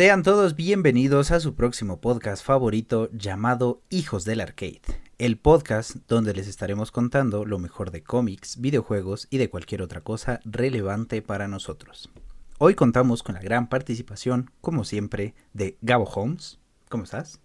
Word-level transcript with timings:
Sean 0.00 0.22
todos 0.22 0.56
bienvenidos 0.56 1.30
a 1.30 1.40
su 1.40 1.54
próximo 1.54 2.00
podcast 2.00 2.42
favorito 2.42 3.10
llamado 3.12 3.82
Hijos 3.90 4.24
del 4.24 4.40
Arcade, 4.40 4.80
el 5.18 5.36
podcast 5.36 5.96
donde 6.08 6.32
les 6.32 6.48
estaremos 6.48 6.90
contando 6.90 7.44
lo 7.44 7.58
mejor 7.58 7.90
de 7.90 8.02
cómics, 8.02 8.58
videojuegos 8.62 9.26
y 9.28 9.36
de 9.36 9.50
cualquier 9.50 9.82
otra 9.82 10.00
cosa 10.00 10.40
relevante 10.46 11.20
para 11.20 11.48
nosotros. 11.48 12.08
Hoy 12.56 12.74
contamos 12.76 13.22
con 13.22 13.34
la 13.34 13.42
gran 13.42 13.68
participación, 13.68 14.50
como 14.62 14.84
siempre, 14.84 15.34
de 15.52 15.76
Gabo 15.82 16.04
Holmes. 16.04 16.58
¿Cómo 16.88 17.04
estás? 17.04 17.38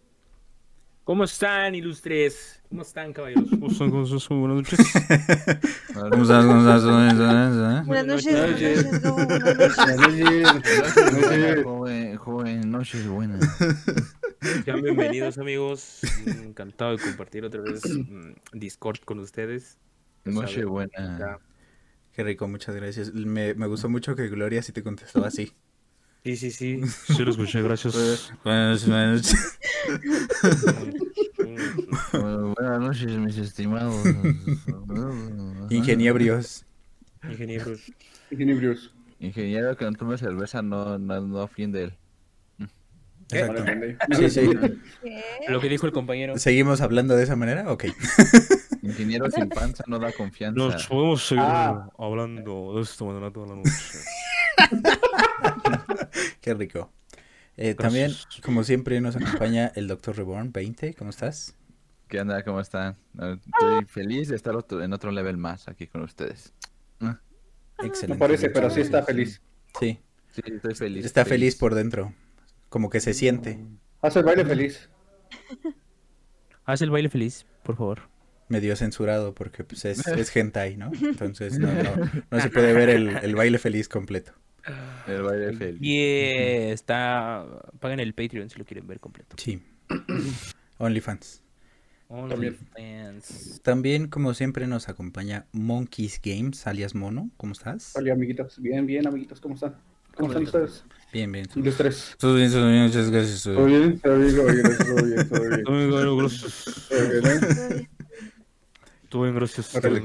¿Cómo 1.05 1.23
están, 1.23 1.75
ilustres? 1.75 2.63
¿Cómo 2.67 2.81
están, 2.81 3.13
caballeros? 3.13 3.47
¿Cómo 3.51 3.67
están? 3.67 3.91
Buenas 3.91 4.09
noches. 4.11 4.27
¿Cómo 4.27 6.23
estás? 6.23 6.45
¿Cómo 6.45 6.61
estás? 6.61 6.83
Buenas 6.83 7.85
Buenas 7.85 8.05
noches, 8.07 8.33
noches. 8.33 8.83
buenas 8.83 8.87
noches, 8.87 9.01
Gabo, 9.03 9.15
buenas 9.15 9.45
noches. 11.21 11.63
Joven, 11.63 12.17
joven, 12.17 12.71
noches 12.71 13.07
buenas. 13.07 13.57
Sean 14.65 14.81
bienvenidos, 14.81 15.37
amigos. 15.37 15.99
Encantado 16.25 16.97
de 16.97 17.03
compartir 17.03 17.45
otra 17.45 17.61
vez 17.61 17.83
mm, 17.87 18.31
Discord 18.53 19.01
con 19.05 19.19
ustedes. 19.19 19.77
Noche 20.23 20.65
buena. 20.65 21.37
Qué 22.13 22.23
rico, 22.23 22.47
muchas 22.47 22.73
gracias. 22.73 23.13
Me, 23.13 23.53
me 23.53 23.67
gustó 23.67 23.89
mucho 23.89 24.15
que 24.15 24.27
Gloria 24.27 24.63
sí 24.63 24.71
te 24.71 24.81
contestó 24.81 25.23
así. 25.23 25.53
Sí, 26.25 26.35
sí, 26.37 26.49
sí. 26.49 26.81
Sí, 27.15 27.23
lo 27.23 27.29
escuché, 27.29 27.61
gracias. 27.61 28.33
Buenas, 28.43 28.87
buenas. 28.87 29.35
Bueno, 32.11 32.53
buenas 32.57 32.79
noches, 32.79 33.11
mis 33.11 33.37
estimados. 33.37 33.95
Ingeniebrios. 35.69 36.65
Ingenieros. 37.29 37.79
Ingeniebrios. 38.31 38.91
Ingeniero 39.19 39.77
que 39.77 39.85
no 39.85 39.93
tome 39.93 40.17
cerveza 40.17 40.63
no, 40.63 40.97
no, 40.97 41.21
no 41.21 41.43
ofiende 41.43 41.83
él. 41.83 41.93
Exacto. 43.31 43.63
Sí, 44.17 44.29
sí. 44.31 44.49
¿Qué? 45.03 45.23
Lo 45.47 45.61
que 45.61 45.69
dijo 45.69 45.85
el 45.85 45.91
compañero. 45.91 46.39
¿Seguimos 46.39 46.81
hablando 46.81 47.15
de 47.15 47.23
esa 47.23 47.35
manera? 47.35 47.71
Ok. 47.71 47.85
Ingeniero 48.81 49.29
sin 49.29 49.47
panza 49.49 49.83
no 49.87 49.99
da 49.99 50.11
confianza. 50.11 50.57
Nos 50.59 50.87
podemos 50.87 51.23
seguir 51.23 51.43
Ah. 51.45 51.87
hablando 51.99 52.73
de 52.75 52.81
esto 52.81 53.05
mañana 53.05 53.31
toda 53.31 53.47
la 53.49 53.55
noche. 53.57 53.71
Qué 56.41 56.53
rico. 56.53 56.91
Eh, 57.57 57.73
también, 57.75 58.11
como 58.43 58.63
siempre, 58.63 58.99
nos 59.01 59.15
acompaña 59.15 59.71
el 59.75 59.87
Dr. 59.87 60.17
Reborn 60.17 60.51
20. 60.51 60.93
¿Cómo 60.93 61.09
estás? 61.09 61.55
¿Qué 62.07 62.19
onda? 62.19 62.43
¿Cómo 62.43 62.59
están? 62.59 62.97
Eh, 63.21 63.37
Estoy 63.45 63.85
feliz 63.85 64.27
de 64.27 64.35
estar 64.35 64.55
otro- 64.55 64.83
en 64.83 64.93
otro 64.93 65.11
level 65.11 65.37
más 65.37 65.67
aquí 65.67 65.87
con 65.87 66.01
ustedes. 66.03 66.53
Excelente. 67.79 68.07
No 68.15 68.19
parece, 68.19 68.49
pero 68.49 68.69
sí 68.69 68.81
está 68.81 69.03
feliz. 69.03 69.41
Sí, 69.79 69.99
Sí, 70.31 70.41
estoy 70.45 70.75
feliz. 70.75 71.05
está 71.05 71.25
feliz 71.25 71.55
por 71.55 71.75
dentro. 71.75 72.13
Como 72.69 72.89
que 72.89 72.99
se 73.01 73.13
siente. 73.13 73.59
Hace 74.01 74.19
el 74.19 74.25
baile 74.25 74.45
feliz. 74.45 74.89
Haz 76.65 76.81
el 76.81 76.89
baile 76.89 77.09
feliz, 77.09 77.45
por 77.63 77.75
favor. 77.77 78.09
Medio 78.47 78.75
censurado 78.75 79.33
porque 79.33 79.63
pues, 79.63 79.85
es, 79.85 80.05
es 80.07 80.35
hentai, 80.35 80.77
¿no? 80.77 80.91
Entonces 81.01 81.59
no, 81.59 81.67
no, 81.71 82.11
no 82.31 82.39
se 82.39 82.49
puede 82.49 82.73
ver 82.73 82.89
el, 82.89 83.09
el 83.09 83.35
baile 83.35 83.59
feliz 83.59 83.87
completo. 83.89 84.33
El 85.07 85.21
baile 85.21 85.53
feliz. 85.53 85.81
Y 85.81 85.97
eh, 85.99 86.71
está. 86.71 87.45
Paguen 87.79 87.99
el 87.99 88.13
Patreon 88.13 88.49
si 88.49 88.57
lo 88.57 88.65
quieren 88.65 88.87
ver 88.87 88.99
completo. 88.99 89.35
Sí. 89.39 89.61
OnlyFans. 90.77 91.41
También. 92.07 92.57
OnlyFans. 92.75 93.61
También, 93.63 94.07
como 94.07 94.33
siempre, 94.33 94.67
nos 94.67 94.89
acompaña 94.89 95.45
Monkeys 95.51 96.19
Games, 96.23 96.65
alias 96.67 96.95
Mono. 96.95 97.29
¿Cómo 97.37 97.53
estás? 97.53 97.93
Hola, 97.95 98.13
amiguitos. 98.13 98.61
Bien, 98.61 98.85
bien, 98.85 99.07
amiguitos. 99.07 99.39
¿Cómo 99.39 99.55
están? 99.55 99.75
¿Cómo 100.15 100.29
están 100.29 100.43
ustedes? 100.43 100.83
Bien, 101.11 101.31
bien. 101.31 101.47
Ilustres. 101.55 102.15
Todo 102.17 102.35
bien, 102.35 102.51
todo 102.51 102.69
bien, 102.69 102.83
muchas 102.83 103.09
gracias. 103.09 103.43
todo 103.43 103.55
¿Todo 103.55 103.65
bien. 103.65 103.81
bien? 103.81 103.99
¿Todo 103.99 104.17
bien? 104.17 104.35
Todo 104.35 104.45
bien, 104.45 104.63
todo 104.77 105.05
bien, 105.05 105.29
todo 105.29 105.49
bien. 105.49 105.63
Todo 105.63 107.09
bien, 107.21 107.89
Todo 109.15 109.23
bien, 109.23 109.37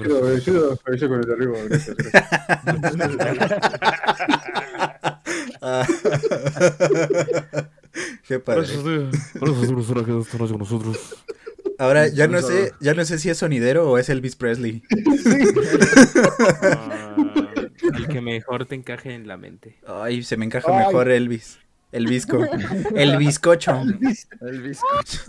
¿eh? 0.02 0.08
Todo 0.08 0.26
bien, 0.28 0.40
chido. 0.40 0.78
Avisa 0.86 1.08
con 1.08 1.18
el 1.20 1.26
de 1.26 1.32
arriba. 1.32 1.58
Gracias, 1.68 1.96
gracias. 1.96 3.60
Qué 8.28 8.38
padre. 8.38 8.60
Gracias, 8.60 8.78
esta 8.78 10.38
noche 10.38 10.52
con 10.52 10.58
nosotros. 10.58 11.24
Ahora 11.78 12.06
ya 12.08 12.28
no 12.28 12.40
sé, 12.40 12.72
ya 12.80 12.94
no 12.94 13.04
sé 13.04 13.18
si 13.18 13.30
es 13.30 13.38
sonidero 13.38 13.90
o 13.90 13.98
es 13.98 14.08
Elvis 14.08 14.36
Presley. 14.36 14.82
Ah, 17.92 17.98
el 17.98 18.06
que 18.08 18.20
mejor 18.20 18.66
te 18.66 18.74
encaje 18.74 19.14
en 19.14 19.26
la 19.26 19.36
mente. 19.36 19.78
Ay, 19.86 20.22
se 20.22 20.36
me 20.36 20.44
encaja 20.44 20.68
Ay. 20.70 20.86
mejor 20.86 21.10
Elvis. 21.10 21.58
El 21.92 22.06
visco. 22.06 22.38
El 22.94 23.16
bizcocho. 23.16 23.82
El 24.40 24.62
bizcocho. 24.62 25.20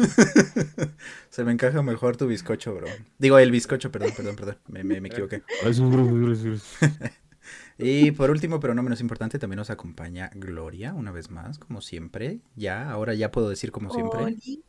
Se 1.29 1.43
me 1.43 1.51
encaja 1.51 1.81
mejor 1.81 2.17
tu 2.17 2.27
bizcocho, 2.27 2.75
bro. 2.75 2.87
Digo, 3.17 3.39
el 3.39 3.51
bizcocho, 3.51 3.91
perdón, 3.91 4.11
perdón, 4.15 4.35
perdón. 4.35 4.57
Me, 4.67 4.83
me, 4.83 5.01
me 5.01 5.09
equivoqué. 5.09 5.43
Gracias. 5.63 5.89
gracias. 5.89 6.77
Y 7.77 8.11
por 8.11 8.29
último, 8.29 8.59
pero 8.59 8.75
no 8.75 8.83
menos 8.83 9.01
importante, 9.01 9.39
también 9.39 9.57
nos 9.57 9.71
acompaña 9.71 10.29
Gloria, 10.35 10.93
una 10.93 11.11
vez 11.11 11.31
más, 11.31 11.57
como 11.57 11.81
siempre. 11.81 12.39
Ya, 12.55 12.91
ahora 12.91 13.15
ya 13.15 13.31
puedo 13.31 13.49
decir 13.49 13.71
como 13.71 13.89
siempre. 13.89 14.23
Oli. 14.23 14.63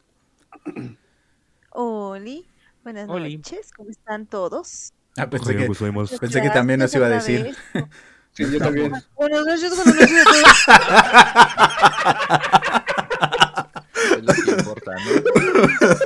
Oli. 1.70 2.46
Buenas 2.82 3.08
Oli. 3.08 3.36
noches, 3.36 3.70
¿cómo 3.76 3.90
están 3.90 4.26
todos? 4.26 4.94
Ah, 5.16 5.28
pensé 5.28 5.50
Oye, 5.50 5.58
que, 5.58 5.66
pues, 5.66 6.18
pensé 6.18 6.40
que 6.40 6.50
también 6.50 6.80
nos 6.80 6.94
iba 6.94 7.06
a 7.06 7.10
decir. 7.10 7.54
Sí, 8.32 8.44
yo 8.50 8.58
también. 8.58 8.92
Buenas 9.14 9.44
noches, 9.44 9.76
buenas 9.76 9.94
noches 9.94 10.16
a 10.16 10.24
todos. 10.24 10.48
Es 14.16 14.22
lo 14.24 14.32
que 14.32 14.50
importa, 14.50 14.92
¿no? 14.94 15.10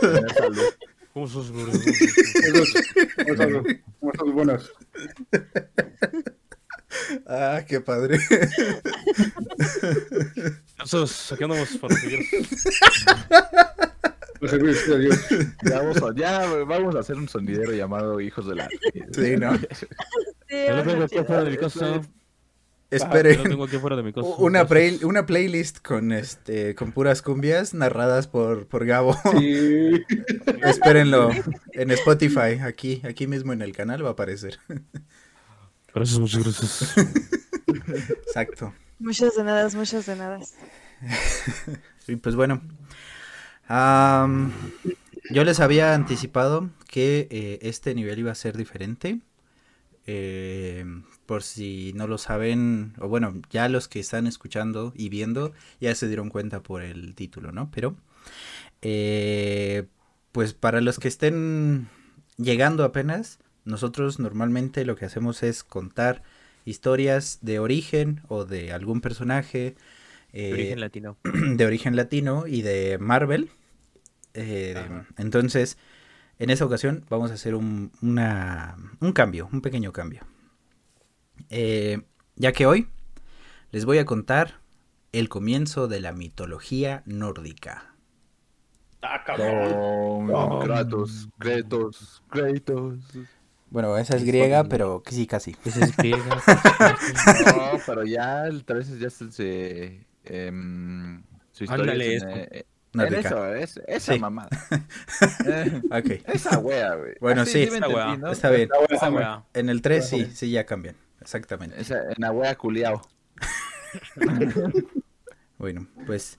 Tener 0.00 0.34
salud. 0.34 0.64
¿Cómo 1.12 1.26
estás, 1.26 1.50
Gloria? 1.50 1.74
Saludos. 3.36 3.62
¿Cómo 4.00 4.12
están? 4.12 4.34
Buenas. 4.34 4.70
Ah, 7.26 7.62
qué 7.66 7.80
padre. 7.80 8.18
Entonces, 10.78 11.32
aquí 11.32 11.44
andamos 11.44 11.76
para 11.76 11.94
seguir. 11.94 12.20
Adiós. 14.42 15.26
Ya 15.62 15.78
vamos, 15.78 16.02
a, 16.02 16.14
ya 16.14 16.46
vamos 16.64 16.94
a 16.94 17.00
hacer 17.00 17.16
un 17.16 17.28
sonidero 17.28 17.72
llamado 17.72 18.20
Hijos 18.20 18.46
de 18.46 18.54
la. 18.56 18.68
Sí, 19.12 19.36
¿no? 19.36 19.52
Sí, 20.62 20.68
Yo 20.68 20.76
lo 20.76 20.82
tengo 20.82 20.96
buenas 20.96 21.04
aquí 21.12 21.16
noches. 21.16 21.20
afuera 21.20 21.44
de 21.44 21.50
mi 21.50 21.56
casa. 21.56 21.94
Yo 21.94 22.00
Espere. 22.90 23.34
lo 23.36 23.42
tengo 23.42 23.64
aquí 23.64 23.76
afuera 23.76 23.96
de 23.96 24.02
mi 24.02 24.12
casa. 24.12 24.28
Una, 24.38 24.66
play- 24.66 25.02
una 25.04 25.26
playlist 25.26 25.78
con 25.80 26.12
este 26.12 26.74
con 26.74 26.92
puras 26.92 27.20
cumbias 27.22 27.74
narradas 27.74 28.26
por, 28.28 28.66
por 28.68 28.86
Gabo. 28.86 29.16
Sí. 29.38 30.04
Espérenlo 30.62 31.30
en 31.72 31.90
Spotify, 31.90 32.60
aquí, 32.62 33.02
aquí 33.04 33.26
mismo 33.26 33.52
en 33.52 33.62
el 33.62 33.72
canal 33.72 34.04
va 34.04 34.10
a 34.10 34.12
aparecer. 34.12 34.58
Gracias, 35.94 36.18
muchas 36.18 36.42
gracias. 36.44 36.94
Exacto. 38.26 38.72
Muchas 38.98 39.34
de 39.36 39.44
nada, 39.44 39.68
muchas 39.74 40.06
de 40.06 40.16
nada. 40.16 40.38
Y 42.08 42.16
pues 42.16 42.34
bueno. 42.36 42.62
yo 45.30 45.44
les 45.44 45.60
había 45.60 45.94
anticipado 45.94 46.70
que 46.88 47.26
eh, 47.30 47.58
este 47.62 47.94
nivel 47.94 48.18
iba 48.20 48.32
a 48.32 48.34
ser 48.36 48.56
diferente. 48.56 49.20
Eh, 50.06 50.84
por 51.26 51.42
si 51.42 51.92
no 51.94 52.06
lo 52.06 52.18
saben, 52.18 52.94
o 52.98 53.08
bueno, 53.08 53.34
ya 53.50 53.68
los 53.68 53.88
que 53.88 53.98
están 53.98 54.26
escuchando 54.26 54.92
y 54.94 55.08
viendo 55.08 55.52
ya 55.80 55.94
se 55.94 56.06
dieron 56.06 56.28
cuenta 56.28 56.62
por 56.62 56.82
el 56.82 57.14
título, 57.14 57.50
¿no? 57.50 57.70
Pero, 57.72 57.96
eh, 58.82 59.86
pues 60.32 60.54
para 60.54 60.80
los 60.80 60.98
que 60.98 61.08
estén 61.08 61.88
llegando 62.36 62.84
apenas, 62.84 63.40
nosotros 63.64 64.20
normalmente 64.20 64.84
lo 64.84 64.94
que 64.96 65.06
hacemos 65.06 65.42
es 65.42 65.64
contar 65.64 66.22
historias 66.64 67.38
de 67.42 67.58
origen 67.58 68.22
o 68.28 68.44
de 68.44 68.72
algún 68.72 69.00
personaje. 69.00 69.74
De 70.32 70.50
eh, 70.50 70.52
origen 70.52 70.80
latino. 70.80 71.16
de 71.24 71.66
origen 71.66 71.96
latino 71.96 72.46
y 72.46 72.62
de 72.62 72.98
Marvel. 72.98 73.50
Eh, 74.34 74.76
entonces, 75.16 75.78
en 76.38 76.50
esta 76.50 76.64
ocasión 76.64 77.04
vamos 77.08 77.30
a 77.30 77.34
hacer 77.34 77.54
un, 77.54 77.92
una- 78.02 78.76
un 79.00 79.12
cambio, 79.12 79.48
un 79.52 79.60
pequeño 79.60 79.92
cambio. 79.92 80.22
Eh, 81.50 82.02
ya 82.36 82.52
que 82.52 82.66
hoy 82.66 82.88
les 83.70 83.84
voy 83.84 83.98
a 83.98 84.04
contar 84.04 84.60
el 85.12 85.28
comienzo 85.28 85.88
de 85.88 86.00
la 86.00 86.12
mitología 86.12 87.02
nórdica. 87.06 87.94
Ah, 89.02 89.22
cabrón. 89.24 90.60
Kratos, 90.62 91.28
Kratos, 91.38 92.22
Kratos. 92.28 92.98
Bueno, 93.70 93.96
esa 93.98 94.16
es 94.16 94.24
griega, 94.24 94.64
pero 94.64 95.02
que 95.02 95.12
sí, 95.12 95.26
casi. 95.26 95.56
Ese 95.64 95.84
es 95.84 95.96
griega. 95.96 96.42
No, 97.46 97.78
pero 97.86 98.04
ya 98.04 98.46
el 98.46 98.64
3 98.64 98.98
ya 98.98 99.10
se. 99.10 99.30
se 99.32 100.06
em, 100.24 101.22
su 101.52 101.64
historia 101.64 101.92
Ándale, 101.92 102.16
es 102.16 102.22
en. 102.22 102.64
En 103.04 103.14
eso, 103.14 103.54
es, 103.54 103.80
esa 103.86 104.12
Sí. 104.14 104.18
mamada. 104.18 104.48
Eh, 105.46 106.22
esa 106.26 106.58
wea, 106.58 106.94
güey. 106.94 107.14
Bueno, 107.20 107.42
Así 107.42 107.52
sí. 107.52 107.58
me 107.58 107.64
Esa 107.64 107.76
entendí, 107.76 107.94
wea. 107.96 108.16
¿no? 108.16 108.30
Está 108.32 108.50
bien. 108.50 108.68
Esa. 108.90 109.44
En 109.54 109.68
el 109.68 109.82
3 109.82 110.08
sí, 110.08 110.26
sí, 110.34 110.50
ya 110.50 110.64
cambian. 110.66 110.96
Exactamente. 111.20 111.80
Esa, 111.80 112.02
en 112.10 112.14
la 112.18 112.32
wea 112.32 112.54
culiao. 112.56 113.00
Bueno, 115.58 115.86
Pues 116.06 116.38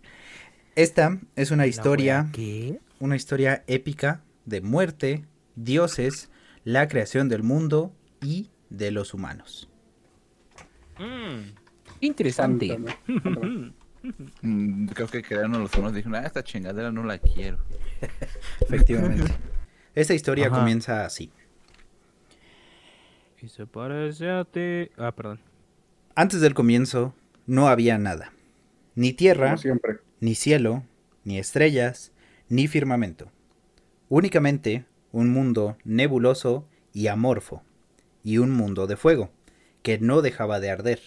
esta 0.75 1.18
es 1.36 1.50
una 1.51 1.65
historia, 1.65 2.30
¿Qué? 2.31 2.80
una 3.00 3.15
historia 3.15 3.63
épica 3.68 4.21
de 4.45 4.62
muerte, 4.62 5.25
dioses, 5.56 6.30
la 6.63 6.88
creación 6.88 7.27
del 7.30 7.42
mundo 7.44 7.94
y 8.21 8.51
de 8.69 8.92
los 8.92 9.13
humanos. 9.15 9.69
Mm, 11.00 11.56
interesante. 12.01 12.68
Cuéntame, 12.68 12.98
cuéntame. 13.24 13.74
Mm, 14.42 14.88
Creo 14.88 15.07
que 15.07 15.21
crearon 15.21 15.51
los 15.54 15.74
humanos. 15.75 15.94
Dijeron, 15.95 16.15
ah, 16.15 16.25
esta 16.25 16.44
chingadera 16.44 16.92
no 16.92 17.04
la 17.04 17.18
quiero. 17.18 17.57
Efectivamente. 18.62 19.31
Esta 19.95 20.13
historia 20.13 20.48
Ajá. 20.48 20.57
comienza 20.59 21.06
así. 21.06 21.31
Y 23.42 23.50
se 23.50 23.65
parece 23.68 24.30
a 24.30 24.45
ti. 24.45 24.89
Ah, 24.98 25.12
perdón. 25.15 25.39
Antes 26.15 26.42
del 26.42 26.54
comienzo 26.54 27.13
no 27.45 27.68
había 27.68 27.98
nada. 27.98 28.33
Ni 28.95 29.13
tierra, 29.13 29.48
Como 29.48 29.57
siempre. 29.57 29.98
ni 30.19 30.33
cielo, 30.36 30.83
ni 31.24 31.38
estrellas, 31.38 32.12
ni 32.50 32.68
firmamento. 32.68 33.31
Únicamente 34.10 34.86
un 35.12 35.30
mundo 35.30 35.77
nebuloso 35.83 36.68
y 36.94 37.07
amorfo, 37.07 37.63
y 38.24 38.39
un 38.39 38.51
mundo 38.51 38.88
de 38.88 38.98
fuego, 38.98 39.31
que 39.83 40.00
no 40.00 40.21
dejaba 40.21 40.60
de 40.60 40.71
arder. 40.71 41.00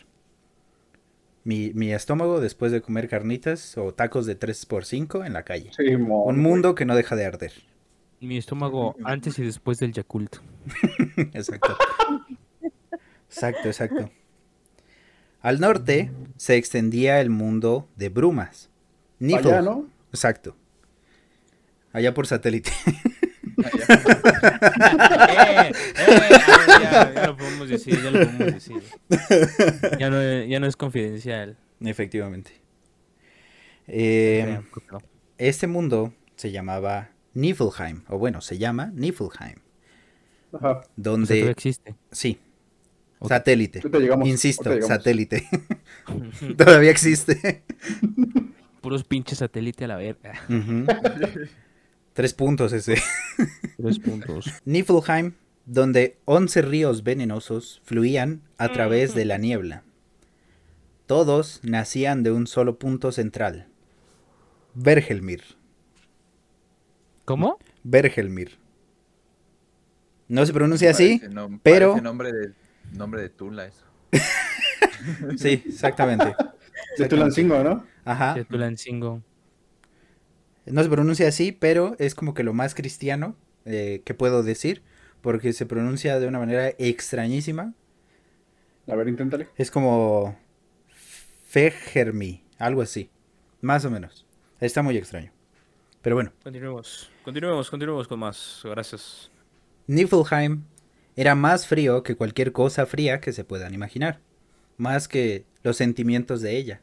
Mi, 1.45 1.73
mi 1.75 1.93
estómago 1.93 2.41
después 2.41 2.71
de 2.73 2.83
comer 2.83 3.09
carnitas 3.09 3.77
o 3.79 3.93
tacos 3.95 4.27
de 4.27 4.39
3x5 4.39 5.25
en 5.27 5.33
la 5.33 5.43
calle. 5.43 5.71
Sí, 5.77 5.97
mo- 5.97 6.25
Un 6.25 6.39
mundo 6.39 6.75
que 6.75 6.85
no 6.85 6.95
deja 6.95 7.17
de 7.17 7.25
arder. 7.25 7.53
Mi 8.21 8.37
estómago 8.37 8.95
antes 9.05 9.39
y 9.39 9.43
después 9.45 9.79
del 9.79 9.93
Yakult. 9.93 10.37
Exacto. 11.33 11.77
Exacto, 13.31 13.69
exacto. 13.69 14.11
Al 15.41 15.61
norte 15.61 16.11
se 16.37 16.57
extendía 16.57 17.21
el 17.21 17.31
mundo 17.31 17.89
de 17.97 18.11
brumas. 18.11 18.69
Allá, 19.23 19.63
¿no? 19.63 19.87
Exacto. 20.13 20.55
Allá 21.93 22.13
por 22.13 22.27
satélite. 22.27 22.73
eh, 23.61 25.73
eh, 25.97 26.41
podemos 26.47 27.20
decir, 27.71 28.03
ya 28.03 28.11
lo 28.11 28.19
podemos 28.25 28.55
decir. 28.55 28.83
Ya 29.99 30.11
no, 30.11 30.45
ya 30.45 30.61
no 30.61 30.67
es 30.67 30.77
confidencial. 30.77 31.57
Efectivamente. 31.81 32.53
Eh, 33.87 34.61
no. 34.93 34.99
este 35.39 35.67
mundo 35.67 36.15
se 36.37 36.53
llamaba 36.53 37.11
Niflheim, 37.35 38.05
o 38.09 38.19
bueno, 38.19 38.41
se 38.41 38.59
llama 38.59 38.91
Niflheim, 38.95 39.59
Ajá. 40.53 40.71
O 40.71 40.83
sea, 40.83 40.91
donde 40.97 41.27
todavía 41.27 41.51
existe. 41.51 41.95
sí, 42.11 42.39
satélite. 43.27 43.83
Insisto, 44.25 44.81
satélite. 44.83 45.49
Todavía 46.57 46.91
existe. 46.91 47.65
Puros 48.81 49.05
pinches 49.05 49.39
satélite 49.39 49.85
a 49.85 49.89
la 49.89 49.97
verga. 49.97 50.41
Tres 52.13 52.35
puntos 52.35 52.73
ese. 52.73 53.01
Tres 53.77 53.99
puntos. 53.99 54.47
Niflheim, 54.65 55.35
donde 55.67 56.19
11 56.25 56.63
ríos 56.63 57.03
venenosos 57.05 57.81
fluían 57.85 58.43
a 58.59 58.73
través 58.73 59.15
de 59.15 59.25
la 59.25 59.39
niebla. 59.39 59.83
Todos 61.07 61.61
nacían 61.63 62.23
de 62.23 62.33
un 62.33 62.47
solo 62.47 62.79
punto 62.79 63.13
central. 63.13 63.69
Bergelmir. 64.75 65.43
¿Cómo? 67.25 67.59
Bergelmir. 67.83 68.59
No 70.29 70.47
se 70.47 70.53
pronuncia 70.53 70.91
así, 70.91 71.21
pero- 71.63 72.01
nombre 72.01 72.33
de, 72.33 72.53
nombre 72.93 73.23
de 73.23 73.29
Tula 73.31 73.67
eso. 73.67 73.85
sí, 75.37 75.63
exactamente. 75.67 76.35
De 76.99 77.07
Tulancingo, 77.09 77.63
¿no? 77.63 77.87
Ajá. 78.05 78.35
De 78.35 78.45
Tulancingo. 78.45 79.23
No 80.67 80.83
se 80.83 80.89
pronuncia 80.89 81.29
así, 81.29 81.53
pero 81.53 81.95
es 81.99 82.15
como 82.15 82.35
que 82.35 82.43
lo 82.43 82.53
más 82.53 82.75
cristiano 82.75 83.37
eh, 83.65 84.03
que 84.05 84.13
puedo 84.13 84.43
decir, 84.43 84.83
porque 85.23 85.53
se 85.53 85.67
pronuncia 85.67 86.19
de 86.19 86.27
una 86.27 86.39
manera 86.39 86.69
extrañísima. 86.79 87.75
A 88.89 88.95
ver, 88.95 89.09
inténtale. 89.09 89.49
Es 89.57 89.71
como 89.71 90.37
Fegermi, 91.49 92.43
algo 92.59 92.83
así, 92.83 93.11
más 93.61 93.85
o 93.85 93.91
menos. 93.91 94.27
Está 94.61 94.83
muy 94.83 94.97
extraño. 94.97 95.33
Pero 96.03 96.17
bueno, 96.17 96.33
Continuemos. 96.43 97.11
Continuemos, 97.25 97.71
continuemos 97.71 98.09
con 98.09 98.19
más. 98.21 98.61
Gracias. 98.65 99.31
Niflheim 99.87 100.63
era 101.17 101.35
más 101.35 101.67
frío 101.67 102.03
que 102.03 102.17
cualquier 102.17 102.53
cosa 102.53 102.87
fría 102.87 103.21
que 103.21 103.33
se 103.33 103.45
puedan 103.45 103.75
imaginar, 103.75 104.21
más 104.77 105.09
que 105.09 105.45
los 105.63 105.77
sentimientos 105.77 106.41
de 106.41 106.57
ella. 106.57 106.81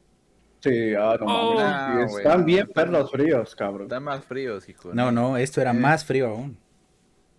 Sí, 0.59 0.93
ah, 0.95 1.17
no 1.19 1.25
Oh. 1.27 1.59
No, 1.59 2.17
Están 2.17 2.45
bien 2.45 2.67
perros 2.67 3.11
fríos, 3.11 3.55
cabrón. 3.55 3.83
Están 3.83 4.03
más 4.03 4.25
fríos, 4.25 4.67
hijo. 4.69 4.93
No, 4.93 5.11
no, 5.11 5.37
esto 5.37 5.61
era 5.61 5.71
Eh. 5.71 5.73
más 5.73 6.03
frío 6.05 6.27
aún. 6.29 6.57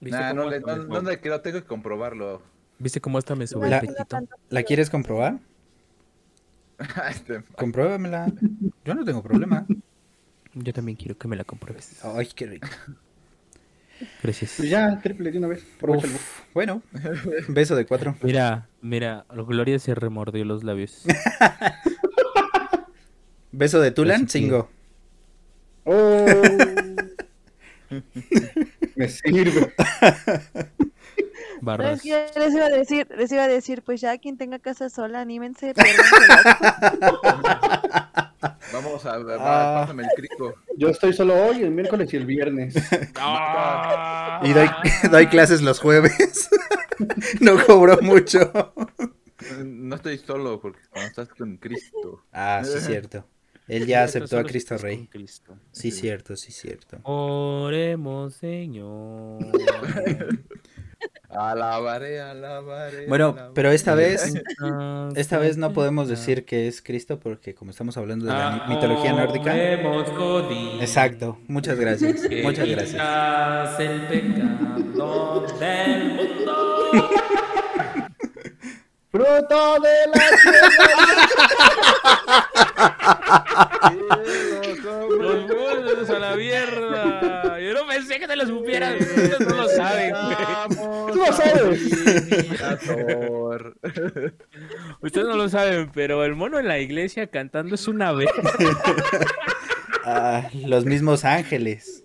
¿Viste, 0.01 0.19
Nah, 0.19 0.31
cómo 0.31 0.43
no, 0.45 0.51
le, 0.51 0.61
no, 0.61 0.77
no 1.03 1.41
tengo 1.41 1.61
que 1.61 1.65
comprobarlo. 1.65 2.43
¿Viste 2.79 3.01
cómo 3.01 3.19
hasta 3.19 3.35
me 3.35 3.47
sube 3.47 3.69
La- 3.69 3.79
el 3.79 3.89
petito? 3.89 4.19
¿La 4.51 4.63
quieres 4.63 4.91
comprobar? 4.91 5.39
Este, 7.11 7.43
Compruébamela. 7.57 8.33
Yo 8.85 8.95
no 8.95 9.05
tengo 9.05 9.23
problema. 9.23 9.67
Yo 10.55 10.73
también 10.73 10.97
quiero 10.97 11.17
que 11.19 11.27
me 11.29 11.37
la 11.37 11.45
compruebes. 11.45 12.05
Ay, 12.05 12.29
qué 12.35 12.47
rico. 12.47 12.69
Gracias. 14.23 14.55
Pues 14.59 14.71
ya, 14.71 15.01
triple 15.01 15.31
de 15.33 15.39
una 15.39 15.49
vez. 15.49 15.65
Bueno, 16.55 16.83
beso 17.49 17.75
de 17.75 17.85
cuatro. 17.85 18.15
Mira, 18.23 18.69
mira, 18.81 19.27
Gloria 19.29 19.79
se 19.81 19.95
remordió 19.95 20.45
los 20.45 20.63
labios. 20.63 21.05
Beso 23.51 23.81
de 23.81 23.91
Tulan, 23.91 24.29
cingo. 24.29 24.71
Oh. 25.85 26.25
Me 28.99 29.09
sirve. 29.09 29.73
Barras. 31.61 32.05
es 32.05 32.37
les 32.37 32.55
iba 32.55 32.67
a 32.67 32.69
decir, 32.69 33.09
les 33.17 33.33
iba 33.33 33.43
a 33.45 33.49
decir, 33.49 33.83
pues 33.83 34.01
ya 34.01 34.17
quien 34.19 34.37
tenga 34.37 34.59
casa 34.61 34.89
sola, 34.91 35.21
anímense, 35.21 35.73
vamos 38.73 39.05
a 39.07 39.19
ver, 39.19 39.39
Ah. 39.41 39.81
pásame 39.81 40.05
el 40.05 40.09
crico. 40.17 40.55
Yo 40.77 40.89
estoy 40.89 41.13
solo 41.13 41.35
hoy, 41.35 41.63
el 41.63 41.71
miércoles 41.71 42.13
y 42.13 42.17
el 42.17 42.27
viernes. 42.27 42.75
Ah. 43.21 44.41
Y 44.45 44.53
doy, 44.53 44.69
doy 45.11 45.27
clases 45.27 45.63
los 45.63 45.81
jueves. 45.81 46.49
no 47.41 47.65
cobro 47.67 47.99
mucho. 48.03 48.53
No 49.65 49.97
estoy 49.97 50.19
solo 50.19 50.61
porque 50.61 50.81
cuando 50.91 51.09
estás 51.09 51.29
con 51.31 51.57
Cristo. 51.57 52.25
Ah, 52.33 52.63
sí, 52.65 52.79
cierto. 52.81 53.25
Él 53.69 53.87
ya 53.87 54.03
aceptó 54.05 54.39
a 54.39 54.45
Cristo 54.45 54.77
Rey. 54.79 55.07
Cristo. 55.09 55.57
Sí, 55.73 55.91
cierto, 55.91 56.35
sí, 56.37 56.51
cierto. 56.53 56.99
Oremos, 57.05 58.35
Señor. 58.35 59.39
Alabaré, 61.31 62.21
alabaré. 62.21 63.07
Bueno, 63.07 63.27
alabaré. 63.29 63.53
pero 63.55 63.71
esta 63.71 63.95
vez, 63.95 64.33
esta 65.15 65.39
vez 65.39 65.57
no 65.59 65.73
podemos 65.75 66.09
decir 66.09 66.45
que 66.47 66.67
es 66.67 66.81
Cristo 66.83 67.21
porque 67.21 67.55
como 67.55 67.71
estamos 67.71 67.97
hablando 67.99 68.25
de 68.25 68.33
la 68.33 68.49
Ah, 68.55 68.65
mi- 68.67 68.75
mitología 68.75 69.13
nórdica. 69.13 69.55
Exacto, 70.81 71.39
muchas 71.47 71.79
gracias. 71.79 72.23
que 72.27 72.43
Muchas 72.43 72.67
gracias. 72.67 73.81
el 73.81 74.01
pecado 74.09 75.47
del 75.61 76.15
mundo. 76.15 76.89
¡Fruto 79.11 79.77
de 79.81 80.07
la 80.15 80.21
Los 85.19 85.47
muertos 85.47 86.11
a 86.11 86.19
la 86.19 86.37
mierda. 86.37 87.59
Yo 87.61 87.75
no 87.75 87.87
pensé 87.87 88.19
que 88.19 88.27
te 88.27 88.37
lo 88.37 88.47
supieras. 88.47 89.01
Ustedes 89.01 89.41
no 89.41 89.57
lo 89.57 89.69
saben, 89.69 90.13
güey. 90.13 90.37
Tú 91.13 91.19
lo 91.19 91.33
sabes. 91.33 91.83
Ustedes 95.01 95.27
no 95.27 95.37
lo 95.37 95.49
saben, 95.49 95.91
pero 95.93 96.25
el 96.25 96.35
mono 96.35 96.59
en 96.59 96.69
la 96.69 96.79
iglesia 96.79 97.27
cantando 97.29 97.75
es 97.75 97.89
una 97.89 98.13
vez. 98.13 98.29
Ah, 100.11 100.49
los 100.65 100.87
mismos 100.87 101.27
ángeles. 101.27 102.03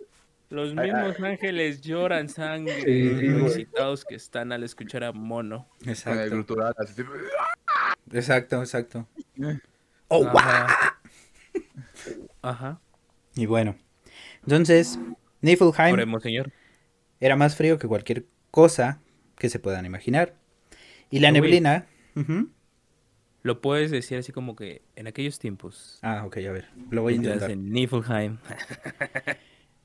Los 0.50 0.76
mismos 0.76 1.18
ángeles 1.22 1.80
lloran 1.80 2.28
sangre, 2.28 2.82
Sí, 2.84 3.30
güey. 3.32 3.46
excitados 3.46 4.04
que 4.04 4.16
están 4.16 4.52
al 4.52 4.64
escuchar 4.64 5.06
a 5.06 5.14
mono. 5.14 5.70
Exacto, 5.86 6.36
exacto, 8.12 8.60
exacto. 8.60 9.08
Oh, 10.16 10.24
wow. 10.26 10.38
Ajá. 10.38 11.00
Ajá. 12.42 12.82
Y 13.36 13.46
bueno, 13.48 13.76
entonces, 14.44 15.00
Niflheim 15.42 15.94
Oremos, 15.94 16.22
señor. 16.22 16.52
era 17.20 17.36
más 17.36 17.56
frío 17.56 17.80
que 17.80 17.88
cualquier 17.88 18.26
cosa 18.52 19.00
que 19.38 19.50
se 19.50 19.58
puedan 19.60 19.86
imaginar. 19.86 20.36
Y 21.10 21.20
la 21.20 21.30
Uy. 21.30 21.34
neblina. 21.34 21.88
Lo 23.42 23.60
puedes 23.60 23.90
decir 23.92 24.18
así 24.20 24.32
como 24.32 24.56
que 24.56 24.84
en 24.96 25.08
aquellos 25.08 25.40
tiempos. 25.40 25.98
Ah, 26.02 26.24
ok, 26.26 26.38
a 26.38 26.52
ver, 26.52 26.70
lo 26.92 27.02
voy 27.02 27.14
a 27.14 27.16
intentar. 27.18 27.50
En 27.52 27.72
Niflheim. 27.72 28.38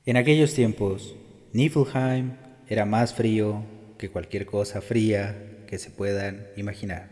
En 0.04 0.16
aquellos 0.16 0.54
tiempos, 0.54 1.16
Niflheim 1.52 2.32
era 2.68 2.84
más 2.84 3.14
frío 3.14 3.64
que 3.98 4.10
cualquier 4.10 4.46
cosa 4.46 4.80
fría 4.80 5.64
que 5.66 5.78
se 5.78 5.90
puedan 5.90 6.46
imaginar. 6.56 7.08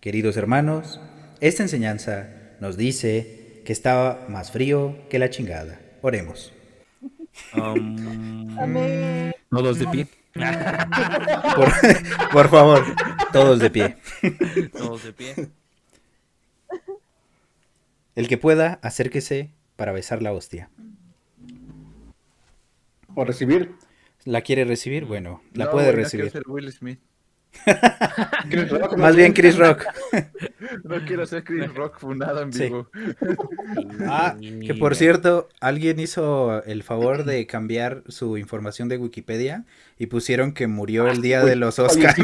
Queridos 0.00 0.36
hermanos, 0.36 1.00
esta 1.40 1.62
enseñanza 1.62 2.34
nos 2.60 2.76
dice 2.76 3.62
que 3.64 3.72
estaba 3.72 4.26
más 4.28 4.50
frío 4.50 4.96
que 5.08 5.18
la 5.18 5.30
chingada. 5.30 5.80
Oremos. 6.02 6.52
Um, 7.54 8.58
Amén. 8.58 9.34
Todos 9.50 9.78
de 9.78 9.86
pie. 9.88 10.08
Por, 11.54 11.68
por 12.32 12.48
favor, 12.48 12.84
todos 13.32 13.58
de 13.58 13.70
pie. 13.70 13.96
Todos 14.76 15.04
de 15.04 15.12
pie. 15.12 15.34
El 18.14 18.28
que 18.28 18.38
pueda, 18.38 18.78
acérquese 18.82 19.50
para 19.76 19.92
besar 19.92 20.22
la 20.22 20.32
hostia. 20.32 20.70
O 23.14 23.24
recibir. 23.24 23.74
¿La 24.24 24.42
quiere 24.42 24.64
recibir? 24.64 25.04
Bueno, 25.04 25.42
la 25.54 25.66
No, 25.66 25.70
puede 25.70 25.92
recibir. 25.92 26.30
ser 26.30 26.42
Will 26.46 26.70
Smith. 26.72 26.98
Chris 28.50 28.70
Rock, 28.70 28.96
Más 28.96 29.16
bien 29.16 29.32
Chris 29.32 29.58
Rock. 29.58 29.84
No 30.84 31.04
quiero 31.06 31.26
ser 31.26 31.44
Chris 31.44 31.72
Rock 31.74 31.98
fundado 31.98 32.42
en 32.42 32.52
Sí. 32.52 32.64
vivo. 32.64 32.88
Ah, 34.06 34.36
que 34.40 34.74
por 34.74 34.94
cierto, 34.94 35.48
alguien 35.60 35.98
hizo 36.00 36.62
el 36.64 36.82
favor 36.82 37.24
de 37.24 37.46
cambiar 37.46 38.02
su 38.08 38.38
información 38.38 38.88
de 38.88 38.96
Wikipedia 38.96 39.64
y 39.98 40.06
pusieron 40.06 40.52
que 40.52 40.66
murió 40.66 41.08
el 41.08 41.20
día 41.20 41.44
de 41.44 41.56
los 41.56 41.78
Oscars. 41.78 42.16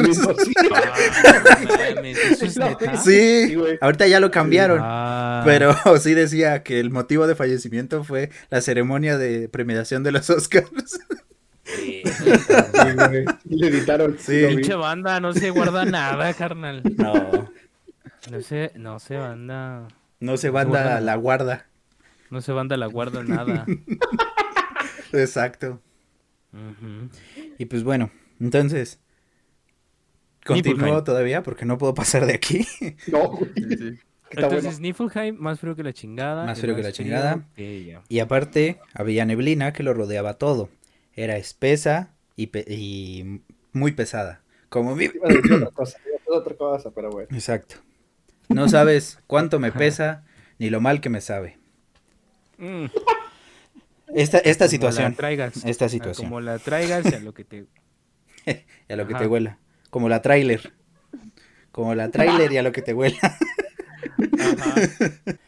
Sí. 3.05 3.57
Ah, 3.57 3.77
ahorita 3.81 4.07
ya 4.07 4.21
lo 4.21 4.31
cambiaron. 4.31 4.79
Ah, 4.83 5.43
Pero 5.45 5.75
sí 6.01 6.15
decía 6.15 6.63
que 6.63 6.81
el 6.81 6.91
motivo 6.91 7.27
de 7.27 7.35
fallecimiento 7.35 8.05
fue 8.05 8.31
la 8.51 8.61
ceremonia 8.61 9.19
de 9.19 9.49
premiación 9.49 10.03
de 10.03 10.13
los 10.13 10.31
Oscars. 10.31 10.71
sí. 11.65 12.03
Le 13.45 13.67
editaron. 13.69 14.17
Sí. 14.19 14.45
Pinche 14.49 14.75
banda, 14.75 15.21
no 15.21 15.33
se 15.33 15.51
guarda 15.51 15.85
nada, 15.85 16.33
carnal. 16.35 16.83
No, 16.97 17.51
No 18.31 18.41
se, 18.43 18.73
no 18.77 18.99
se 18.99 19.17
banda. 19.17 19.89
no 20.21 20.37
se 20.37 20.51
banda 20.51 21.01
la 21.01 21.17
guarda. 21.17 21.67
No 22.31 22.41
se 22.41 22.53
banda 22.53 22.77
la 22.77 22.87
guarda 22.87 23.23
nada. 23.23 23.67
Exacto. 25.13 25.81
Y 27.59 27.65
pues 27.67 27.83
bueno, 27.83 28.11
entonces. 28.41 29.01
Continúo 30.45 31.03
todavía 31.05 31.43
porque 31.43 31.65
no 31.65 31.79
puedo 31.79 31.95
pasar 31.95 32.27
de 32.27 32.35
aquí. 32.35 32.67
No, 33.07 33.29
güey. 33.29 33.51
Sí, 33.57 33.77
sí. 33.77 34.41
Entonces, 34.43 34.65
bueno. 34.65 34.79
Niflheim, 34.81 35.37
más 35.39 35.61
frío 35.61 35.77
que 35.77 35.85
la 35.85 35.93
chingada. 35.93 36.45
Más 36.45 36.61
frío 36.61 36.75
que 36.75 36.83
la 36.83 36.91
chingada. 36.93 37.47
que. 37.55 37.99
Y 38.09 38.19
aparte, 38.19 38.81
había 38.93 39.25
neblina 39.25 39.73
que 39.73 39.85
lo 39.85 39.95
rodeaba 39.95 40.35
todo. 40.35 40.71
Era 41.17 41.37
espesa 41.37 42.11
y, 42.37 42.49
pe- 42.49 42.65
y 42.69 43.41
muy 43.73 43.93
pesada. 43.93 44.41
Como 44.69 44.97
mi... 44.97 45.05
Iba 45.05 45.29
a 45.29 45.33
decir 45.33 45.53
otra 45.53 45.71
cosa, 45.71 45.99
iba 46.05 46.15
a 46.17 46.19
decir 46.19 46.33
otra 46.33 46.55
cosa, 46.57 46.91
pero 46.91 47.11
bueno. 47.11 47.29
Exacto. 47.33 47.77
No 48.49 48.69
sabes 48.69 49.19
cuánto 49.27 49.59
me 49.61 49.73
pesa 49.73 50.25
ni 50.59 50.71
lo 50.71 50.81
mal 50.81 51.01
que 51.01 51.09
me 51.11 51.21
sabe. 51.21 51.59
Mm, 52.59 52.87
Esta, 54.15 54.39
esta 54.39 54.65
como 54.67 54.71
situación. 54.71 55.13
la 55.13 55.17
traigas. 55.17 55.65
Esta 55.65 55.89
situación. 55.89 56.29
Como 56.29 56.41
la 56.41 56.59
traigas 56.59 57.05
y 57.11 57.15
a 57.15 57.21
lo 57.21 57.33
que 57.35 57.45
te. 57.45 57.67
Y 58.89 58.93
a 58.93 58.97
lo 58.97 59.07
que 59.07 59.15
Ajá. 59.15 59.23
te 59.23 59.29
huela. 59.29 59.59
Como 59.91 60.09
la 60.11 60.21
trailer. 60.21 60.73
Como 61.73 61.95
la 61.95 62.11
trailer 62.11 62.53
y 62.53 62.59
a 62.59 62.63
lo 62.63 62.73
que 62.73 62.83
te 62.83 62.93
huela. 62.93 63.17
Ajá. 64.39 64.75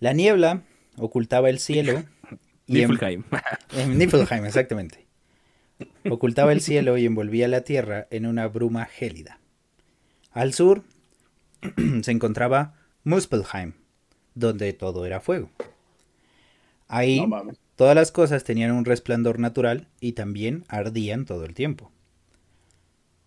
La 0.00 0.12
niebla 0.12 0.60
ocultaba 0.98 1.48
el 1.48 1.58
cielo. 1.58 2.02
En- 2.68 2.74
Niflheim. 2.90 3.24
En 3.76 3.98
Niflheim, 3.98 4.44
exactamente. 4.46 5.06
Ocultaba 6.08 6.52
el 6.52 6.60
cielo 6.60 6.96
y 6.96 7.04
envolvía 7.06 7.48
la 7.48 7.60
tierra 7.62 8.06
en 8.10 8.26
una 8.26 8.48
bruma 8.48 8.86
gélida. 8.86 9.40
Al 10.32 10.54
sur 10.54 10.84
se 12.02 12.10
encontraba 12.10 12.74
Muspelheim, 13.04 13.74
donde 14.34 14.72
todo 14.72 15.04
era 15.06 15.20
fuego. 15.20 15.50
Ahí 16.88 17.26
No 17.26 17.42
todas 17.74 17.94
las 17.94 18.10
cosas 18.12 18.44
tenían 18.44 18.72
un 18.72 18.84
resplandor 18.84 19.38
natural 19.38 19.88
y 20.00 20.12
también 20.12 20.64
ardían 20.68 21.24
todo 21.26 21.44
el 21.44 21.54
tiempo. 21.54 21.90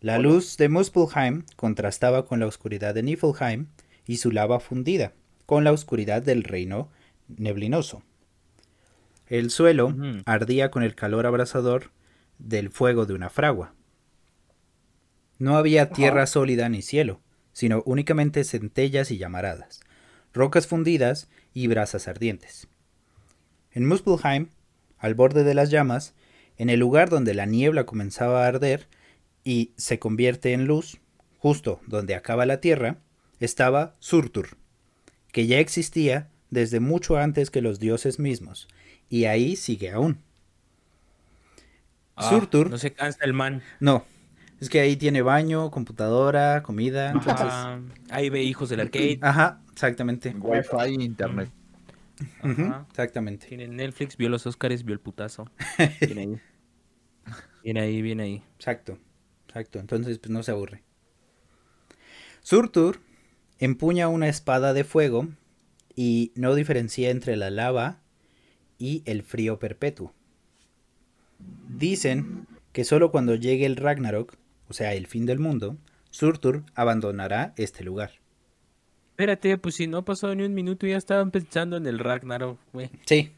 La 0.01 0.17
luz 0.17 0.55
de 0.57 0.69
Muspelheim 0.69 1.43
contrastaba 1.55 2.25
con 2.25 2.39
la 2.39 2.47
oscuridad 2.47 2.95
de 2.95 3.03
Niflheim 3.03 3.67
y 4.07 4.17
su 4.17 4.31
lava 4.31 4.59
fundida 4.59 5.13
con 5.45 5.63
la 5.63 5.71
oscuridad 5.71 6.21
del 6.21 6.43
reino 6.43 6.89
neblinoso. 7.27 8.01
El 9.29 9.51
suelo 9.51 9.95
ardía 10.25 10.71
con 10.71 10.81
el 10.81 10.95
calor 10.95 11.27
abrasador 11.27 11.91
del 12.39 12.71
fuego 12.71 13.05
de 13.05 13.13
una 13.13 13.29
fragua. 13.29 13.75
No 15.37 15.55
había 15.55 15.91
tierra 15.91 16.25
sólida 16.25 16.67
ni 16.67 16.81
cielo, 16.81 17.21
sino 17.53 17.83
únicamente 17.85 18.43
centellas 18.43 19.11
y 19.11 19.19
llamaradas, 19.19 19.81
rocas 20.33 20.65
fundidas 20.65 21.29
y 21.53 21.67
brasas 21.67 22.07
ardientes. 22.07 22.67
En 23.71 23.85
Muspelheim, 23.85 24.47
al 24.97 25.13
borde 25.13 25.43
de 25.43 25.53
las 25.53 25.69
llamas, 25.69 26.15
en 26.57 26.71
el 26.71 26.79
lugar 26.79 27.09
donde 27.09 27.35
la 27.35 27.45
niebla 27.45 27.85
comenzaba 27.85 28.43
a 28.43 28.47
arder 28.47 28.87
y 29.43 29.73
se 29.77 29.99
convierte 29.99 30.53
en 30.53 30.65
luz, 30.65 30.99
justo 31.37 31.81
donde 31.85 32.15
acaba 32.15 32.47
la 32.47 32.61
tierra, 32.61 32.97
estaba 33.39 33.95
Surtur, 33.99 34.57
que 35.31 35.45
ya 35.45 35.59
existía 35.59 36.29
desde 36.49 36.79
mucho 36.79 37.17
antes 37.17 37.51
que 37.51 37.61
los 37.61 37.79
dioses 37.79 38.17
mismos, 38.17 38.67
y 39.09 39.25
ahí 39.25 39.55
sigue 39.55 39.91
aún. 39.91 40.19
Ah, 42.15 42.29
Surtur, 42.29 42.69
No 42.69 42.77
se 42.77 42.93
cansa 42.93 43.23
el 43.23 43.33
man. 43.33 43.61
no, 43.79 44.05
es 44.59 44.69
que 44.69 44.79
ahí 44.81 44.95
tiene 44.97 45.21
baño, 45.21 45.71
computadora, 45.71 46.63
comida, 46.63 47.11
entonces... 47.11 47.47
Ah, 47.49 47.79
ahí 48.09 48.29
ve 48.29 48.43
hijos 48.43 48.69
del 48.69 48.81
arcade. 48.81 49.19
Ajá, 49.21 49.61
exactamente. 49.71 50.35
Wi-Fi, 50.37 51.01
internet. 51.01 51.49
Ujú, 52.43 52.63
Ajá. 52.63 52.85
exactamente. 52.89 53.47
Tiene 53.47 53.67
Netflix, 53.69 54.17
vio 54.17 54.27
los 54.27 54.45
Oscars, 54.45 54.83
vio 54.83 54.93
el 54.93 54.99
putazo. 54.99 55.49
Viene 56.01 56.21
ahí. 56.21 56.41
Viene 57.63 57.79
ahí, 57.81 58.01
viene 58.01 58.23
ahí. 58.23 58.43
Exacto, 58.55 58.97
exacto. 59.47 59.79
Entonces, 59.79 60.19
pues 60.19 60.29
no 60.29 60.43
se 60.43 60.51
aburre. 60.51 60.83
Surtur 62.41 62.99
empuña 63.59 64.07
una 64.09 64.27
espada 64.27 64.73
de 64.73 64.83
fuego 64.83 65.27
y 65.95 66.31
no 66.35 66.55
diferencia 66.55 67.09
entre 67.09 67.35
la 67.37 67.49
lava 67.49 67.99
y 68.79 69.03
el 69.05 69.21
frío 69.23 69.59
perpetuo. 69.59 70.13
Dicen 71.67 72.47
que 72.73 72.83
solo 72.83 73.11
cuando 73.11 73.35
llegue 73.35 73.65
el 73.65 73.75
Ragnarok, 73.75 74.35
o 74.67 74.73
sea, 74.73 74.93
el 74.93 75.05
fin 75.07 75.25
del 75.25 75.39
mundo, 75.39 75.77
Surtur 76.09 76.63
abandonará 76.75 77.53
este 77.57 77.83
lugar. 77.83 78.11
Espérate, 79.11 79.57
pues 79.57 79.75
si 79.75 79.87
no 79.87 79.97
ha 79.99 80.05
pasado 80.05 80.33
ni 80.33 80.43
un 80.43 80.53
minuto 80.53 80.87
ya 80.87 80.97
estaban 80.97 81.29
pensando 81.31 81.77
en 81.77 81.85
el 81.85 81.99
Ragnarok, 81.99 82.57
güey. 82.73 82.89
Sí, 83.05 83.31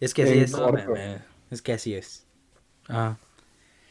es 0.00 0.12
que 0.14 0.22
así 0.24 0.34
Sí, 0.34 0.38
es. 0.40 0.52
no. 0.52 0.74
Es 1.50 1.62
que 1.62 1.72
así 1.72 1.94
es. 1.94 2.26
Ah, 2.88 3.16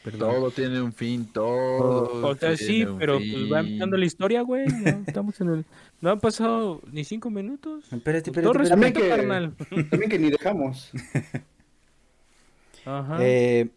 perdón. 0.04 0.30
Todo 0.34 0.50
tiene 0.52 0.80
un 0.80 0.92
fin, 0.92 1.26
todo. 1.32 2.28
O 2.28 2.36
sea, 2.36 2.56
sí, 2.56 2.86
pero 2.98 3.18
pues 3.18 3.50
va 3.52 3.60
empezando 3.60 3.96
la 3.96 4.04
historia, 4.04 4.42
güey. 4.42 4.66
ya 4.84 5.00
estamos 5.06 5.40
en 5.40 5.48
el... 5.48 5.64
No 6.00 6.10
han 6.10 6.20
pasado 6.20 6.80
ni 6.92 7.02
cinco 7.04 7.30
minutos. 7.30 7.84
Espérate, 7.90 8.30
todo 8.30 8.52
espérate, 8.52 8.62
espérate. 8.62 8.68
respeto, 8.68 8.70
También 8.70 8.92
que- 8.92 9.08
carnal. 9.08 9.54
También 9.90 10.10
que 10.10 10.18
ni 10.18 10.30
dejamos. 10.30 10.92
Ajá. 12.84 13.16
Eh, 13.20 13.70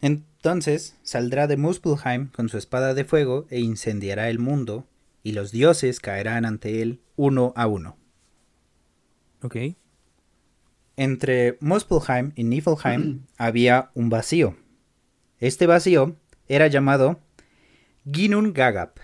entonces 0.00 0.96
saldrá 1.02 1.46
de 1.46 1.56
Muspelheim 1.56 2.28
con 2.28 2.48
su 2.48 2.56
espada 2.58 2.94
de 2.94 3.04
fuego 3.04 3.46
e 3.50 3.60
incendiará 3.60 4.30
el 4.30 4.38
mundo, 4.38 4.86
y 5.22 5.32
los 5.32 5.52
dioses 5.52 6.00
caerán 6.00 6.44
ante 6.44 6.82
él 6.82 7.00
uno 7.16 7.52
a 7.56 7.66
uno. 7.66 7.96
Ok. 9.42 9.56
Entre 10.96 11.56
Muspelheim 11.60 12.32
y 12.36 12.44
Niflheim 12.44 13.20
había 13.38 13.90
un 13.94 14.08
vacío. 14.10 14.56
Este 15.40 15.66
vacío 15.66 16.16
era 16.48 16.66
llamado 16.68 17.20
Ginun 18.10 18.52
Gagap. 18.52 18.98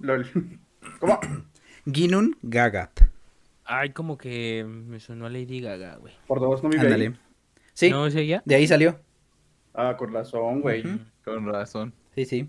Lol. 0.00 0.60
¿Cómo? 1.00 1.20
Ginun 1.92 2.36
Gagap. 2.42 2.98
Ay, 3.64 3.90
como 3.90 4.16
que 4.16 4.64
me 4.64 5.00
sonó 5.00 5.26
a 5.26 5.30
Lady 5.30 5.60
Gaga, 5.60 5.96
güey. 5.96 6.14
Por 6.26 6.40
dos 6.40 6.62
no 6.62 6.68
vive 6.68 6.82
Ándale. 6.82 7.06
ahí. 7.08 7.18
Sí, 7.74 7.90
¿No 7.90 8.06
ella? 8.06 8.42
de 8.44 8.54
ahí 8.54 8.66
salió. 8.66 9.00
Ah, 9.74 9.96
con 9.98 10.12
razón, 10.12 10.60
güey. 10.60 10.82
Con 11.24 11.46
razón. 11.46 11.92
Sí, 12.14 12.24
sí. 12.24 12.48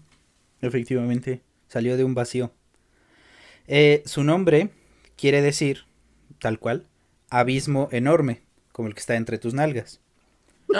Efectivamente. 0.62 1.42
Salió 1.68 1.98
de 1.98 2.04
un 2.04 2.14
vacío. 2.16 2.54
Eh, 3.68 4.04
su 4.06 4.24
nombre 4.24 4.70
quiere 5.18 5.42
decir, 5.42 5.86
tal 6.40 6.60
cual, 6.60 6.86
abismo 7.30 7.90
enorme, 7.92 8.44
como 8.72 8.88
el 8.88 8.94
que 8.94 9.02
está 9.02 9.16
entre 9.16 9.38
tus 9.38 9.54
nalgas. 9.54 10.00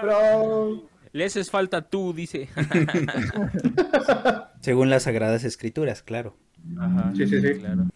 Pero... 0.00 0.88
Le 1.12 1.24
haces 1.24 1.50
falta 1.50 1.88
tú, 1.88 2.12
dice. 2.12 2.48
Según 4.60 4.90
las 4.90 5.04
sagradas 5.04 5.44
escrituras, 5.44 6.02
claro. 6.02 6.36
Ajá. 6.78 7.12
Sí, 7.16 7.26
sí, 7.26 7.40
sí. 7.40 7.54
Claro. 7.54 7.86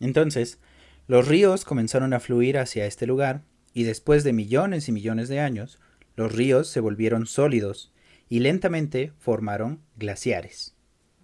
Entonces, 0.00 0.58
los 1.06 1.28
ríos 1.28 1.64
comenzaron 1.64 2.12
a 2.12 2.18
fluir 2.18 2.58
hacia 2.58 2.86
este 2.86 3.06
lugar, 3.06 3.42
y 3.72 3.84
después 3.84 4.24
de 4.24 4.32
millones 4.32 4.88
y 4.88 4.92
millones 4.92 5.28
de 5.28 5.38
años, 5.38 5.78
los 6.16 6.34
ríos 6.34 6.68
se 6.68 6.80
volvieron 6.80 7.26
sólidos 7.26 7.92
y 8.28 8.40
lentamente 8.40 9.12
formaron 9.18 9.80
glaciares. 9.96 10.74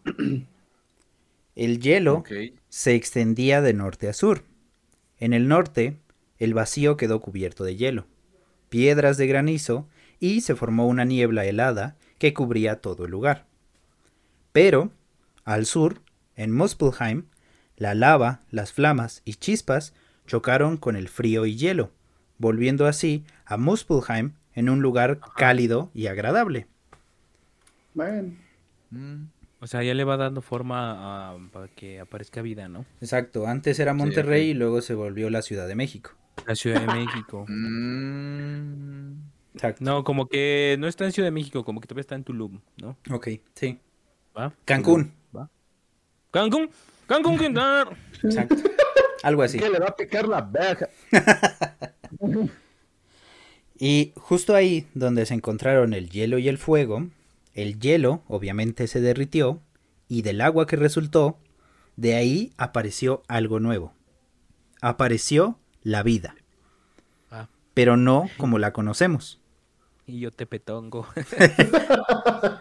El 1.55 1.81
hielo 1.81 2.25
se 2.69 2.95
extendía 2.95 3.61
de 3.61 3.75
norte 3.75 4.09
a 4.09 4.13
sur. 4.13 4.45
En 5.19 5.35
el 5.35 5.49
norte, 5.49 5.99
el 6.39 6.55
vacío 6.55 6.97
quedó 6.97 7.21
cubierto 7.21 7.63
de 7.63 7.77
hielo, 7.77 8.07
piedras 8.73 9.19
de 9.19 9.27
granizo 9.27 9.87
y 10.19 10.41
se 10.41 10.57
formó 10.57 10.89
una 10.89 11.05
niebla 11.05 11.45
helada 11.45 11.97
que 12.19 12.33
cubría 12.33 12.81
todo 12.81 13.05
el 13.05 13.11
lugar. 13.11 13.45
Pero, 14.53 14.93
al 15.45 15.67
sur, 15.67 16.01
en 16.37 16.53
Muspelheim, 16.53 17.27
la 17.77 17.95
lava, 17.95 18.41
las 18.51 18.73
flamas 18.73 19.21
y 19.27 19.35
chispas 19.35 19.93
chocaron 20.27 20.79
con 20.79 20.97
el 20.97 21.09
frío 21.11 21.45
y 21.45 21.57
hielo, 21.57 21.93
volviendo 22.39 22.87
así 22.87 23.25
a 23.45 23.59
Muspelheim 23.59 24.33
en 24.55 24.71
un 24.71 24.81
lugar 24.81 25.21
cálido 25.37 25.91
y 25.95 26.07
agradable. 26.07 26.67
Bueno, 27.95 28.33
Mm, 28.91 29.27
O 29.61 29.67
sea, 29.67 29.83
ya 29.83 29.95
le 29.95 30.05
va 30.05 30.17
dando 30.17 30.43
forma 30.43 31.33
a, 31.35 31.39
para 31.53 31.69
que 31.69 32.01
aparezca 32.01 32.43
vida, 32.43 32.69
¿no? 32.69 32.87
Exacto, 33.01 33.47
antes 33.47 33.79
era 33.79 33.95
Monterrey 33.95 34.51
y 34.51 34.55
luego 34.55 34.81
se 34.83 34.95
volvió 34.95 35.31
la 35.31 35.43
Ciudad 35.43 35.69
de 35.69 35.75
México. 35.75 36.13
La 36.47 36.55
Ciudad 36.55 36.81
de 36.81 36.87
México. 36.87 37.45
mm, 37.49 39.13
Exacto. 39.55 39.85
No, 39.85 40.03
como 40.05 40.27
que 40.29 40.77
no 40.79 40.89
está 40.89 41.05
en 41.05 41.13
Ciudad 41.13 41.27
de 41.27 41.33
México, 41.33 41.65
como 41.65 41.81
que 41.81 41.87
todavía 41.87 42.01
está 42.03 42.15
en 42.15 42.25
Tulum, 42.25 42.61
¿no? 42.79 42.97
Ok, 43.11 43.29
sí. 43.55 43.79
¿Va? 44.37 44.53
Cancún. 44.65 45.13
¿Va? 45.37 45.51
Cancún, 46.31 46.71
Cancún, 47.07 47.39
Quintana. 47.39 47.91
Exacto. 48.23 48.57
Algo 49.23 49.43
así. 49.43 49.59
¿Qué 49.59 49.69
le 49.69 49.79
va 49.79 49.89
a 49.89 49.97
picar 49.97 50.27
la 50.27 50.41
verga? 50.41 50.89
Y 53.79 54.13
justo 54.17 54.55
ahí 54.55 54.87
donde 54.95 55.27
se 55.27 55.35
encontraron 55.35 55.93
el 55.93 56.09
hielo 56.09 56.39
y 56.39 56.49
el 56.49 56.57
fuego, 56.57 57.09
el 57.55 57.81
hielo 57.81 58.23
obviamente 58.29 58.87
se 58.87 59.01
derritió 59.01 59.61
y 60.07 60.23
del 60.23 60.41
agua 60.41 60.69
que 60.69 60.77
resultó, 60.77 61.39
de 61.97 62.15
ahí 62.15 62.53
apareció 62.59 63.23
algo 63.27 63.59
nuevo. 63.59 63.93
Apareció 64.81 65.59
la 65.83 66.03
vida. 66.03 66.35
Ah. 67.31 67.49
Pero 67.75 67.97
no 67.97 68.29
como 68.37 68.59
la 68.59 68.73
conocemos. 68.73 69.41
Y 70.07 70.21
yo 70.21 70.31
te 70.31 70.47
petongo. 70.47 71.07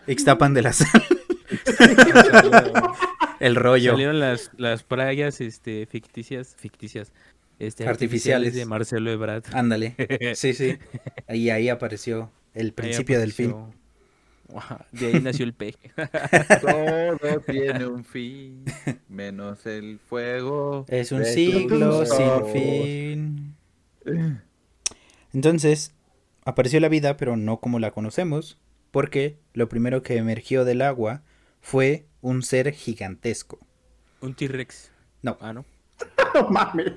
Ixtapan 0.07 0.53
de 0.55 0.61
la 0.61 0.73
Sal. 0.73 1.03
el 3.39 3.55
rollo. 3.55 3.91
Salieron 3.91 4.19
las, 4.19 4.51
las 4.57 4.83
playas 4.83 5.41
este, 5.41 5.85
ficticias, 5.87 6.55
ficticias, 6.57 7.11
este, 7.59 7.87
Artificiales. 7.87 7.89
artificiales 7.89 8.55
de 8.55 8.65
Marcelo 8.65 9.11
Ebrard. 9.11 9.43
Ándale. 9.53 9.95
Sí, 10.35 10.53
sí. 10.53 10.77
Y 11.29 11.49
ahí 11.49 11.69
apareció 11.69 12.31
el 12.53 12.67
Ahí 12.67 12.71
principio 12.71 13.19
del 13.19 13.33
fin. 13.33 13.55
De 14.91 15.07
ahí 15.07 15.21
nació 15.21 15.45
el 15.45 15.53
peje. 15.53 15.91
Todo 16.61 17.39
tiene 17.47 17.85
un 17.85 18.03
fin, 18.03 18.65
menos 19.07 19.65
el 19.65 19.99
fuego. 19.99 20.85
Es 20.87 21.11
un 21.11 21.25
siglo 21.25 22.05
sin 22.05 22.45
fin. 22.53 23.55
Entonces, 25.33 25.93
apareció 26.43 26.79
la 26.79 26.89
vida, 26.89 27.17
pero 27.17 27.37
no 27.37 27.59
como 27.59 27.79
la 27.79 27.91
conocemos, 27.91 28.59
porque 28.91 29.37
lo 29.53 29.69
primero 29.69 30.03
que 30.03 30.17
emergió 30.17 30.65
del 30.65 30.81
agua 30.81 31.23
fue 31.61 32.05
un 32.21 32.41
ser 32.43 32.71
gigantesco. 32.73 33.59
Un 34.21 34.35
T-Rex. 34.35 34.91
No. 35.21 35.37
Ah, 35.39 35.53
¿no? 35.53 35.65
no 36.33 36.49
mames. 36.49 36.93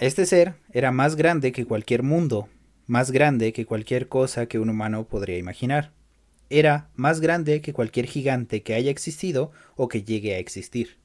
Este 0.00 0.26
ser 0.26 0.54
era 0.72 0.90
más 0.90 1.16
grande 1.16 1.52
que 1.52 1.66
cualquier 1.66 2.02
mundo, 2.02 2.48
más 2.86 3.10
grande 3.10 3.52
que 3.52 3.66
cualquier 3.66 4.08
cosa 4.08 4.46
que 4.46 4.58
un 4.58 4.68
humano 4.68 5.04
podría 5.04 5.38
imaginar. 5.38 5.92
Era 6.50 6.90
más 6.94 7.20
grande 7.20 7.60
que 7.60 7.72
cualquier 7.72 8.06
gigante 8.06 8.62
que 8.62 8.74
haya 8.74 8.90
existido 8.90 9.52
o 9.76 9.88
que 9.88 10.02
llegue 10.02 10.34
a 10.34 10.38
existir. 10.38 10.98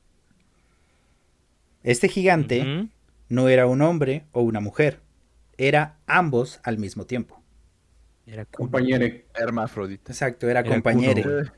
Este 1.84 2.10
gigante 2.10 2.90
no 3.30 3.48
era 3.48 3.66
un 3.66 3.82
hombre 3.82 4.26
o 4.32 4.42
una 4.42 4.60
mujer, 4.60 5.00
era 5.58 5.98
ambos 6.08 6.60
al 6.64 6.78
mismo 6.78 7.06
tiempo. 7.06 7.42
Era. 8.26 8.46
Compañere. 8.46 9.26
Hermafrodita. 9.34 10.12
Exacto, 10.12 10.48
era 10.50 10.60
Era 10.60 10.70
compañere. 10.70 11.24
culo. 11.24 11.42
Eh, 11.42 11.52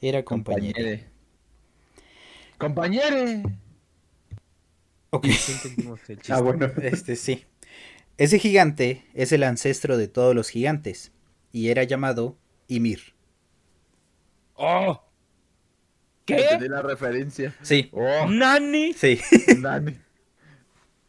Era 0.00 0.24
compañere. 0.24 1.06
Compañere. 2.58 3.42
Ok, 5.10 5.26
el. 5.26 6.28
Ah, 6.28 6.40
bueno. 6.40 6.66
este 6.82 7.16
sí. 7.16 7.44
Ese 8.16 8.38
gigante 8.38 9.04
es 9.14 9.30
el 9.32 9.44
ancestro 9.44 9.96
de 9.96 10.08
todos 10.08 10.34
los 10.34 10.48
gigantes 10.48 11.12
y 11.52 11.68
era 11.68 11.84
llamado 11.84 12.36
Ymir. 12.66 13.14
¡Oh! 14.58 15.00
¿Qué? 16.24 16.36
Entendí 16.42 16.68
la 16.68 16.82
referencia. 16.82 17.54
Sí, 17.62 17.88
Oh, 17.92 18.26
¿Nani? 18.28 18.92
sí. 18.92 19.18
Nani. 19.60 19.96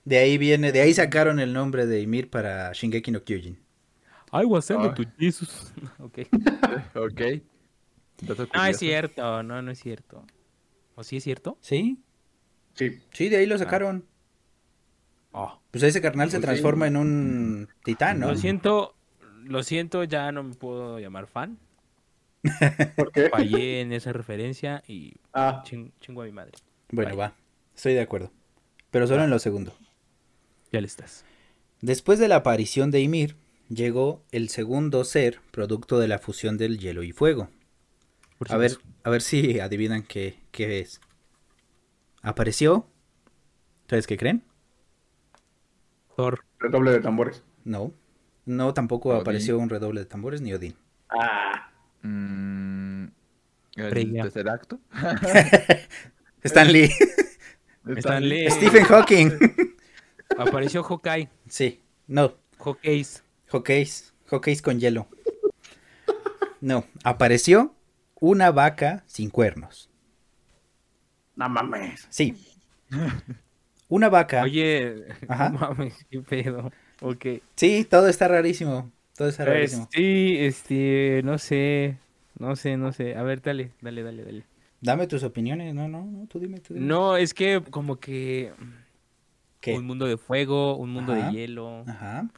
De 0.05 0.17
ahí 0.17 0.37
viene, 0.37 0.71
de 0.71 0.81
ahí 0.81 0.93
sacaron 0.93 1.39
el 1.39 1.51
nombre 1.53 1.85
de 1.85 2.01
Ymir 2.01 2.29
para 2.29 2.71
Shingeki 2.73 3.11
no 3.11 3.23
Kyojin. 3.23 3.59
I 4.31 4.45
was 4.45 4.65
sent 4.65 4.79
Ah. 4.81 4.93
to 4.93 5.03
Jesus. 5.19 5.73
ok. 5.99 6.19
Ok. 6.95 7.21
No, 8.53 8.65
es 8.65 8.77
cierto. 8.77 9.43
No, 9.43 9.61
no 9.61 9.71
es 9.71 9.79
cierto. 9.79 10.25
¿O 10.95 11.03
sí 11.03 11.17
es 11.17 11.23
cierto? 11.23 11.57
¿Sí? 11.61 11.99
Sí. 12.75 13.01
Sí, 13.11 13.29
de 13.29 13.37
ahí 13.37 13.45
lo 13.45 13.57
sacaron. 13.57 14.05
Oh. 15.31 15.59
Pues 15.71 15.83
ese 15.83 16.01
carnal 16.01 16.29
se 16.29 16.37
Pues 16.37 16.41
sí. 16.41 16.45
transforma 16.47 16.87
en 16.87 16.97
un 16.97 17.69
titán, 17.83 18.19
¿no? 18.19 18.27
Lo 18.29 18.35
siento. 18.35 18.95
Lo 19.45 19.63
siento, 19.63 20.03
ya 20.03 20.31
no 20.31 20.43
me 20.43 20.53
puedo 20.55 20.99
llamar 20.99 21.27
fan. 21.27 21.57
¿Por 22.95 23.11
qué? 23.11 23.29
Fallé 23.29 23.81
en 23.81 23.91
esa 23.93 24.13
referencia 24.13 24.83
y 24.87 25.13
Ah, 25.33 25.63
ching- 25.65 25.91
chingo 25.99 26.21
a 26.21 26.25
mi 26.25 26.31
madre. 26.31 26.53
Bueno, 26.91 27.15
va. 27.17 27.33
Estoy 27.75 27.93
de 27.93 28.01
acuerdo. 28.01 28.31
Pero 28.91 29.07
solo 29.07 29.23
en 29.23 29.29
lo 29.29 29.39
segundo. 29.39 29.73
Ya 30.71 30.81
le 30.81 30.87
estás. 30.87 31.25
Después 31.81 32.19
de 32.19 32.27
la 32.27 32.37
aparición 32.37 32.91
de 32.91 33.01
Ymir, 33.01 33.35
llegó 33.69 34.23
el 34.31 34.49
segundo 34.49 35.03
ser 35.03 35.39
producto 35.51 35.99
de 35.99 36.07
la 36.07 36.19
fusión 36.19 36.57
del 36.57 36.79
hielo 36.79 37.03
y 37.03 37.11
fuego. 37.11 37.49
Por 38.37 38.51
A 38.51 38.57
ver, 38.57 38.77
a 39.03 39.09
ver 39.09 39.21
si 39.21 39.59
adivinan 39.59 40.03
qué, 40.03 40.39
qué 40.51 40.79
es. 40.79 40.99
¿Apareció? 42.21 42.87
¿Ustedes 43.81 44.07
qué 44.07 44.17
creen? 44.17 44.43
Thor. 46.15 46.43
redoble 46.59 46.91
de 46.91 46.99
tambores. 46.99 47.43
No. 47.63 47.93
No, 48.45 48.73
tampoco 48.73 49.09
Odín. 49.09 49.21
apareció 49.21 49.57
un 49.59 49.69
redoble 49.69 50.01
de 50.01 50.05
tambores 50.05 50.41
ni 50.41 50.53
Odín. 50.53 50.75
Ah, 51.09 51.71
Mm, 52.01 53.05
¿El 53.75 54.13
tercer 54.13 54.49
acto? 54.49 54.79
Stan 56.43 56.71
Lee. 56.71 56.89
Stan 57.97 58.23
Lee. 58.27 58.49
Stephen 58.49 58.83
Hawking. 58.85 59.31
Apareció 60.37 60.83
Hawkeye. 60.83 61.29
sí. 61.47 61.81
No. 62.07 62.33
Hawkeyes. 62.59 63.23
Hawkeyes. 63.51 64.13
Hawkeyes 64.31 64.61
con 64.61 64.79
hielo. 64.79 65.07
No. 66.61 66.85
Apareció 67.03 67.73
una 68.19 68.51
vaca 68.51 69.03
sin 69.05 69.29
cuernos. 69.29 69.89
no 71.35 71.47
mames. 71.49 72.05
Sí. 72.09 72.35
Una 73.87 74.09
vaca. 74.09 74.43
Oye, 74.43 75.05
Ajá. 75.27 75.49
no 75.49 75.59
mames, 75.59 75.93
qué 76.09 76.19
pedo. 76.21 76.71
Ok. 77.01 77.25
Sí, 77.55 77.85
todo 77.89 78.07
está 78.09 78.27
rarísimo. 78.27 78.91
Todo 79.19 79.27
Pues, 79.27 79.37
rarísimo. 79.37 79.89
sí, 79.91 80.37
este, 80.39 81.19
no 81.25 81.37
sé, 81.37 81.97
no 82.37 82.55
sé, 82.55 82.77
no 82.77 82.93
sé. 82.93 83.17
A 83.17 83.23
ver, 83.23 83.41
dale, 83.41 83.71
dale, 83.81 84.01
dale, 84.01 84.23
dale. 84.23 84.43
Dame 84.79 85.07
tus 85.07 85.23
opiniones. 85.23 85.75
No, 85.75 85.89
no, 85.89 86.05
no. 86.05 86.25
Tú 86.27 86.39
dime, 86.39 86.59
tú 86.61 86.73
dime. 86.73 86.85
No, 86.85 87.17
es 87.17 87.33
que 87.33 87.61
como 87.69 87.97
que 87.99 88.53
¿Qué? 89.59 89.77
un 89.77 89.85
mundo 89.85 90.05
de 90.05 90.15
fuego, 90.15 90.77
un 90.77 90.91
mundo 90.91 91.11
Ajá. 91.11 91.31
de 91.31 91.33
hielo. 91.37 91.83
Ajá. 91.85 92.29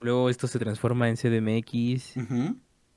Luego 0.00 0.30
esto 0.30 0.46
se 0.46 0.58
transforma 0.58 1.10
en 1.10 1.16
CDMX. 1.18 2.14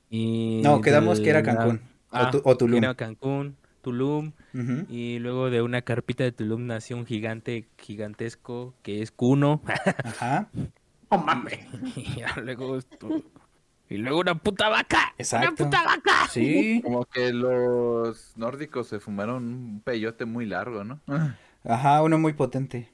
Y 0.08 0.60
No, 0.64 0.80
quedamos 0.80 1.20
que 1.20 1.28
era 1.28 1.42
Cancún. 1.42 1.82
Ah, 2.10 2.28
o, 2.28 2.30
tu- 2.30 2.48
o 2.48 2.56
Tulum. 2.56 2.78
Era 2.78 2.94
Cancún, 2.94 3.56
Tulum. 3.82 4.32
Y 4.88 5.18
luego 5.18 5.50
de 5.50 5.60
una 5.60 5.82
carpita 5.82 6.24
de 6.24 6.32
Tulum 6.32 6.64
nació 6.66 6.96
un 6.96 7.04
gigante 7.04 7.66
gigantesco 7.76 8.74
que 8.82 9.02
es 9.02 9.10
Kuno. 9.10 9.60
Ajá. 10.04 10.48
No 11.10 11.18
mames. 11.18 11.58
y 11.96 12.16
ya 12.20 12.34
luego 12.42 12.76
esto- 12.78 13.22
Y 13.90 13.96
luego 13.98 14.20
una 14.20 14.34
puta 14.36 14.68
vaca. 14.68 15.14
Exacto. 15.16 15.48
Una 15.48 15.56
puta 15.56 15.82
vaca. 15.84 16.28
Sí. 16.30 16.80
Como 16.84 17.04
que 17.06 17.32
los 17.32 18.36
nórdicos 18.36 18.88
se 18.88 19.00
fumaron 19.00 19.44
un 19.44 19.80
peyote 19.84 20.24
muy 20.26 20.44
largo, 20.46 20.84
¿no? 20.84 21.00
Ajá, 21.64 22.02
uno 22.02 22.18
muy 22.18 22.32
potente. 22.34 22.92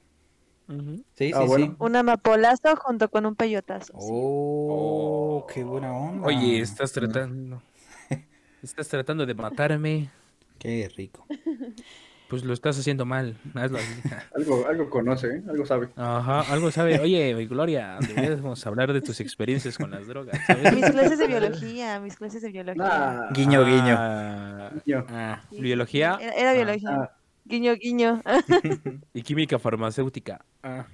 Sí, 0.67 1.03
sí, 1.13 1.31
Ah, 1.35 1.41
bueno. 1.45 1.65
sí. 1.67 1.71
Un 1.77 1.95
amapolazo 1.95 2.75
junto 2.77 3.09
con 3.11 3.25
un 3.27 3.35
peyotazo. 3.35 3.93
sí. 3.99 3.99
Oh, 4.01 5.45
qué 5.53 5.63
buena 5.63 5.93
onda. 5.93 6.25
Oye, 6.27 6.59
estás 6.59 6.91
tratando. 6.91 7.61
Estás 8.63 8.87
tratando 8.87 9.27
de 9.27 9.35
matarme. 9.35 10.09
Qué 10.57 10.89
rico. 10.95 11.27
Pues 12.35 12.43
lo 12.43 12.53
estás 12.53 12.77
haciendo 12.77 13.05
mal. 13.05 13.37
Hazlo 13.53 13.77
así. 13.77 14.01
Algo, 14.35 14.67
algo 14.67 14.89
conoce, 14.89 15.37
¿eh? 15.37 15.43
Algo 15.47 15.65
sabe. 15.65 15.87
Ajá, 15.95 16.41
algo 16.51 16.69
sabe. 16.69 16.99
Oye, 16.99 17.45
Gloria, 17.45 17.97
deberíamos 18.01 18.67
hablar 18.67 18.91
de 18.91 18.99
tus 18.99 19.21
experiencias 19.21 19.77
con 19.77 19.89
las 19.89 20.05
drogas, 20.05 20.37
¿sabes? 20.45 20.73
Mis 20.73 20.89
clases 20.89 21.17
de 21.17 21.27
biología, 21.27 22.01
mis 22.01 22.17
clases 22.17 22.41
de 22.41 22.51
biología. 22.51 22.83
Nah. 22.83 23.31
Guiño, 23.31 23.63
guiño. 23.63 23.95
Ah, 23.97 24.69
ah, 25.07 25.41
Sí, 25.49 25.61
biología. 25.61 26.17
Era, 26.19 26.33
era 26.33 26.53
biología. 26.53 26.89
Ah, 26.89 27.17
Guiño, 27.45 27.73
guiño. 27.75 28.21
Y 29.13 29.21
química 29.21 29.57
farmacéutica. 29.57 30.43
Ah. 30.61 30.87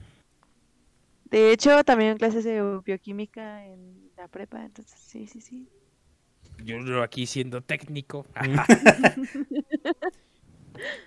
De 1.25 1.53
hecho, 1.53 1.83
también 1.83 2.19
clases 2.19 2.43
de 2.43 2.61
bioquímica 2.85 3.65
en 3.65 4.11
la 4.15 4.27
prepa, 4.27 4.63
entonces 4.63 4.99
sí, 4.99 5.25
sí, 5.25 5.41
sí. 5.41 5.67
Yo 6.63 7.01
aquí 7.01 7.25
siendo 7.25 7.61
técnico. 7.61 8.27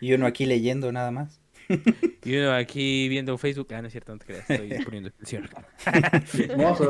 Y 0.01 0.13
uno 0.13 0.27
aquí 0.27 0.47
leyendo 0.47 0.93
nada 0.93 1.11
más. 1.11 1.41
Y 2.25 2.37
uno 2.37 2.53
aquí 2.53 3.09
viendo 3.09 3.37
Facebook. 3.39 3.69
Ah, 3.75 3.81
no 3.81 3.87
es 3.89 3.93
cierto, 3.93 4.13
no 4.13 4.19
te 4.19 4.27
creas. 4.27 4.49
Estoy 4.51 4.85
poniendo 4.85 5.09
atención. 5.11 5.49
Verlo. 6.35 6.57
No 6.67 6.77
te 6.77 6.85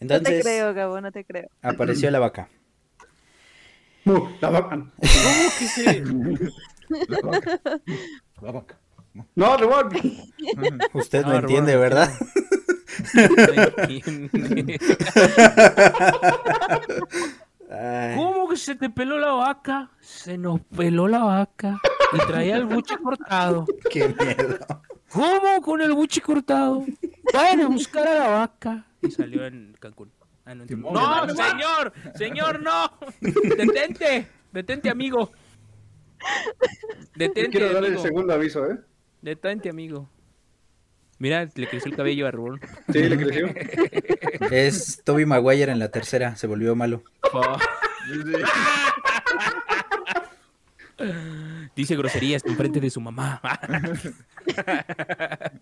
Entonces 0.00 0.42
creo, 0.42 0.72
Gabo, 0.74 1.00
no 1.00 1.12
te 1.12 1.24
creo. 1.24 1.48
apareció 1.62 2.10
la 2.10 2.18
vaca. 2.18 2.48
Mu, 4.04 4.28
la 4.40 4.50
vaca. 4.50 4.76
¿Cómo 4.76 4.90
que 5.58 5.66
se.? 5.66 6.02
La 8.40 8.52
vaca. 8.52 8.78
No, 9.34 9.56
de 9.58 9.66
vaca. 9.66 9.98
Usted 10.94 11.22
no 11.24 11.32
Ah, 11.32 11.38
entiende, 11.40 11.74
Arbona, 11.74 12.06
¿verdad? 12.06 12.10
Ay, 17.70 18.16
¿Cómo 18.16 18.48
que 18.48 18.56
se 18.56 18.74
te 18.74 18.90
peló 18.90 19.18
la 19.18 19.32
vaca? 19.32 19.90
Se 20.00 20.36
nos 20.36 20.60
peló 20.60 21.06
la 21.06 21.22
vaca. 21.24 21.78
Y 22.12 22.18
traía 22.26 22.56
el 22.56 22.66
buche 22.66 22.96
cortado. 22.98 23.64
qué 23.90 24.08
miedo. 24.08 24.58
¿Cómo 25.12 25.60
con 25.62 25.80
el 25.80 25.92
buche 25.92 26.20
cortado? 26.20 26.84
Vayan 27.32 27.60
a 27.62 27.66
buscar 27.68 28.06
a 28.08 28.14
la 28.14 28.28
vaca. 28.28 28.86
Y 29.02 29.10
salió 29.10 29.46
en 29.46 29.76
Cancún. 29.78 30.10
Ah, 30.44 30.54
no, 30.54 30.62
entiendo. 30.62 30.90
no, 30.90 31.28
señor, 31.28 31.92
señor, 32.16 32.60
no. 32.60 32.90
Detente, 33.20 34.26
detente, 34.52 34.90
amigo. 34.90 35.30
Detente, 37.14 37.50
Quiero 37.50 37.66
dar 37.72 37.84
el 37.84 37.92
amigo. 37.92 38.02
segundo 38.02 38.32
aviso, 38.34 38.66
¿eh? 38.70 38.78
Detente, 39.22 39.70
amigo. 39.70 40.08
Mira, 41.20 41.48
le 41.54 41.68
creció 41.68 41.88
el 41.90 41.96
cabello 41.96 42.26
a 42.26 42.30
Rubón. 42.30 42.58
Sí, 42.90 42.98
le 42.98 43.18
creció. 43.18 43.48
Es 44.50 45.02
Toby 45.04 45.26
Maguire 45.26 45.70
en 45.70 45.78
la 45.78 45.90
tercera, 45.90 46.34
se 46.34 46.46
volvió 46.46 46.74
malo. 46.74 47.04
Dice 51.76 51.94
groserías 51.94 52.42
en 52.46 52.56
frente 52.56 52.80
de 52.80 52.88
su 52.88 53.02
mamá. 53.02 53.42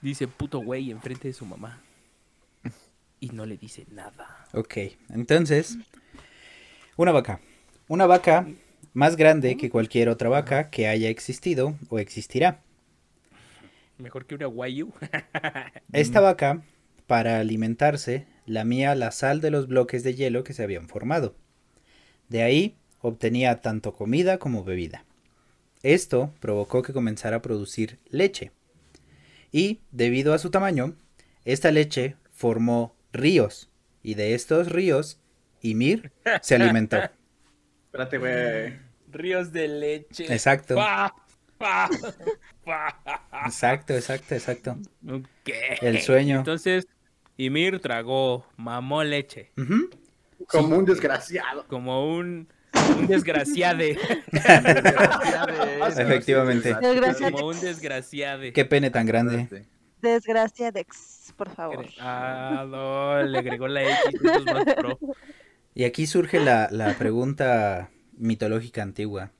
Dice 0.00 0.26
puto 0.26 0.60
güey 0.60 0.90
en 0.90 1.02
frente 1.02 1.28
de 1.28 1.34
su 1.34 1.44
mamá. 1.44 1.82
Y 3.20 3.28
no 3.28 3.44
le 3.44 3.58
dice 3.58 3.84
nada. 3.90 4.46
Ok, 4.52 4.78
entonces, 5.10 5.76
una 6.96 7.12
vaca. 7.12 7.40
Una 7.88 8.06
vaca 8.06 8.48
más 8.94 9.16
grande 9.16 9.58
que 9.58 9.68
cualquier 9.68 10.08
otra 10.08 10.30
vaca 10.30 10.70
que 10.70 10.88
haya 10.88 11.10
existido 11.10 11.76
o 11.90 11.98
existirá. 11.98 12.62
Mejor 13.98 14.26
que 14.26 14.34
una 14.34 14.46
guayu. 14.46 14.92
Esta 15.92 16.20
vaca, 16.20 16.62
para 17.06 17.38
alimentarse, 17.38 18.26
lamía 18.44 18.94
la 18.94 19.10
sal 19.10 19.40
de 19.40 19.50
los 19.50 19.68
bloques 19.68 20.02
de 20.04 20.14
hielo 20.14 20.44
que 20.44 20.52
se 20.52 20.62
habían 20.62 20.88
formado. 20.88 21.34
De 22.28 22.42
ahí 22.42 22.76
obtenía 23.00 23.60
tanto 23.60 23.94
comida 23.94 24.38
como 24.38 24.64
bebida. 24.64 25.04
Esto 25.82 26.32
provocó 26.40 26.82
que 26.82 26.92
comenzara 26.92 27.36
a 27.36 27.42
producir 27.42 27.98
leche. 28.10 28.50
Y, 29.52 29.80
debido 29.92 30.34
a 30.34 30.38
su 30.38 30.50
tamaño, 30.50 30.96
esta 31.44 31.70
leche 31.70 32.16
formó 32.32 32.96
ríos. 33.12 33.70
Y 34.02 34.14
de 34.14 34.34
estos 34.34 34.70
ríos, 34.70 35.20
Ymir 35.62 36.12
se 36.42 36.56
alimentó. 36.56 36.98
Espérate, 37.86 38.18
güey. 38.18 38.78
Ríos 39.10 39.52
de 39.52 39.68
leche. 39.68 40.32
Exacto. 40.32 40.76
Exacto, 43.44 43.94
exacto, 43.94 44.34
exacto. 44.34 44.76
El 45.80 46.00
sueño. 46.00 46.38
Entonces, 46.38 46.86
Ymir 47.36 47.80
tragó, 47.80 48.46
mamó 48.56 49.04
leche. 49.04 49.52
Como 50.48 50.76
un 50.76 50.84
desgraciado. 50.84 51.66
Como 51.68 52.16
un, 52.16 52.48
un 52.98 53.06
desgraciade. 53.06 53.98
Efectivamente. 55.96 56.76
Como 57.20 57.48
un 57.48 57.60
desgraciade. 57.60 58.52
Qué 58.52 58.64
pene 58.64 58.90
tan 58.90 59.06
grande. 59.06 59.66
Desgracia 60.02 60.70
Dex, 60.72 61.32
por 61.36 61.50
favor. 61.50 61.86
Ah, 62.00 62.66
no, 62.68 63.22
le 63.22 63.38
agregó 63.38 63.66
la 63.66 63.82
X. 63.82 64.20
más 64.44 64.64
pro. 64.74 64.98
Y 65.74 65.84
aquí 65.84 66.06
surge 66.06 66.40
la, 66.40 66.68
la 66.70 66.94
pregunta 66.94 67.90
mitológica 68.16 68.82
antigua. 68.82 69.32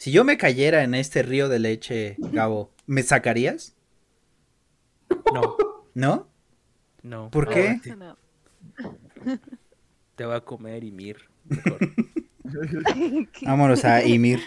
Si 0.00 0.12
yo 0.12 0.24
me 0.24 0.38
cayera 0.38 0.82
en 0.82 0.94
este 0.94 1.22
río 1.22 1.50
de 1.50 1.58
leche, 1.58 2.16
Gabo, 2.16 2.72
¿me 2.86 3.02
sacarías? 3.02 3.76
No, 5.30 5.56
¿No? 5.92 6.26
no. 7.02 7.30
¿Por 7.30 7.50
qué? 7.50 7.78
No. 7.98 8.16
Te 10.16 10.24
va 10.24 10.36
a 10.36 10.40
comer 10.40 10.84
Ymir. 10.84 11.18
Vámonos 13.42 13.84
a 13.84 14.02
Ymir. 14.02 14.40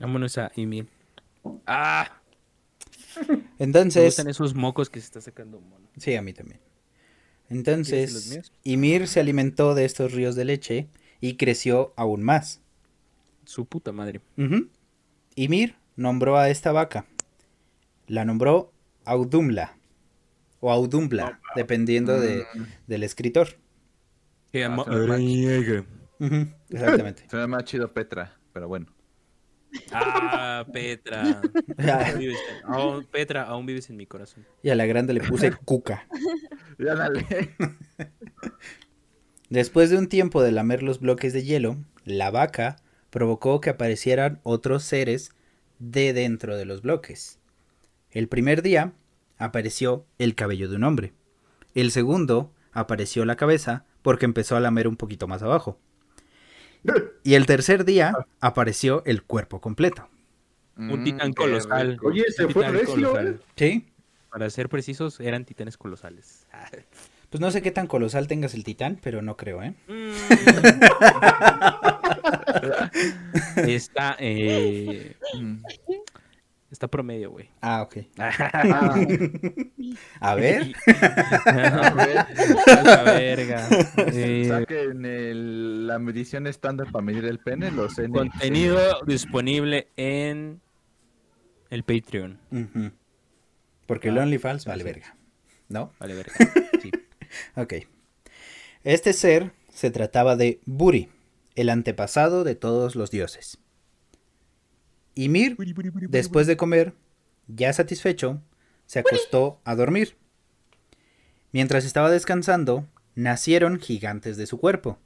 Vámonos 0.00 0.38
a 0.38 0.50
Ymir. 0.56 0.88
Ah, 1.66 2.22
me 3.28 3.42
Entonces, 3.58 4.04
gustan 4.06 4.28
esos 4.28 4.54
mocos 4.54 4.88
que 4.88 5.00
se 5.00 5.04
está 5.04 5.20
sacando 5.20 5.58
un 5.58 5.68
mono. 5.68 5.86
sí, 5.98 6.16
a 6.16 6.22
mí 6.22 6.32
también. 6.32 6.60
¿Quieres 7.46 7.66
los 8.14 8.26
Entonces? 8.32 8.52
Ymir 8.64 9.06
se 9.06 9.20
alimentó 9.20 9.74
de 9.74 9.84
estos 9.84 10.12
ríos 10.12 10.34
de 10.34 10.46
leche 10.46 10.88
y 11.20 11.36
creció 11.36 11.92
aún 11.96 12.22
más. 12.22 12.61
Su 13.44 13.66
puta 13.66 13.92
madre. 13.92 14.20
Ujú. 14.38 14.68
Ymir 15.34 15.76
nombró 15.96 16.36
a 16.36 16.48
esta 16.50 16.72
vaca. 16.72 17.06
La 18.06 18.24
nombró 18.24 18.72
Audumla. 19.04 19.76
O 20.60 20.70
Audumbla, 20.70 21.40
dependiendo 21.56 22.20
de- 22.20 22.44
del 22.86 23.02
escritor. 23.02 23.48
Se 24.52 24.60
llama 24.60 24.84
Ah. 24.86 24.92
Ujú, 26.20 26.46
Exactamente. 26.70 27.24
Se 27.30 27.36
llama 27.36 27.64
chido 27.64 27.92
Petra, 27.92 28.38
pero 28.52 28.68
bueno. 28.68 28.86
Ah, 29.90 30.64
Petra. 30.72 31.22
Aún 31.78 32.18
vives 32.18 32.38
en- 32.48 32.72
aún- 32.72 33.04
Petra, 33.06 33.42
aún 33.44 33.66
vives 33.66 33.90
en 33.90 33.96
mi 33.96 34.06
corazón. 34.06 34.46
Y 34.62 34.70
a 34.70 34.76
la 34.76 34.86
grande 34.86 35.14
le 35.14 35.20
puse 35.20 35.50
Cuca. 35.64 36.06
Ya 36.78 36.94
dale. 36.94 37.26
Después 39.48 39.90
de 39.90 39.98
un 39.98 40.08
tiempo 40.08 40.42
de 40.42 40.52
lamer 40.52 40.82
los 40.82 41.00
bloques 41.00 41.32
de 41.32 41.42
hielo, 41.42 41.76
la 42.04 42.30
vaca 42.30 42.76
provocó 43.12 43.60
que 43.60 43.70
aparecieran 43.70 44.40
otros 44.42 44.82
seres 44.84 45.32
de 45.78 46.14
dentro 46.14 46.56
de 46.56 46.64
los 46.64 46.80
bloques. 46.80 47.38
El 48.10 48.26
primer 48.26 48.62
día 48.62 48.92
apareció 49.36 50.06
el 50.18 50.34
cabello 50.34 50.68
de 50.70 50.76
un 50.76 50.84
hombre. 50.84 51.12
El 51.74 51.90
segundo 51.90 52.54
apareció 52.72 53.26
la 53.26 53.36
cabeza 53.36 53.84
porque 54.00 54.24
empezó 54.24 54.56
a 54.56 54.60
lamer 54.60 54.88
un 54.88 54.96
poquito 54.96 55.28
más 55.28 55.42
abajo. 55.42 55.78
Y 57.22 57.34
el 57.34 57.46
tercer 57.46 57.84
día 57.84 58.12
apareció 58.40 59.02
el 59.04 59.22
cuerpo 59.22 59.60
completo. 59.60 60.08
Un 60.76 61.02
Mm, 61.02 61.04
titán 61.04 61.32
colosal. 61.34 61.98
Oye, 62.02 62.24
se 62.34 62.48
fue 62.48 62.66
recio, 62.68 62.94
colosal. 62.94 63.28
¿eh? 63.28 63.38
¿Sí? 63.56 63.86
Para 64.30 64.50
ser 64.50 64.68
precisos, 64.68 65.20
eran 65.20 65.44
titanes 65.44 65.76
colosales. 65.76 66.46
Pues 67.30 67.40
no 67.40 67.50
sé 67.50 67.62
qué 67.62 67.70
tan 67.70 67.86
colosal 67.86 68.26
tengas 68.26 68.54
el 68.54 68.64
titán, 68.64 68.98
pero 69.02 69.22
no 69.22 69.36
creo, 69.36 69.62
¿eh? 69.62 69.74
Está, 73.56 74.16
eh, 74.18 75.16
Mm. 75.38 75.62
está 76.70 76.88
promedio, 76.88 77.30
güey. 77.30 77.48
Ah, 77.60 77.82
ok. 77.82 77.96
Ah, 78.18 78.94
A 80.20 80.34
ver. 80.34 80.74
A 81.46 82.82
la 82.82 83.02
verga. 83.04 83.68
Eh, 84.12 84.46
Saquen 84.48 85.04
el- 85.04 85.86
la 85.86 85.98
medición 85.98 86.46
estándar 86.46 86.90
para 86.90 87.02
medir 87.04 87.24
el 87.24 87.38
pene, 87.38 87.70
los 87.70 87.98
N. 87.98 88.10
contenido 88.16 89.02
disponible 89.06 89.88
en 89.96 90.60
el 91.70 91.82
Patreon. 91.84 92.38
Porque 93.86 94.08
el 94.08 94.18
Ah, 94.18 94.22
OnlyFans 94.22 94.64
vale 94.66 94.84
verga. 94.84 95.16
¿No? 95.68 95.92
Vale, 95.98 96.14
verga. 96.14 96.32
Sí. 96.82 96.90
Ok. 97.56 97.74
Este 98.84 99.12
ser 99.12 99.52
se 99.68 99.90
trataba 99.90 100.36
de 100.36 100.60
Buri, 100.66 101.08
el 101.54 101.68
antepasado 101.68 102.44
de 102.44 102.54
todos 102.54 102.96
los 102.96 103.10
dioses. 103.10 103.58
Ymir, 105.14 105.56
después 106.08 106.46
de 106.46 106.56
comer, 106.56 106.94
ya 107.46 107.72
satisfecho, 107.72 108.40
se 108.86 109.00
acostó 109.00 109.60
a 109.64 109.74
dormir. 109.74 110.16
Mientras 111.52 111.84
estaba 111.84 112.10
descansando, 112.10 112.86
nacieron 113.14 113.78
gigantes 113.78 114.36
de 114.36 114.46
su 114.46 114.58
cuerpo. 114.58 114.98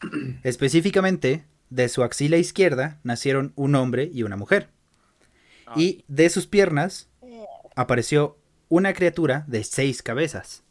Específicamente, 0.42 1.44
de 1.70 1.88
su 1.88 2.02
axila 2.02 2.36
izquierda 2.36 3.00
nacieron 3.02 3.52
un 3.56 3.74
hombre 3.74 4.10
y 4.12 4.22
una 4.22 4.36
mujer. 4.36 4.68
Y 5.74 6.04
de 6.06 6.30
sus 6.30 6.46
piernas 6.46 7.08
apareció 7.74 8.38
una 8.68 8.92
criatura 8.92 9.44
de 9.48 9.64
seis 9.64 10.02
cabezas. 10.02 10.62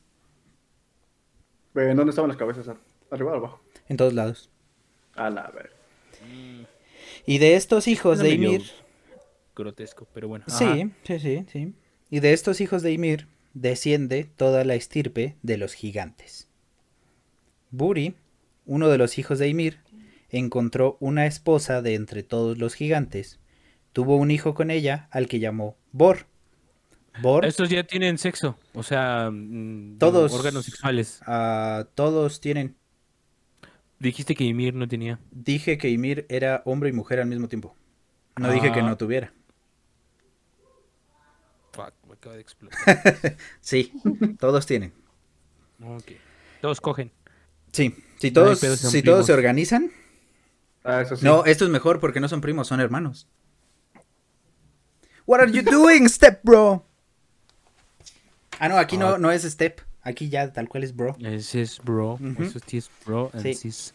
¿En 1.75 1.97
dónde 1.97 2.11
estaban 2.11 2.29
las 2.29 2.37
cabezas? 2.37 2.69
¿Arriba 3.11 3.33
o 3.33 3.35
abajo? 3.35 3.61
En 3.87 3.97
todos 3.97 4.13
lados. 4.13 4.49
A 5.15 5.29
la 5.29 5.51
ver. 5.53 5.71
Y 7.25 7.37
de 7.39 7.55
estos 7.55 7.87
hijos 7.87 8.19
de. 8.19 8.31
Ymir 8.33 8.63
grotesco, 9.55 10.07
pero 10.13 10.27
bueno. 10.27 10.45
ajá. 10.47 10.57
Sí, 10.75 10.91
sí, 11.03 11.19
sí, 11.19 11.45
sí. 11.51 11.73
Y 12.09 12.19
de 12.19 12.33
estos 12.33 12.59
hijos 12.61 12.81
de 12.81 12.91
Ymir 12.91 13.27
desciende 13.53 14.25
toda 14.25 14.63
la 14.65 14.75
estirpe 14.75 15.35
de 15.43 15.57
los 15.57 15.73
gigantes. 15.73 16.47
Buri, 17.71 18.15
uno 18.65 18.89
de 18.89 18.97
los 18.97 19.17
hijos 19.17 19.39
de 19.39 19.47
Ymir, 19.47 19.79
encontró 20.29 20.97
una 20.99 21.25
esposa 21.25 21.81
de 21.81 21.95
entre 21.95 22.21
todos 22.23 22.57
los 22.57 22.73
gigantes. 22.73 23.39
Tuvo 23.93 24.17
un 24.17 24.29
hijo 24.29 24.53
con 24.53 24.71
ella 24.71 25.07
al 25.11 25.27
que 25.27 25.39
llamó 25.39 25.77
Bor. 25.93 26.25
Bor, 27.21 27.45
Estos 27.45 27.69
ya 27.69 27.83
tienen 27.85 28.17
sexo, 28.17 28.57
o 28.73 28.83
sea, 28.83 29.29
mm, 29.31 29.99
Todos. 29.99 30.33
órganos 30.33 30.65
sexuales. 30.65 31.21
ah, 31.25 31.87
todos 31.95 32.41
tienen. 32.41 32.75
Dijiste 34.05 34.35
que 34.35 34.43
Ymir 34.43 34.75
no 34.75 34.87
tenía. 34.87 35.19
Dije 35.31 35.79
que 35.79 35.89
Ymir 35.89 36.27
era 36.29 36.61
hombre 36.65 36.89
y 36.89 36.91
mujer 36.93 37.19
al 37.19 37.25
mismo 37.25 37.47
tiempo. 37.47 37.75
No 38.39 38.51
dije 38.51 38.71
que 38.71 38.81
Ah. 38.81 38.83
no 38.83 38.97
tuviera. 38.97 39.33
Fuck, 41.71 41.91
me 42.07 42.13
acaba 42.13 42.35
de 42.35 42.41
explotar. 42.41 42.77
Sí, 43.61 43.91
todos 44.39 44.67
tienen. 44.67 44.93
ok. 45.83 46.03
Todos 46.61 46.79
cogen. 46.81 47.11
Sí, 47.71 47.95
si 48.19 48.29
todos, 48.29 48.59
si 48.59 49.01
todos 49.01 49.25
se 49.25 49.33
organizan. 49.33 49.91
Ah, 50.83 51.01
eso 51.01 51.15
sí. 51.15 51.25
No, 51.25 51.43
esto 51.45 51.65
es 51.65 51.71
mejor 51.71 51.99
porque 51.99 52.19
no 52.19 52.27
son 52.29 52.41
primos, 52.41 52.67
son 52.67 52.79
hermanos. 52.79 53.27
What 55.25 55.39
are 55.39 55.51
you 55.51 55.63
doing, 55.63 56.07
step 56.07 56.41
bro? 56.43 56.85
Ah, 58.59 58.69
no, 58.69 58.77
aquí 58.77 58.97
no, 58.97 59.17
no 59.17 59.31
es 59.31 59.41
step. 59.43 59.81
Aquí 60.05 60.29
ya 60.29 60.53
tal 60.53 60.69
cual 60.69 60.83
es 60.85 60.95
bro. 60.95 61.17
Ese 61.19 61.61
es 61.63 61.79
bro. 61.83 62.17
Eso 62.39 62.59
sí 62.65 62.77
es 62.77 62.89
bro. 63.05 63.29
Sí. 63.41 63.53
sí 63.55 63.67
es- 63.67 63.93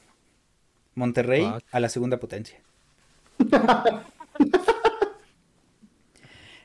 Monterrey 0.95 1.43
Fuck. 1.45 1.63
a 1.71 1.81
la 1.81 1.89
segunda 1.89 2.19
potencia. 2.21 2.61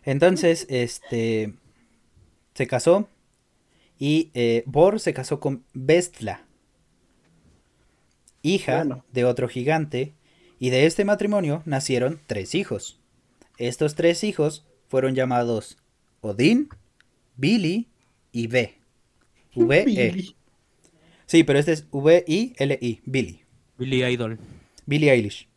Entonces, 0.04 0.66
este 0.70 1.54
se 2.54 2.68
casó 2.68 3.08
y 3.98 4.30
eh, 4.34 4.64
Bor 4.66 5.00
se 5.00 5.14
casó 5.14 5.40
con 5.40 5.64
Bestla, 5.74 6.42
hija 8.42 8.78
Bueno. 8.78 9.06
de 9.12 9.26
otro 9.26 9.48
gigante, 9.48 10.14
y 10.60 10.70
de 10.70 10.86
este 10.86 11.06
matrimonio 11.06 11.62
nacieron 11.66 12.20
tres 12.28 12.56
hijos. 12.56 13.00
Estos 13.58 13.96
tres 13.96 14.24
hijos 14.24 14.66
fueron 14.88 15.16
llamados 15.16 15.78
Odín, 16.22 16.70
Billy 17.36 17.88
y 18.32 18.48
V. 18.48 18.78
V 19.56 19.82
E. 19.82 19.86
Billy. 19.86 20.36
Sí, 21.26 21.44
pero 21.44 21.60
este 21.60 21.72
es 21.72 21.88
V 21.92 22.24
I 22.28 22.54
L 22.58 22.78
I, 22.82 23.02
Billy. 23.06 23.44
Billy 23.78 24.04
Idol. 24.04 24.40
Billie 24.86 25.12
Eilish. 25.12 25.48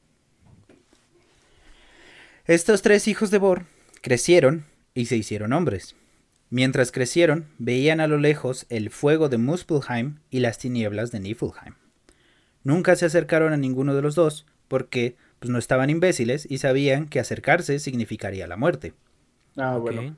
Estos 2.46 2.80
tres 2.80 3.06
hijos 3.08 3.30
de 3.30 3.38
Bor 3.38 3.66
crecieron 4.00 4.64
y 4.94 5.06
se 5.06 5.16
hicieron 5.16 5.52
hombres. 5.52 5.94
Mientras 6.50 6.92
crecieron, 6.92 7.48
veían 7.58 8.00
a 8.00 8.06
lo 8.06 8.16
lejos 8.16 8.64
el 8.70 8.88
fuego 8.88 9.28
de 9.28 9.36
Muspelheim 9.36 10.20
y 10.30 10.40
las 10.40 10.56
tinieblas 10.56 11.10
de 11.10 11.20
Niflheim. 11.20 11.74
Nunca 12.64 12.96
se 12.96 13.04
acercaron 13.04 13.52
a 13.52 13.58
ninguno 13.58 13.94
de 13.94 14.00
los 14.00 14.14
dos 14.14 14.46
porque 14.66 15.16
pues, 15.38 15.50
no 15.50 15.58
estaban 15.58 15.90
imbéciles 15.90 16.46
y 16.50 16.58
sabían 16.58 17.06
que 17.08 17.20
acercarse 17.20 17.78
significaría 17.78 18.46
la 18.46 18.56
muerte. 18.56 18.94
Ah, 19.56 19.76
bueno. 19.76 20.16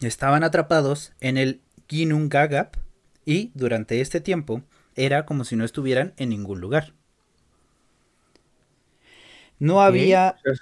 Estaban 0.00 0.42
atrapados 0.42 1.12
en 1.20 1.36
el 1.36 1.60
Ginnungagap 1.88 2.76
y 3.24 3.50
durante 3.54 4.00
este 4.00 4.20
tiempo 4.20 4.62
era 4.94 5.26
como 5.26 5.44
si 5.44 5.56
no 5.56 5.64
estuvieran 5.64 6.14
en 6.16 6.30
ningún 6.30 6.60
lugar. 6.60 6.94
No 9.58 9.80
había... 9.82 10.36
Sea, 10.42 10.54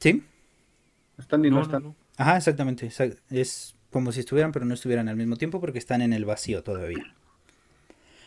¿Sí? 0.00 0.24
Están 1.18 1.44
y 1.44 1.50
no, 1.50 1.56
No, 1.56 1.62
están. 1.62 1.82
no. 1.82 1.96
Ajá, 2.16 2.36
exactamente. 2.36 2.86
exa- 2.86 3.16
Es 3.30 3.74
como 3.90 4.12
si 4.12 4.20
estuvieran, 4.20 4.52
pero 4.52 4.64
no 4.64 4.74
estuvieran 4.74 5.08
al 5.08 5.16
mismo 5.16 5.36
tiempo 5.36 5.60
porque 5.60 5.78
están 5.78 6.02
en 6.02 6.12
el 6.12 6.24
vacío 6.24 6.62
todavía. 6.62 7.14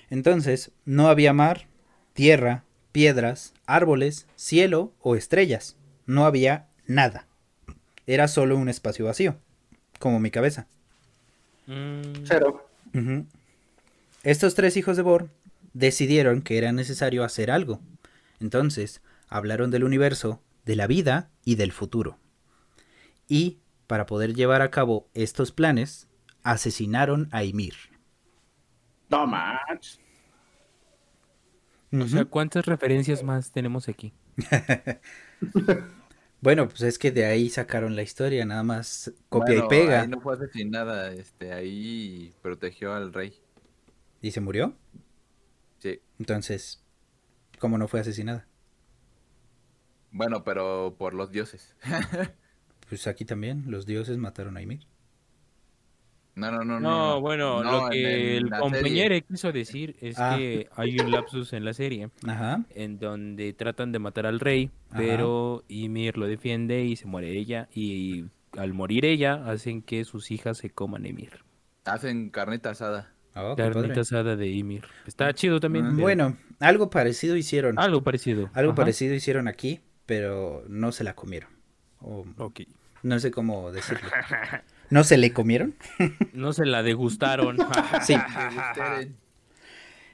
Entonces, 0.10 0.72
no 0.86 1.08
había 1.10 1.34
mar, 1.34 1.68
tierra, 2.14 2.64
piedras, 2.92 3.54
árboles, 3.66 4.28
cielo 4.36 4.94
o 5.00 5.16
estrellas. 5.16 5.78
No 6.06 6.26
había 6.26 6.68
nada. 6.86 7.28
Era 8.08 8.28
solo 8.28 8.58
un 8.58 8.70
espacio 8.70 9.06
vacío, 9.06 9.38
como 10.00 10.20
mi 10.20 10.32
cabeza. 10.32 10.68
Mm, 11.68 12.24
Cero. 12.24 12.70
Estos 14.24 14.56
tres 14.56 14.78
hijos 14.78 14.98
de 14.98 15.04
Bor 15.04 15.30
decidieron 15.74 16.42
que 16.42 16.58
era 16.58 16.72
necesario 16.72 17.24
hacer 17.24 17.52
algo. 17.52 17.82
Entonces, 18.40 19.02
hablaron 19.28 19.72
del 19.72 19.84
universo, 19.84 20.42
de 20.66 20.76
la 20.76 20.88
vida 20.88 21.30
y 21.44 21.56
del 21.56 21.72
futuro. 21.72 22.18
Y, 23.28 23.60
para 23.88 24.06
poder 24.06 24.34
llevar 24.34 24.62
a 24.62 24.72
cabo 24.72 25.10
estos 25.14 25.52
planes, 25.52 26.08
asesinaron 26.44 27.28
a 27.32 27.44
Ymir. 27.44 27.76
No. 29.10 29.26
O 31.92 32.08
sea. 32.08 32.26
¿cuántas 32.26 32.66
referencias 32.66 33.24
más 33.24 33.52
tenemos 33.52 33.88
aquí? 33.88 34.14
Bueno, 36.42 36.68
pues 36.68 36.82
es 36.82 37.00
que 37.00 37.12
de 37.12 37.26
ahí 37.26 37.50
sacaron 37.50 37.96
la 37.96 38.04
historia, 38.04 38.46
nada 38.46 38.64
más 38.64 39.12
copia 39.30 39.62
Bueno, 39.62 39.66
y 39.66 39.70
pega. 39.70 40.02
Ahí 40.02 40.08
no 40.08 40.22
fue 40.22 40.36
asesinada, 40.36 41.12
este, 41.14 41.54
ahí 41.54 42.34
protegió 42.42 42.94
al 42.94 43.14
rey. 43.14 43.34
¿Y 44.22 44.32
se 44.32 44.42
murió? 44.42 44.76
Sí. 45.80 46.02
Entonces, 46.20 46.84
¿cómo 47.60 47.78
no 47.78 47.88
fue 47.88 48.00
asesinada? 48.00 48.48
Bueno, 50.12 50.44
pero 50.44 50.96
por 50.98 51.14
los 51.14 51.32
dioses. 51.32 51.76
Pues 52.88 53.08
aquí 53.08 53.26
también, 53.26 53.64
los 53.66 53.88
dioses 53.88 54.18
mataron 54.20 54.58
a 54.58 54.62
Ymir. 54.62 54.86
No, 56.36 56.52
no, 56.52 56.66
no, 56.66 56.80
No, 56.82 57.14
no. 57.16 57.22
bueno, 57.22 57.64
No, 57.64 57.86
lo 57.86 57.90
que 57.90 58.38
el 58.38 58.48
la 58.50 58.60
compañero 58.60 59.16
quiso 59.26 59.52
decir 59.54 59.96
es 60.02 60.20
Ah. 60.20 60.36
que 60.38 60.68
hay 60.76 61.00
un 61.00 61.10
lapsus 61.10 61.54
en 61.54 61.64
la 61.64 61.74
serie 61.74 62.10
Ajá. 62.28 62.66
en 62.76 63.00
donde 63.00 63.54
tratan 63.54 63.94
de 63.94 64.00
matar 64.00 64.26
al 64.26 64.42
rey, 64.42 64.70
Ajá. 64.90 64.98
pero 64.98 65.64
Ymir 65.70 66.18
lo 66.18 66.28
defiende 66.28 66.84
y 66.84 66.98
se 66.98 67.06
muere 67.08 67.32
ella 67.32 67.70
y 67.74 68.26
al 68.58 68.74
morir 68.74 69.06
ella 69.06 69.46
hacen 69.50 69.82
que 69.82 70.04
sus 70.04 70.30
hijas 70.32 70.58
se 70.58 70.70
coman 70.70 71.06
Ymir. 71.06 71.40
Hacen 71.86 72.30
carnita 72.30 72.72
asada. 72.72 73.14
Oh, 73.36 73.56
asada 74.00 74.36
de 74.36 74.48
Ymir. 74.48 74.86
Está 75.06 75.34
chido 75.34 75.60
también. 75.60 75.86
Pero 75.92 75.98
Bueno, 76.02 76.38
algo 76.60 76.90
parecido 76.90 77.36
hicieron. 77.38 77.78
algo 77.80 78.02
parecido. 78.02 78.50
Algo 78.54 78.72
Ajá. 78.72 78.82
parecido 78.82 79.14
hicieron 79.14 79.48
aquí, 79.48 79.82
pero 80.06 80.64
no 80.68 80.92
se 80.92 81.04
la 81.04 81.16
comieron. 81.16 81.50
O 82.00 82.26
Ok. 82.38 82.62
no 83.04 83.20
sé 83.20 83.32
cómo 83.32 83.72
decirlo. 83.72 84.08
¿No 84.90 85.04
se 85.04 85.18
le 85.18 85.34
comieron? 85.34 85.76
No 86.34 86.54
se 86.54 86.66
la 86.66 86.84
degustaron. 86.84 87.58
Sí. 88.04 88.16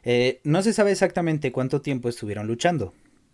Eh, 0.04 0.40
no 0.44 0.62
se 0.62 0.74
sabe 0.74 0.92
exactamente 0.92 1.52
cuánto 1.52 1.82
tiempo 1.82 2.10
estuvieron 2.10 2.48
luchando. 2.48 2.94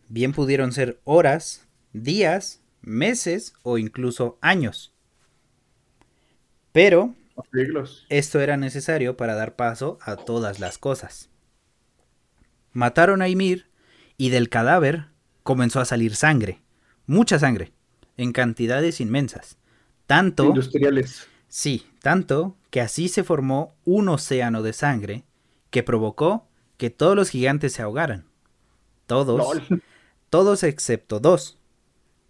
Bien 0.09 0.33
pudieron 0.33 0.71
ser 0.71 0.99
horas, 1.03 1.67
días, 1.93 2.61
meses 2.81 3.53
o 3.63 3.77
incluso 3.77 4.37
años. 4.41 4.93
Pero 6.71 7.15
esto 8.09 8.39
era 8.39 8.57
necesario 8.57 9.17
para 9.17 9.35
dar 9.35 9.55
paso 9.55 9.99
a 10.01 10.15
todas 10.15 10.59
las 10.59 10.77
cosas. 10.77 11.29
Mataron 12.73 13.21
a 13.21 13.29
Ymir 13.29 13.67
y 14.17 14.29
del 14.29 14.49
cadáver 14.49 15.07
comenzó 15.43 15.79
a 15.79 15.85
salir 15.85 16.15
sangre, 16.15 16.61
mucha 17.05 17.39
sangre, 17.39 17.71
en 18.17 18.31
cantidades 18.33 18.99
inmensas. 18.99 19.57
Tanto, 20.07 20.45
Industriales. 20.45 21.27
sí, 21.47 21.85
tanto 22.01 22.55
que 22.69 22.81
así 22.81 23.09
se 23.09 23.23
formó 23.23 23.75
un 23.85 24.09
océano 24.09 24.63
de 24.63 24.73
sangre 24.73 25.23
que 25.69 25.83
provocó 25.83 26.47
que 26.77 26.89
todos 26.89 27.15
los 27.15 27.29
gigantes 27.29 27.73
se 27.73 27.81
ahogaran. 27.81 28.25
Todos, 29.05 29.37
Lol. 29.37 29.83
todos 30.29 30.63
excepto 30.63 31.19
dos. 31.19 31.57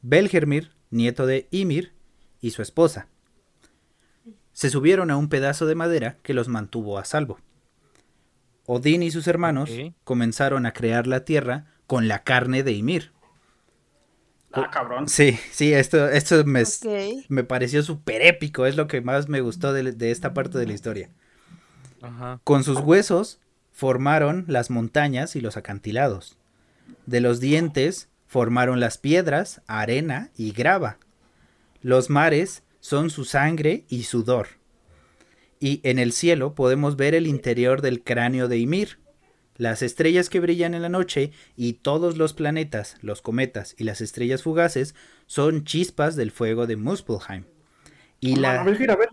Belgermir, 0.02 0.72
nieto 0.90 1.26
de 1.26 1.48
Ymir, 1.52 1.94
y 2.42 2.52
su 2.52 2.62
esposa. 2.62 3.08
Se 4.54 4.70
subieron 4.70 5.12
a 5.12 5.18
un 5.18 5.30
pedazo 5.30 5.66
de 5.66 5.76
madera 5.76 6.18
que 6.24 6.34
los 6.34 6.48
mantuvo 6.48 6.98
a 6.98 7.06
salvo. 7.06 7.40
Odín 8.66 9.04
y 9.04 9.12
sus 9.12 9.28
hermanos 9.28 9.72
comenzaron 10.04 10.66
a 10.66 10.74
crear 10.74 11.08
la 11.08 11.26
tierra 11.26 11.66
con 11.86 12.08
la 12.08 12.24
carne 12.24 12.64
de 12.64 12.74
Ymir. 12.74 13.12
Ah, 14.54 14.70
cabrón. 14.72 15.08
Sí, 15.08 15.38
sí, 15.52 15.74
esto, 15.74 16.10
esto 16.10 16.44
me, 16.46 16.64
me 17.28 17.44
pareció 17.44 17.84
súper 17.84 18.22
épico, 18.22 18.66
es 18.66 18.76
lo 18.76 18.88
que 18.88 19.02
más 19.02 19.28
me 19.30 19.42
gustó 19.42 19.74
de, 19.74 19.92
de 19.92 20.12
esta 20.12 20.34
parte 20.34 20.58
de 20.58 20.66
la 20.66 20.74
historia. 20.74 21.10
Ajá. 22.02 22.40
Con 22.44 22.64
sus 22.64 22.80
huesos 22.80 23.40
formaron 23.72 24.46
las 24.48 24.70
montañas 24.70 25.36
y 25.36 25.42
los 25.42 25.58
acantilados. 25.58 26.38
De 27.06 27.20
los 27.20 27.40
dientes 27.40 28.10
formaron 28.26 28.80
las 28.80 28.98
piedras, 28.98 29.62
arena 29.68 30.32
y 30.38 30.52
grava. 30.52 30.98
Los 31.82 32.10
mares 32.10 32.64
son 32.80 33.10
su 33.10 33.26
sangre 33.26 33.86
y 33.90 34.04
sudor. 34.04 34.48
Y 35.60 35.82
en 35.84 36.00
el 36.00 36.12
cielo 36.12 36.54
podemos 36.56 36.96
ver 36.96 37.16
el 37.16 37.28
interior 37.28 37.82
del 37.82 38.04
cráneo 38.04 38.48
de 38.48 38.58
Ymir, 38.58 39.00
Las 39.58 39.82
estrellas 39.82 40.30
que 40.30 40.40
brillan 40.40 40.76
en 40.76 40.84
la 40.84 40.90
noche 40.90 41.32
y 41.56 41.74
todos 41.74 42.18
los 42.18 42.34
planetas, 42.34 42.98
los 43.02 43.22
cometas 43.22 43.76
y 43.78 43.86
las 43.86 44.02
estrellas 44.02 44.44
fugaces 44.44 44.94
son 45.26 45.64
chispas 45.64 46.16
del 46.16 46.32
fuego 46.32 46.68
de 46.68 46.76
Muspelheim. 46.76 47.46
Y 48.20 48.36
A 48.36 48.38
la... 48.38 48.64
ver, 48.64 48.92
a 48.92 48.96
ver. 48.96 49.10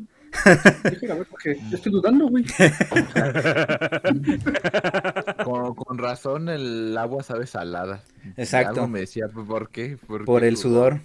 Deja 0.83 1.05
ir 1.05 1.13
a 1.13 1.15
ver 1.15 1.27
porque 1.31 1.59
estoy 1.73 1.93
dudando, 1.93 2.29
güey. 2.29 2.45
Con, 5.45 5.75
con 5.75 5.99
razón 5.99 6.49
el 6.49 6.97
agua 6.99 7.23
sabe 7.23 7.47
salada. 7.47 8.03
Exacto. 8.37 8.81
Algo 8.81 8.89
me 8.89 9.01
decía, 9.01 9.29
¿por 9.29 9.71
qué? 9.71 9.99
Por 10.07 10.41
qué 10.41 10.49
el 10.49 10.57
sudor. 10.57 11.01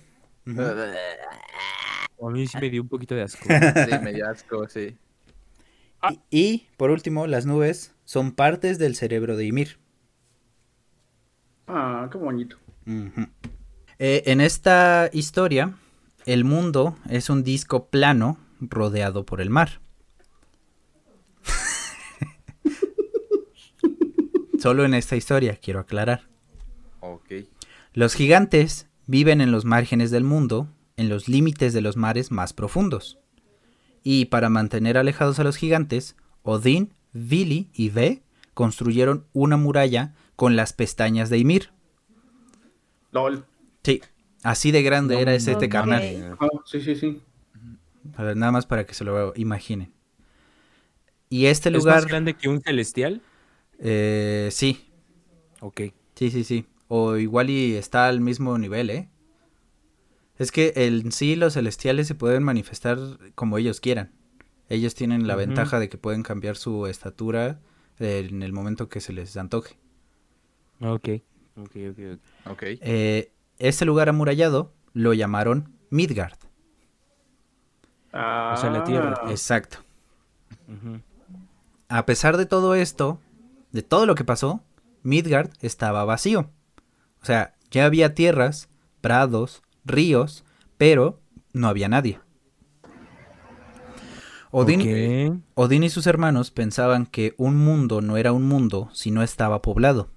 A 2.21 2.29
mí 2.29 2.47
sí 2.47 2.57
me 2.59 2.69
dio 2.69 2.81
un 2.81 2.89
poquito 2.89 3.15
de 3.15 3.23
asco. 3.23 3.45
Sí, 3.45 3.95
me 4.01 4.13
dio 4.13 4.27
asco, 4.27 4.67
sí. 4.67 4.97
Y, 6.09 6.19
y, 6.31 6.67
por 6.77 6.91
último, 6.91 7.27
las 7.27 7.45
nubes 7.45 7.93
son 8.09 8.31
partes 8.31 8.79
del 8.79 8.95
cerebro 8.95 9.37
de 9.37 9.45
Ymir. 9.45 9.77
Ah, 11.67 12.09
qué 12.11 12.17
bonito. 12.17 12.57
Eh, 13.99 14.23
en 14.25 14.41
esta 14.41 15.11
historia, 15.13 15.75
el 16.25 16.43
mundo 16.43 16.97
es 17.07 17.29
un 17.29 17.43
disco 17.43 17.89
plano 17.89 18.39
rodeado 18.61 19.27
por 19.27 19.41
el 19.41 19.51
mar. 19.51 19.79
Solo 24.57 24.85
en 24.85 24.95
esta 24.95 25.15
historia, 25.15 25.59
quiero 25.61 25.79
aclarar. 25.79 26.23
Ok. 27.01 27.31
Los 27.93 28.15
gigantes 28.15 28.87
viven 29.05 29.39
en 29.39 29.51
los 29.51 29.65
márgenes 29.65 30.09
del 30.09 30.23
mundo, 30.23 30.67
en 30.97 31.09
los 31.09 31.27
límites 31.27 31.73
de 31.73 31.81
los 31.81 31.95
mares 31.95 32.31
más 32.31 32.53
profundos. 32.53 33.19
Y 34.01 34.25
para 34.25 34.49
mantener 34.49 34.97
alejados 34.97 35.37
a 35.37 35.43
los 35.43 35.57
gigantes, 35.57 36.15
Odín, 36.41 36.95
Vili 37.13 37.69
y 37.73 37.89
Ve 37.89 38.23
construyeron 38.53 39.25
una 39.33 39.57
muralla 39.57 40.13
con 40.35 40.55
las 40.55 40.73
pestañas 40.73 41.29
de 41.29 41.37
Ymir. 41.39 41.71
LOL. 43.11 43.43
Sí, 43.83 44.01
así 44.43 44.71
de 44.71 44.83
grande 44.83 45.21
era 45.21 45.33
ese 45.33 45.51
este 45.53 45.67
Ok. 45.67 45.69
carnal. 45.69 46.37
Ah, 46.39 46.47
sí, 46.65 46.81
sí, 46.81 46.95
sí. 46.95 47.21
A 48.17 48.23
ver, 48.23 48.37
nada 48.37 48.51
más 48.51 48.65
para 48.65 48.85
que 48.85 48.93
se 48.93 49.03
lo 49.03 49.33
imaginen. 49.35 49.93
Y 51.29 51.45
este 51.45 51.69
¿Es 51.69 51.85
más 51.85 52.03
lugar, 52.03 52.09
grande 52.09 52.33
que 52.35 52.49
un 52.49 52.61
celestial? 52.61 53.21
eh, 53.79 54.49
sí, 54.51 54.85
Ok. 55.61 55.81
sí, 56.15 56.29
sí, 56.31 56.43
sí. 56.43 56.65
O 56.87 57.17
igual 57.17 57.49
y 57.49 57.75
está 57.75 58.07
al 58.07 58.19
mismo 58.21 58.57
nivel, 58.57 58.89
¿eh? 58.89 59.09
Es 60.37 60.51
que 60.51 60.73
en 60.75 61.11
sí 61.11 61.35
los 61.35 61.53
celestiales 61.53 62.07
se 62.07 62.15
pueden 62.15 62.41
manifestar 62.43 62.97
como 63.35 63.57
ellos 63.59 63.79
quieran. 63.79 64.11
Ellos 64.69 64.93
tienen 64.93 65.27
la 65.27 65.35
ventaja 65.35 65.79
de 65.79 65.89
que 65.89 65.97
pueden 65.97 66.23
cambiar 66.23 66.55
su 66.55 66.85
estatura 66.85 67.59
en 67.97 68.43
el 68.43 68.53
momento 68.53 68.87
que 68.87 69.01
se 69.01 69.13
les 69.13 69.35
antoje. 69.35 69.77
Ok. 70.79 71.09
Ok, 71.57 71.75
ok, 71.91 71.99
ok. 72.13 72.51
Ok. 72.51 72.63
Eh, 72.63 73.31
este 73.57 73.85
lugar 73.85 74.09
amurallado 74.09 74.71
lo 74.93 75.13
llamaron 75.13 75.73
Midgard. 75.89 76.37
Ah, 78.13 78.55
sea, 78.59 78.69
la 78.69 78.83
tierra. 78.83 79.21
Exacto. 79.29 79.79
Ujú. 80.67 81.01
A 81.89 82.05
pesar 82.05 82.37
de 82.37 82.45
todo 82.45 82.75
esto, 82.75 83.19
de 83.71 83.81
todo 83.81 84.05
lo 84.05 84.15
que 84.15 84.23
pasó, 84.23 84.63
Midgard 85.03 85.51
estaba 85.61 86.05
vacío. 86.05 86.51
O 87.21 87.25
sea, 87.25 87.55
ya 87.71 87.85
había 87.85 88.13
tierras, 88.13 88.69
prados, 89.01 89.63
ríos, 89.83 90.45
pero 90.77 91.19
no 91.53 91.67
había 91.67 91.89
nadie. 91.89 92.19
Odín, 94.51 94.81
Ok. 94.81 95.43
Odín 95.55 95.83
y 95.83 95.89
sus 95.89 96.07
hermanos 96.07 96.51
pensaban 96.51 97.05
que 97.05 97.33
un 97.37 97.57
mundo 97.57 98.01
no 98.01 98.17
era 98.17 98.33
un 98.33 98.43
mundo 98.47 98.89
si 98.93 99.11
no 99.11 99.21
estaba 99.23 99.61
poblado. 99.61 100.09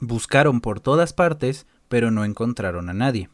Buscaron 0.00 0.60
por 0.60 0.80
todas 0.80 1.12
partes, 1.12 1.66
pero 1.88 2.10
no 2.10 2.24
encontraron 2.24 2.88
a 2.88 2.94
nadie. 2.94 3.28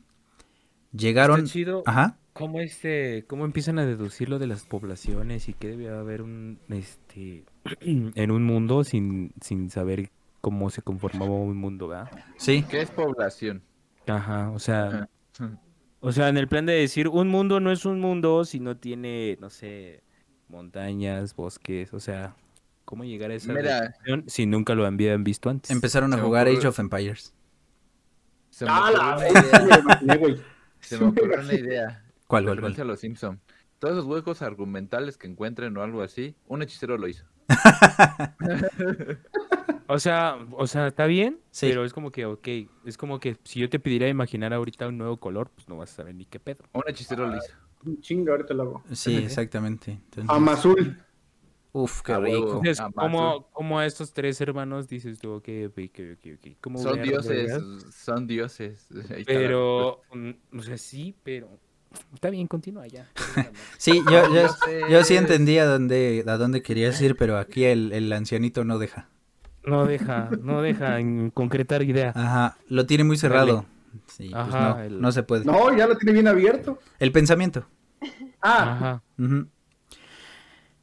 Llegaron... 0.92 1.40
Está 1.40 1.52
chido 1.52 1.82
Ajá. 1.86 2.18
cómo 2.32 2.60
este, 2.60 3.24
cómo 3.26 3.44
empiezan 3.44 3.78
a 3.78 3.86
deducir 3.86 4.28
lo 4.28 4.38
de 4.38 4.46
las 4.46 4.64
poblaciones 4.64 5.48
y 5.48 5.54
que 5.54 5.68
debe 5.68 5.90
haber 5.90 6.22
un 6.22 6.58
este 6.68 7.44
en 7.80 8.30
un 8.30 8.44
mundo 8.44 8.84
sin, 8.84 9.32
sin 9.40 9.70
saber 9.70 10.10
cómo 10.40 10.70
se 10.70 10.82
conformaba 10.82 11.32
un 11.32 11.56
mundo, 11.56 11.88
¿verdad? 11.88 12.10
Sí, 12.36 12.64
¿Qué 12.68 12.82
es 12.82 12.90
población? 12.90 13.62
Ajá, 14.06 14.50
o 14.50 14.58
sea, 14.58 15.08
Ajá. 15.38 15.60
O 16.06 16.12
sea, 16.12 16.28
en 16.28 16.36
el 16.36 16.48
plan 16.48 16.66
de 16.66 16.74
decir 16.74 17.08
un 17.08 17.28
mundo 17.28 17.60
no 17.60 17.70
es 17.72 17.84
un 17.84 18.00
mundo 18.00 18.44
si 18.44 18.60
no 18.60 18.76
tiene, 18.76 19.36
no 19.40 19.50
sé, 19.50 20.02
montañas, 20.48 21.34
bosques, 21.34 21.92
o 21.94 22.00
sea, 22.00 22.34
cómo 22.84 23.04
llegar 23.04 23.30
a 23.30 23.34
esa 23.34 23.52
Mira. 23.52 23.94
si 24.26 24.46
nunca 24.46 24.74
lo 24.74 24.86
habían 24.86 25.24
visto 25.24 25.50
antes. 25.50 25.70
empezaron 25.70 26.12
a 26.12 26.18
jugar 26.18 26.46
ocurre- 26.46 26.58
Age 26.58 26.68
of 26.68 26.78
Empires. 26.78 27.34
Se 28.50 28.64
me 28.66 28.70
Ah, 28.72 29.16
ocurrió. 30.14 30.38
Se 30.80 30.98
me 30.98 31.06
ocurrió 31.06 31.40
una 31.40 31.54
idea. 31.54 32.04
¿Cuál, 32.26 32.44
cuál, 32.44 32.60
cuál? 32.60 32.80
a 32.80 32.84
los 32.84 33.00
Simpson. 33.00 33.40
Todos 33.78 33.96
los 33.96 34.04
huecos 34.06 34.42
argumentales 34.42 35.16
que 35.18 35.26
encuentren 35.26 35.76
o 35.76 35.82
algo 35.82 36.02
así, 36.02 36.36
un 36.46 36.62
hechicero 36.62 36.96
lo 36.98 37.08
hizo. 37.08 37.24
O 39.86 39.98
sea, 39.98 40.38
o 40.52 40.66
sea, 40.66 40.86
está 40.88 41.06
bien, 41.06 41.40
Sí. 41.50 41.66
pero 41.68 41.84
es 41.84 41.92
como 41.92 42.10
que, 42.10 42.24
ok, 42.26 42.48
es 42.84 42.96
como 42.96 43.20
que 43.20 43.36
si 43.44 43.60
yo 43.60 43.68
te 43.68 43.78
pidiera 43.78 44.08
imaginar 44.08 44.52
ahorita 44.54 44.88
un 44.88 44.98
nuevo 44.98 45.18
color, 45.18 45.50
pues 45.54 45.68
no 45.68 45.76
vas 45.76 45.92
a 45.92 45.96
saber 45.96 46.14
ni 46.14 46.24
qué 46.24 46.40
pedo. 46.40 46.64
Un 46.72 46.82
hechicero 46.86 47.26
lo 47.26 47.36
hizo. 47.36 47.52
Chinga, 48.00 48.32
ahorita 48.32 48.54
lo 48.54 48.62
hago. 48.62 48.82
Sí, 48.92 49.16
exactamente. 49.24 49.92
Entonces, 49.92 50.30
Amazul. 50.30 50.96
uf, 51.72 52.00
qué 52.02 52.16
rico. 52.18 52.38
Entonces, 52.56 52.80
Ah, 52.80 52.90
como, 52.94 53.48
como 53.52 53.78
a 53.78 53.84
estos 53.84 54.12
tres 54.14 54.40
hermanos 54.40 54.88
dices 54.88 55.18
tú, 55.18 55.32
ok, 55.32 55.48
ok, 55.68 55.78
ok, 56.14 56.26
ok. 56.38 56.56
¿Cómo 56.62 56.78
Son 56.78 57.02
dioses, 57.02 57.52
son 57.94 58.26
dioses. 58.26 58.86
Pero, 59.26 60.00
mm, 60.14 60.30
o 60.58 60.62
sea, 60.62 60.78
sí, 60.78 61.14
pero 61.22 61.58
está 62.14 62.30
bien, 62.30 62.46
continúa 62.46 62.86
ya. 62.86 63.10
Sí, 63.78 64.02
yo, 64.10 64.28
yo, 64.34 64.42
yo 64.42 64.48
sí 64.48 64.70
Dioses. 64.88 65.10
entendí 65.18 65.58
a 65.58 65.66
dónde, 65.66 66.24
a 66.26 66.36
dónde 66.38 66.62
querías 66.62 66.98
ir, 67.02 67.16
pero 67.16 67.36
aquí 67.36 67.64
el, 67.64 67.92
el 67.92 68.10
ancianito 68.12 68.64
no 68.64 68.78
deja. 68.78 69.10
No 69.66 69.86
deja, 69.86 70.30
no 70.42 70.60
deja 70.62 70.98
en 71.00 71.30
concretar 71.30 71.82
idea. 71.82 72.12
Ajá, 72.14 72.56
lo 72.68 72.86
tiene 72.86 73.04
muy 73.04 73.16
cerrado. 73.16 73.64
Sí, 74.06 74.28
pues 74.30 74.34
Ajá, 74.34 74.74
no, 74.74 74.80
el- 74.80 75.00
no 75.00 75.12
se 75.12 75.22
puede. 75.22 75.44
No, 75.44 75.74
ya 75.76 75.86
lo 75.86 75.96
tiene 75.96 76.12
bien 76.12 76.28
abierto. 76.28 76.78
El 76.98 77.12
pensamiento. 77.12 77.66
Ah, 78.42 78.72
Ajá. 78.76 79.02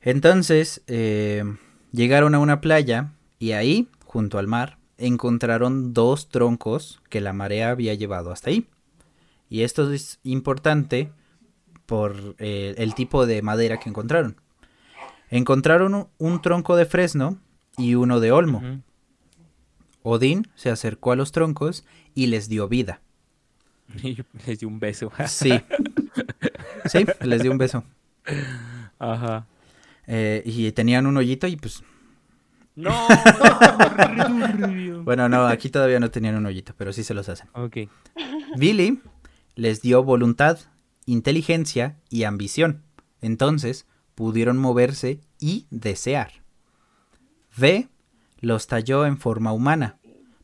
Entonces, 0.02 0.82
eh, 0.88 1.44
llegaron 1.92 2.34
a 2.36 2.40
una 2.40 2.62
playa 2.62 3.12
y 3.40 3.52
ahí, 3.52 3.88
junto 4.06 4.40
al 4.40 4.48
mar, 4.48 4.78
encontraron 4.98 5.94
dos 5.94 6.30
troncos 6.30 7.02
que 7.10 7.22
la 7.22 7.34
marea 7.34 7.70
había 7.70 7.94
llevado 7.94 8.32
hasta 8.32 8.50
ahí. 8.50 8.68
Y 9.50 9.64
esto 9.64 9.92
es 9.92 10.20
importante 10.24 11.12
por 11.86 12.36
eh, 12.40 12.74
el 12.78 12.96
tipo 12.96 13.26
de 13.26 13.42
madera 13.42 13.78
que 13.78 13.90
encontraron. 13.90 14.38
Encontraron 15.30 16.08
un 16.18 16.42
tronco 16.42 16.76
de 16.76 16.86
fresno 16.86 17.38
y 17.82 17.96
uno 17.96 18.20
de 18.20 18.32
olmo. 18.32 18.60
Ujú. 18.60 18.82
Odín 20.04 20.48
se 20.56 20.70
acercó 20.70 21.12
a 21.12 21.16
los 21.16 21.32
troncos 21.32 21.86
y 22.16 22.28
les 22.28 22.50
dio 22.50 22.68
vida. 22.68 23.02
Y 24.04 24.18
les 24.48 24.60
di 24.60 24.66
un 24.66 24.80
beso. 24.80 25.12
Sí. 25.28 25.52
Sí, 26.86 27.06
les 27.22 27.42
dio 27.42 27.52
un 27.52 27.58
beso. 27.58 27.84
Ajá. 29.00 29.48
Eh, 30.08 30.42
y 30.46 30.72
tenían 30.72 31.06
un 31.08 31.18
hoyito 31.18 31.48
y 31.48 31.56
pues 31.58 31.84
No. 32.76 32.92
Bueno, 35.04 35.30
no, 35.30 35.48
aquí 35.48 35.70
todavía 35.70 36.00
no 36.00 36.12
tenían 36.12 36.36
un 36.36 36.46
hoyito, 36.46 36.74
pero 36.78 36.94
sí 36.94 37.04
se 37.04 37.14
los 37.14 37.28
hacen. 37.30 37.48
ok. 37.54 37.78
Billy 38.58 39.02
les 39.56 39.82
dio 39.82 40.04
voluntad, 40.04 40.60
inteligencia 41.06 41.98
y 42.10 42.24
ambición. 42.24 42.82
Entonces 43.22 43.86
pudieron 44.16 44.58
moverse 44.58 45.20
y 45.40 45.68
desear. 45.70 46.41
V 47.58 47.90
los 48.40 48.68
talló 48.68 49.06
en 49.06 49.18
forma 49.18 49.52
humana. 49.52 49.98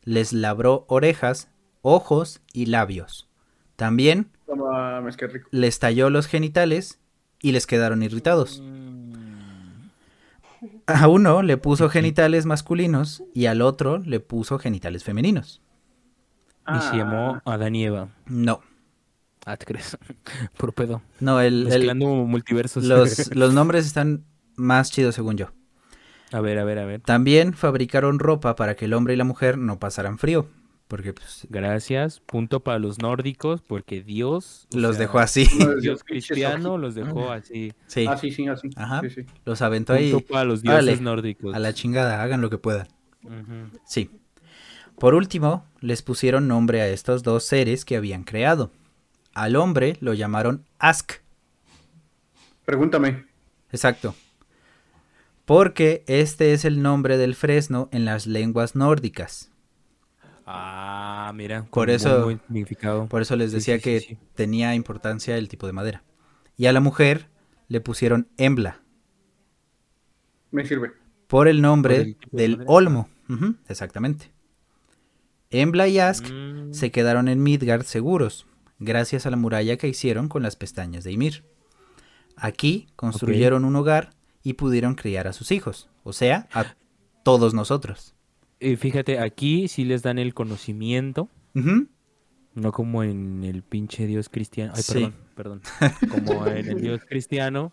Les 0.04 0.32
labró 0.32 0.84
orejas, 0.88 1.48
ojos 1.82 2.40
y 2.52 2.66
labios. 2.66 3.28
También 3.76 4.30
rico. 4.46 5.48
les 5.50 5.78
talló 5.78 6.10
los 6.10 6.26
genitales 6.26 6.98
y 7.40 7.52
les 7.52 7.66
quedaron 7.66 8.02
irritados. 8.02 8.62
A 10.86 11.06
uno 11.08 11.42
le 11.42 11.56
puso 11.56 11.88
genitales 11.88 12.46
masculinos 12.46 13.22
y 13.34 13.46
al 13.46 13.62
otro 13.62 13.98
le 13.98 14.18
puso 14.20 14.58
genitales 14.58 15.04
femeninos. 15.04 15.60
Y 16.66 16.80
se 16.80 16.96
llamó 16.96 17.40
Adán 17.44 17.74
y 17.76 17.84
Eva. 17.84 18.08
No, 18.26 18.60
Ah, 19.46 19.56
¿te 19.56 19.64
crees? 19.64 19.96
Pedo. 20.74 21.00
no, 21.20 21.40
el, 21.40 21.62
el- 21.62 21.68
Mezclando 21.68 22.06
multiversos. 22.06 22.84
los, 22.84 23.34
los 23.34 23.54
nombres 23.54 23.86
están 23.86 24.24
más 24.56 24.90
chidos 24.90 25.14
según 25.14 25.36
yo. 25.38 25.52
A 26.32 26.40
ver, 26.40 26.58
a 26.58 26.64
ver, 26.64 26.78
a 26.78 26.84
ver. 26.84 27.00
También 27.00 27.54
fabricaron 27.54 28.18
ropa 28.18 28.54
para 28.56 28.76
que 28.76 28.84
el 28.84 28.94
hombre 28.94 29.14
y 29.14 29.16
la 29.16 29.24
mujer 29.24 29.56
no 29.56 29.78
pasaran 29.78 30.18
frío, 30.18 30.46
porque 30.86 31.12
pues, 31.14 31.46
Gracias. 31.48 32.20
Punto 32.20 32.60
para 32.60 32.78
los 32.78 32.98
nórdicos, 32.98 33.62
porque 33.62 34.02
Dios. 34.02 34.66
los 34.74 34.96
sea, 34.96 35.06
dejó 35.06 35.18
así. 35.20 35.48
Dios 35.80 36.04
cristiano 36.04 36.76
los 36.76 36.94
dejó 36.94 37.30
así. 37.32 37.72
Sí, 37.86 38.06
Ah, 38.06 38.16
sí, 38.18 38.30
sí, 38.30 38.46
así. 38.46 38.68
Ajá. 38.76 39.00
Sí, 39.02 39.10
sí. 39.10 39.26
los 39.46 39.62
aventó 39.62 39.94
ahí 39.94 40.12
Punto 40.12 40.26
para 40.32 40.44
los 40.44 40.62
dioses 40.62 41.00
nórdicos. 41.00 41.54
a 41.54 41.58
la 41.58 41.72
chingada, 41.72 42.22
hagan 42.22 42.40
lo 42.42 42.50
que 42.50 42.58
puedan. 42.58 42.88
Sí. 43.86 44.10
Por 44.98 45.14
último, 45.14 45.64
les 45.80 46.02
pusieron 46.02 46.48
nombre 46.48 46.80
a 46.82 46.88
estos 46.88 47.22
dos 47.22 47.44
seres 47.44 47.84
que 47.84 47.96
habían 47.96 48.24
creado. 48.24 48.70
Al 49.32 49.54
hombre 49.56 49.96
lo 50.00 50.12
llamaron 50.12 50.64
Ask. 50.78 51.12
Pregúntame. 52.64 53.24
Exacto. 53.70 54.14
Porque 55.48 56.04
este 56.06 56.52
es 56.52 56.64
el 56.66 56.82
nombre 56.82 57.16
del 57.16 57.34
fresno 57.34 57.88
en 57.90 58.04
las 58.04 58.26
lenguas 58.26 58.76
nórdicas. 58.76 59.50
Ah, 60.44 61.32
mira. 61.34 61.64
Por 61.70 61.88
eso- 61.90 62.24
muy 62.26 62.38
significado. 62.46 63.06
Por 63.06 63.22
eso 63.22 63.34
les 63.34 63.50
decía 63.52 63.76
sí, 63.76 63.82
que 63.82 64.00
sí, 64.00 64.06
sí. 64.10 64.18
tenía 64.34 64.74
importancia 64.74 65.36
el 65.38 65.48
tipo 65.48 65.66
de 65.66 65.72
madera. 65.72 66.04
Y 66.56 66.66
a 66.66 66.72
la 66.72 66.80
mujer 66.80 67.28
le 67.68 67.80
pusieron 67.80 68.28
Embla. 68.36 68.82
Me 70.50 70.66
sirve. 70.66 70.92
Por 71.26 71.48
el 71.48 71.60
nombre 71.62 71.94
Por 71.96 72.06
el 72.06 72.16
tipo 72.16 72.36
de 72.36 72.42
del 72.42 72.64
olmo. 72.66 73.08
Exactamente. 73.68 74.30
Embla 75.50 75.88
y 75.88 75.98
Ask 75.98 76.26
Mm, 76.30 76.72
se 76.74 76.90
quedaron 76.90 77.26
en 77.28 77.42
Midgard 77.42 77.84
seguros, 77.84 78.46
gracias 78.78 79.24
a 79.24 79.30
la 79.30 79.36
muralla 79.38 79.78
que 79.78 79.88
hicieron 79.88 80.28
con 80.28 80.42
las 80.42 80.56
pestañas 80.56 81.04
de 81.04 81.12
Ymir. 81.12 81.44
Aquí 82.36 82.86
construyeron 82.96 83.64
un 83.64 83.76
hogar 83.76 84.10
y 84.42 84.54
pudieron 84.54 84.94
criar 84.94 85.26
a 85.28 85.32
sus 85.32 85.50
hijos, 85.52 85.88
o 86.04 86.12
sea, 86.12 86.48
a 86.52 86.74
todos 87.24 87.54
nosotros. 87.54 88.14
eh, 88.60 88.76
fíjate, 88.76 89.18
aquí 89.20 89.68
sí 89.68 89.84
les 89.84 90.02
dan 90.02 90.18
el 90.18 90.34
conocimiento, 90.34 91.28
no 92.54 92.72
como 92.72 93.02
en 93.04 93.44
el 93.44 93.62
pinche 93.62 94.06
Dios 94.06 94.28
cristiano. 94.28 94.72
Ay, 94.74 94.82
Sí. 94.82 95.12
perdón, 95.34 95.60
perdón. 96.10 96.24
Como 96.26 96.46
en 96.48 96.68
el 96.68 96.80
Dios 96.80 97.02
cristiano, 97.08 97.72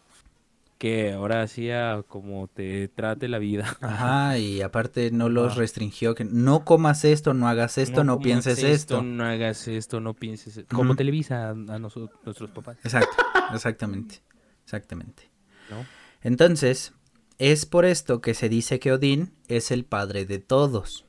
que 0.77 1.13
ahora 1.13 1.41
hacía 1.41 2.03
como 2.07 2.47
te 2.47 2.87
trate 2.89 3.27
la 3.29 3.39
vida. 3.39 3.77
Ajá, 3.81 4.37
y 4.37 4.61
aparte 4.61 5.09
no 5.11 5.29
los 5.29 5.51
Ajá. 5.53 5.59
restringió 5.61 6.13
que 6.15 6.25
no 6.25 6.65
comas 6.65 7.05
esto, 7.05 7.33
no 7.33 7.47
hagas 7.47 7.77
esto, 7.77 8.03
no, 8.03 8.19
pienses 8.19 8.61
esto. 8.61 9.01
No 9.01 9.23
hagas 9.25 9.67
esto, 9.67 10.01
no 10.01 10.13
pienses 10.13 10.57
esto. 10.57 10.75
Como. 10.75 10.95
Televisa 10.95 11.47
a, 11.47 11.51
a 11.51 11.79
noso- 11.79 12.11
nuestros 12.25 12.51
papás. 12.51 12.77
Exacto, 12.83 13.15
exactamente, 13.53 14.21
exactamente. 14.65 15.23
¿no? 15.71 15.77
Entonces, 16.25 16.93
es 17.37 17.65
por 17.65 17.85
esto 17.85 18.19
que 18.19 18.33
se 18.33 18.49
dice 18.49 18.79
que 18.79 18.91
Odín 18.91 19.33
es 19.47 19.71
el 19.71 19.85
padre 19.85 20.25
de 20.25 20.39
todos, 20.39 21.05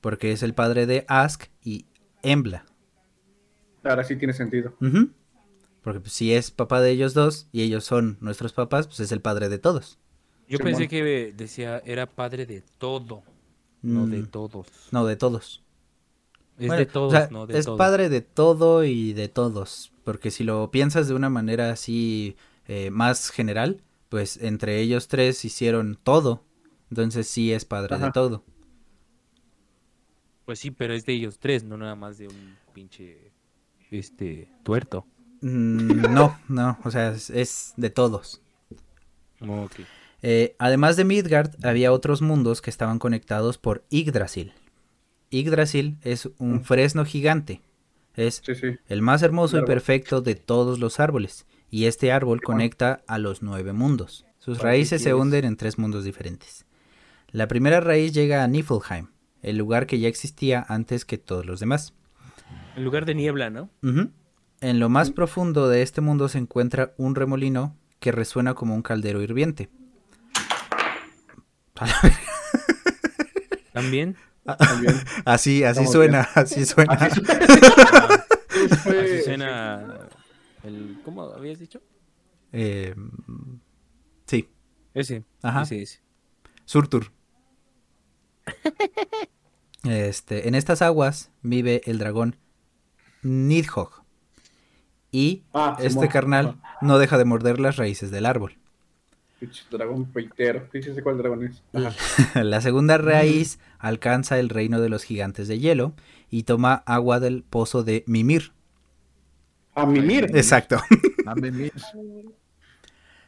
porque 0.00 0.32
es 0.32 0.42
el 0.42 0.54
padre 0.54 0.86
de 0.86 1.04
Ask 1.08 1.46
y 1.62 1.86
Embla. 2.22 2.64
Ahora 3.84 4.04
sí 4.04 4.16
tiene 4.16 4.32
sentido. 4.32 4.74
Porque 5.82 6.00
pues, 6.00 6.12
si 6.12 6.32
es 6.34 6.50
papá 6.50 6.80
de 6.80 6.90
ellos 6.90 7.14
dos 7.14 7.48
y 7.52 7.62
ellos 7.62 7.84
son 7.84 8.16
nuestros 8.20 8.52
papás, 8.52 8.86
pues 8.86 9.00
es 9.00 9.12
el 9.12 9.20
padre 9.20 9.48
de 9.48 9.58
todos. 9.58 9.98
Yo 10.48 10.58
Simón. 10.58 10.64
pensé 10.64 10.88
que 10.88 11.32
decía 11.36 11.82
era 11.84 12.06
padre 12.06 12.46
de 12.46 12.62
todo, 12.78 13.22
no 13.82 14.06
de 14.06 14.22
Mm, 14.22 14.28
todos. 14.30 14.66
No, 14.90 15.04
de 15.06 15.16
todos. 15.16 15.62
Es 16.58 16.66
Bueno, 16.66 16.74
de 16.74 16.86
o 16.86 16.88
todos, 16.88 17.10
sea, 17.10 17.28
no 17.30 17.46
de 17.46 17.58
es 17.58 17.68
padre 17.68 18.08
de 18.08 18.20
todo 18.22 18.84
y 18.84 19.12
de 19.12 19.28
todos. 19.28 19.92
Porque 20.04 20.30
si 20.30 20.44
lo 20.44 20.70
piensas 20.70 21.08
de 21.08 21.14
una 21.14 21.30
manera 21.30 21.70
así 21.72 22.36
eh, 22.66 22.90
más 22.90 23.30
general, 23.30 23.82
pues 24.08 24.36
entre 24.36 24.80
ellos 24.80 25.08
tres 25.08 25.44
hicieron 25.44 25.98
todo. 26.02 26.44
Entonces 26.90 27.26
sí 27.26 27.52
es 27.52 27.64
padre 27.64 27.98
de 27.98 28.12
todo. 28.12 28.44
Pues 30.44 30.58
sí, 30.58 30.70
pero 30.70 30.94
es 30.94 31.06
de 31.06 31.14
ellos 31.14 31.38
tres, 31.38 31.64
no 31.64 31.76
nada 31.76 31.94
más 31.94 32.18
de 32.18 32.28
un 32.28 32.56
pinche 32.72 33.32
este 33.90 34.48
tuerto. 34.62 35.06
Mm, 35.40 36.12
no, 36.12 36.38
no, 36.48 36.78
o 36.84 36.90
sea, 36.90 37.12
es, 37.12 37.30
es 37.30 37.72
de 37.76 37.90
todos. 37.90 38.40
Eh, 40.22 40.54
además 40.58 40.96
de 40.96 41.04
Midgard, 41.04 41.54
había 41.64 41.92
otros 41.92 42.22
mundos 42.22 42.62
que 42.62 42.70
estaban 42.70 42.98
conectados 42.98 43.58
por 43.58 43.84
Yggdrasil. 43.90 44.52
Yggdrasil 45.30 45.98
es 46.02 46.28
un 46.38 46.64
fresno 46.64 47.04
gigante. 47.04 47.60
Es 48.14 48.40
Sí, 48.44 48.54
sí. 48.54 48.76
el 48.88 49.02
más 49.02 49.22
hermoso 49.22 49.58
y 49.58 49.62
perfecto 49.64 50.20
de 50.20 50.34
todos 50.34 50.78
los 50.78 51.00
árboles. 51.00 51.46
Y 51.74 51.86
este 51.86 52.12
árbol 52.12 52.40
conecta 52.40 53.02
a 53.08 53.18
los 53.18 53.42
nueve 53.42 53.72
mundos. 53.72 54.24
Sus 54.38 54.58
¿Para 54.58 54.70
qué 54.70 54.76
raíces 54.76 55.02
se 55.02 55.12
hunden 55.12 55.44
en 55.44 55.56
tres 55.56 55.76
mundos 55.76 56.04
diferentes. 56.04 56.66
La 57.32 57.48
primera 57.48 57.80
raíz 57.80 58.12
llega 58.12 58.44
a 58.44 58.46
Niflheim, 58.46 59.08
el 59.42 59.56
lugar 59.56 59.88
que 59.88 59.98
ya 59.98 60.06
existía 60.06 60.64
antes 60.68 61.04
que 61.04 61.18
todos 61.18 61.44
los 61.44 61.58
demás. 61.58 61.92
En 62.76 62.84
lugar 62.84 63.06
de 63.06 63.16
niebla, 63.16 63.50
¿no? 63.50 63.70
En 64.60 64.78
lo 64.78 64.88
más 64.88 65.10
profundo 65.10 65.68
de 65.68 65.82
este 65.82 66.00
mundo 66.00 66.28
se 66.28 66.38
encuentra 66.38 66.94
un 66.96 67.16
remolino 67.16 67.76
que 67.98 68.12
resuena 68.12 68.54
como 68.54 68.76
un 68.76 68.82
caldero 68.82 69.20
hirviente. 69.20 69.68
A 71.74 71.86
la 71.86 71.94
verga. 72.04 72.20
También. 73.72 74.16
También. 74.44 74.94
Así, 75.24 75.64
así 75.64 75.88
suena, 75.88 76.28
así 76.36 76.66
suena. 76.66 76.92
Así 76.92 77.20
Así 78.84 79.22
suena 79.24 80.03
el 80.64 81.00
¿cómo 81.04 81.22
habías 81.22 81.58
dicho? 81.58 81.80
Eh, 82.52 82.94
sí, 84.26 84.48
Ese. 84.94 85.24
Ajá. 85.42 85.62
Ese, 85.62 85.82
ese. 85.82 86.00
Surtur. 86.64 87.12
Este, 89.84 90.48
en 90.48 90.54
estas 90.54 90.80
aguas 90.80 91.30
vive 91.42 91.82
el 91.84 91.98
dragón 91.98 92.36
Nidhogg. 93.22 94.02
Y 95.12 95.44
Ah, 95.52 95.76
este 95.78 96.08
carnal 96.08 96.56
no 96.80 96.98
deja 96.98 97.18
de 97.18 97.26
morder 97.26 97.60
las 97.60 97.76
raíces 97.76 98.10
del 98.10 98.24
árbol. 98.24 98.56
Dragón 99.70 100.06
peitero. 100.06 100.66
Sé 100.72 101.02
cuál 101.02 101.18
dragón 101.18 101.44
es. 101.44 101.62
Ajá. 101.74 102.42
La 102.42 102.62
segunda 102.62 102.96
raíz 102.96 103.58
alcanza 103.78 104.38
el 104.38 104.48
reino 104.48 104.80
de 104.80 104.88
los 104.88 105.04
gigantes 105.04 105.48
de 105.48 105.58
hielo 105.58 105.92
y 106.30 106.44
toma 106.44 106.82
agua 106.86 107.20
del 107.20 107.42
pozo 107.42 107.84
de 107.84 108.04
Mimir. 108.06 108.52
A 109.74 109.86
mimir. 109.86 110.30
Exacto. 110.34 110.80
Mame, 111.24 111.50
mir. 111.50 111.72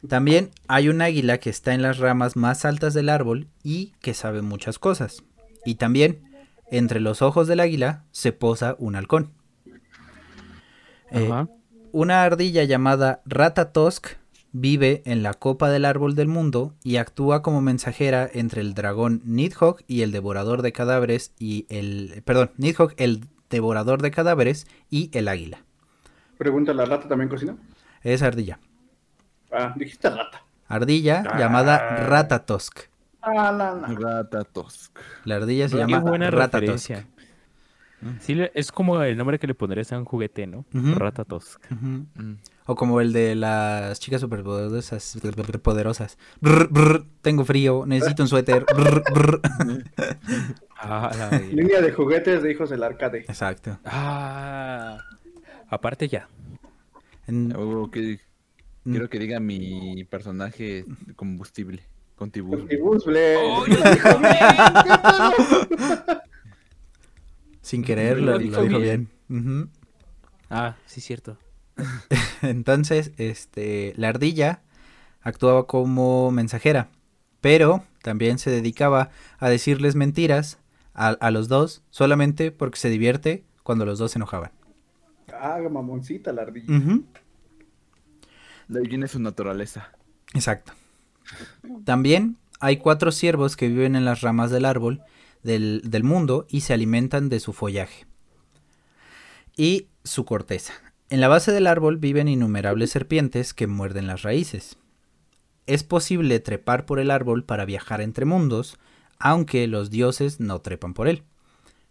También 0.07 0.51
hay 0.67 0.89
un 0.89 1.01
águila 1.01 1.39
que 1.39 1.49
está 1.49 1.73
en 1.73 1.81
las 1.81 1.97
ramas 1.97 2.35
más 2.35 2.65
altas 2.65 2.93
del 2.93 3.09
árbol 3.09 3.47
y 3.63 3.93
que 4.01 4.13
sabe 4.13 4.41
muchas 4.41 4.79
cosas. 4.79 5.23
Y 5.65 5.75
también, 5.75 6.21
entre 6.71 6.99
los 6.99 7.21
ojos 7.21 7.47
del 7.47 7.59
águila, 7.59 8.05
se 8.11 8.31
posa 8.31 8.75
un 8.79 8.95
halcón. 8.95 9.31
Eh, 11.11 11.27
Ajá. 11.31 11.49
una 11.91 12.23
ardilla 12.23 12.63
llamada 12.63 13.21
Ratatosk 13.25 14.07
vive 14.51 15.01
en 15.05 15.23
la 15.23 15.33
copa 15.33 15.69
del 15.69 15.85
árbol 15.85 16.15
del 16.15 16.27
mundo 16.27 16.75
y 16.83 16.97
actúa 16.97 17.41
como 17.41 17.61
mensajera 17.61 18.29
entre 18.31 18.61
el 18.61 18.73
dragón 18.73 19.21
Nidhogg 19.25 19.83
y 19.87 20.01
el 20.01 20.11
devorador 20.11 20.61
de 20.61 20.73
cadáveres 20.73 21.33
y 21.39 21.65
el 21.69 22.21
perdón, 22.25 22.51
Nidhogg 22.57 22.93
el 22.97 23.25
devorador 23.49 24.01
de 24.01 24.11
cadáveres 24.11 24.67
y 24.89 25.09
el 25.13 25.27
águila. 25.27 25.63
Pregunta, 26.37 26.73
¿la 26.73 26.85
rata 26.85 27.07
también 27.07 27.29
cocina? 27.29 27.55
Es 28.03 28.21
ardilla. 28.21 28.59
Ah, 29.51 29.73
dijiste 29.75 30.09
rata. 30.09 30.43
Ardilla 30.67 31.23
llamada 31.37 32.05
Ratatosk. 32.07 32.79
Ah, 33.21 33.51
no, 33.51 33.75
no. 33.87 33.99
Ratatosk. 33.99 34.97
La 35.25 35.35
ardilla 35.35 35.67
se 35.69 35.75
Qué 35.75 35.81
llama 35.81 35.99
buena 35.99 36.29
Ratatosk. 36.29 36.53
referencia. 36.89 37.07
Sí, 38.19 38.37
es 38.53 38.71
como 38.71 39.01
el 39.01 39.17
nombre 39.17 39.39
que 39.39 39.47
le 39.47 39.55
pondrías 39.55 39.91
a 39.91 39.97
un 39.97 40.05
juguete, 40.05 40.45
¿no? 40.45 40.65
Ratatosk. 40.71 41.59
Ujú. 41.71 42.05
Mm. 42.13 42.37
O 42.67 42.75
como 42.75 43.01
el 43.01 43.11
de 43.11 43.33
las 43.35 43.99
chicas 43.99 44.21
superpoderosas. 44.21 45.17
poderosas. 45.63 46.17
Brr, 46.39 46.67
brr, 46.69 47.05
tengo 47.21 47.43
frío, 47.43 47.85
necesito 47.87 48.21
un 48.21 48.29
suéter. 48.29 48.65
Brr, 48.75 49.03
brr. 49.11 49.41
Ah, 50.79 51.09
la. 51.17 51.39
Línea 51.39 51.81
de 51.81 51.91
juguetes 51.91 52.43
de 52.43 52.51
hijos 52.51 52.69
del 52.69 52.83
arcade. 52.83 53.19
Exacto. 53.21 53.79
Ah, 53.83 54.99
aparte 55.69 56.07
ya. 56.07 56.27
En- 57.27 57.53
Oh, 57.55 57.89
que- 57.91 58.19
Mm. 58.83 58.91
Quiero 58.91 59.09
que 59.09 59.19
diga 59.19 59.39
mi 59.41 60.05
personaje 60.05 60.85
combustible. 61.17 61.83
Y 62.33 62.39
Busble. 62.39 63.35
¡Oh, 63.35 63.65
lo 63.67 63.75
dijo 63.91 64.19
bien! 64.19 66.17
sin 67.61 67.83
querer 67.83 68.19
Lo 68.19 68.31
lo, 68.33 68.37
dijo 68.39 68.55
lo 68.57 68.63
dijo 68.63 68.79
bien. 68.79 69.09
Ah, 70.49 70.75
sí, 70.85 71.01
cierto. 71.01 71.37
Entonces, 72.41 73.11
este, 73.17 73.93
la 73.97 74.09
ardilla 74.09 74.61
actuaba 75.21 75.67
como 75.67 76.31
mensajera, 76.31 76.89
pero 77.41 77.83
también 78.01 78.39
se 78.39 78.49
dedicaba 78.49 79.09
a 79.37 79.49
decirles 79.49 79.95
mentiras 79.95 80.59
a, 80.93 81.09
a 81.09 81.29
los 81.31 81.49
dos 81.49 81.83
solamente 81.89 82.51
porque 82.51 82.79
se 82.79 82.89
divierte 82.89 83.43
cuando 83.63 83.85
los 83.85 83.99
dos 83.99 84.11
se 84.11 84.17
enojaban. 84.19 84.51
Ah, 85.33 85.59
mamoncita 85.69 86.31
la 86.31 86.43
ardilla. 86.43 86.79
De 88.67 88.79
ahí 88.79 88.87
viene 88.87 89.07
su 89.07 89.19
naturaleza. 89.19 89.91
Exacto. 90.33 90.73
También 91.83 92.37
hay 92.59 92.77
cuatro 92.77 93.11
ciervos 93.11 93.55
que 93.55 93.67
viven 93.67 93.95
en 93.95 94.05
las 94.05 94.21
ramas 94.21 94.51
del 94.51 94.65
árbol 94.65 95.01
del, 95.43 95.81
del 95.85 96.03
mundo 96.03 96.47
y 96.49 96.61
se 96.61 96.73
alimentan 96.73 97.29
de 97.29 97.39
su 97.39 97.53
follaje 97.53 98.07
y 99.57 99.87
su 100.03 100.23
corteza. 100.23 100.73
En 101.09 101.19
la 101.19 101.27
base 101.27 101.51
del 101.51 101.67
árbol 101.67 101.97
viven 101.97 102.27
innumerables 102.27 102.91
serpientes 102.91 103.53
que 103.53 103.67
muerden 103.67 104.07
las 104.07 104.21
raíces. 104.21 104.77
Es 105.65 105.83
posible 105.83 106.39
trepar 106.39 106.85
por 106.85 106.99
el 106.99 107.11
árbol 107.11 107.43
para 107.43 107.65
viajar 107.65 107.99
entre 107.99 108.25
mundos, 108.25 108.77
aunque 109.19 109.67
los 109.67 109.89
dioses 109.89 110.39
no 110.39 110.61
trepan 110.61 110.93
por 110.93 111.07
él. 111.07 111.23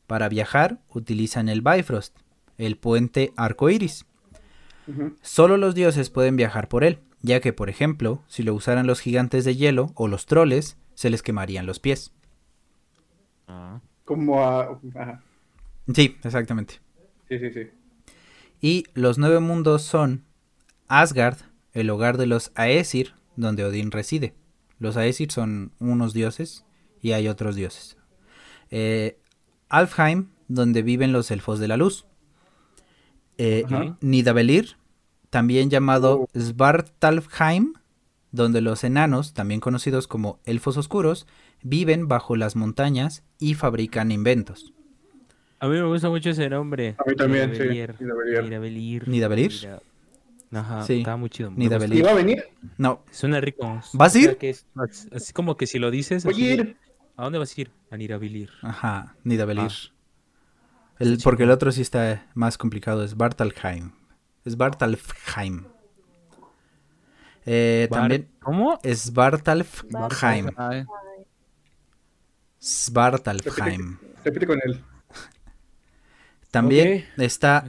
Para 0.06 0.28
viajar 0.28 0.80
utilizan 0.88 1.48
el 1.48 1.60
Bifrost, 1.60 2.16
el 2.58 2.76
puente 2.76 3.32
arcoíris. 3.36 4.06
Ujú. 4.86 5.16
Solo 5.22 5.56
los 5.56 5.74
dioses 5.74 6.10
pueden 6.10 6.36
viajar 6.36 6.68
por 6.68 6.84
él, 6.84 7.00
ya 7.22 7.40
que, 7.40 7.52
por 7.52 7.68
ejemplo, 7.68 8.22
si 8.28 8.42
lo 8.42 8.54
usaran 8.54 8.86
los 8.86 9.00
gigantes 9.00 9.44
de 9.44 9.56
hielo 9.56 9.92
o 9.94 10.08
los 10.08 10.26
troles, 10.26 10.76
se 10.94 11.10
les 11.10 11.22
quemarían 11.22 11.66
los 11.66 11.80
pies. 11.80 12.12
Ah. 13.48 13.80
Como 14.04 14.42
a... 14.42 14.80
Ajá. 14.94 15.22
Sí, 15.92 16.16
exactamente. 16.22 16.80
Sí, 17.28 17.38
sí, 17.38 17.50
sí. 17.52 17.70
Y 18.60 18.84
los 18.94 19.18
nueve 19.18 19.40
mundos 19.40 19.82
son 19.82 20.24
Asgard, 20.88 21.38
el 21.72 21.90
hogar 21.90 22.16
de 22.16 22.26
los 22.26 22.52
Aesir, 22.56 23.14
donde 23.36 23.64
Odín 23.64 23.90
reside. 23.90 24.34
Los 24.78 24.96
Aesir 24.96 25.30
son 25.30 25.72
unos 25.78 26.12
dioses 26.14 26.64
y 27.00 27.12
hay 27.12 27.28
otros 27.28 27.56
dioses. 27.56 27.96
Eh, 28.70 29.18
Alfheim, 29.68 30.30
donde 30.48 30.82
viven 30.82 31.12
los 31.12 31.30
elfos 31.30 31.58
de 31.58 31.68
la 31.68 31.76
luz. 31.76 32.06
Eh. 33.38 33.64
Nidavellir, 34.00 34.76
también 35.30 35.70
llamado 35.70 36.20
Oh. 36.22 36.28
Svartalfheim, 36.38 37.74
donde 38.32 38.60
los 38.60 38.84
enanos, 38.84 39.34
también 39.34 39.60
conocidos 39.60 40.06
como 40.08 40.40
elfos 40.44 40.76
oscuros, 40.76 41.26
viven 41.62 42.08
bajo 42.08 42.36
las 42.36 42.56
montañas 42.56 43.24
y 43.38 43.54
fabrican 43.54 44.10
inventos. 44.10 44.72
A 45.58 45.68
mí 45.68 45.74
me 45.74 45.84
gusta 45.86 46.10
mucho 46.10 46.30
ese 46.30 46.48
nombre. 46.50 46.96
A 46.98 47.08
mí 47.08 47.16
también, 47.16 47.50
sí, 47.54 47.62
Nidavellir. 47.62 47.94
Nidavellir. 48.00 48.42
Nidavellir. 48.44 49.08
¿Nidavellir? 49.08 49.50
Nida- 49.52 49.82
Ajá, 50.52 50.82
Sí. 50.84 50.98
está 50.98 51.16
muy 51.16 51.28
chido. 51.30 51.50
Nidavellir. 51.50 51.98
¿Iba 51.98 52.10
a 52.10 52.14
venir? 52.14 52.44
No. 52.78 53.02
Suena 53.10 53.40
rico. 53.40 53.66
¿Vas 53.94 54.14
a 54.14 54.18
O 54.18 54.22
sea, 54.22 54.30
ir? 54.32 54.36
que 54.36 54.50
es- 54.50 54.66
así 55.12 55.32
como 55.32 55.56
que 55.56 55.66
si 55.66 55.78
lo 55.78 55.90
dices. 55.90 56.24
Voy 56.24 56.34
así 56.34 56.48
a 56.50 56.54
ir. 56.54 56.76
¿A 57.16 57.24
dónde 57.24 57.38
vas 57.38 57.56
a 57.56 57.60
ir? 57.60 57.70
A 57.90 57.96
Nidavellir. 57.96 58.50
Ajá, 58.62 59.16
Nidavellir. 59.24 59.70
Ah. 59.70 59.92
El- 60.98 61.18
porque 61.22 61.42
el 61.44 61.50
otro 61.50 61.72
sí 61.72 61.82
está 61.82 62.26
más 62.34 62.56
complicado, 62.58 63.04
es 63.04 63.16
Bartalheim. 63.16 63.92
Es 64.44 64.56
Bartalfheim. 64.56 65.64
Eh, 67.44 67.86
Bar- 67.90 68.00
también 68.00 68.28
¿Cómo? 68.42 68.78
es 68.82 69.12
Bartalfheim. 69.12 70.48
Svartalfheim. 72.60 73.98
Repite 74.24 74.46
con 74.46 74.58
él. 74.64 74.82
También 76.50 77.04
está. 77.18 77.64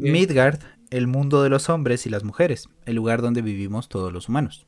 Midgard, 0.00 0.60
el 0.90 1.06
mundo 1.06 1.42
de 1.42 1.50
los 1.50 1.68
hombres 1.68 2.06
y 2.06 2.10
las 2.10 2.24
mujeres, 2.24 2.68
el 2.86 2.96
lugar 2.96 3.20
donde 3.22 3.42
vivimos 3.42 3.88
todos 3.88 4.12
los 4.12 4.28
humanos. 4.28 4.66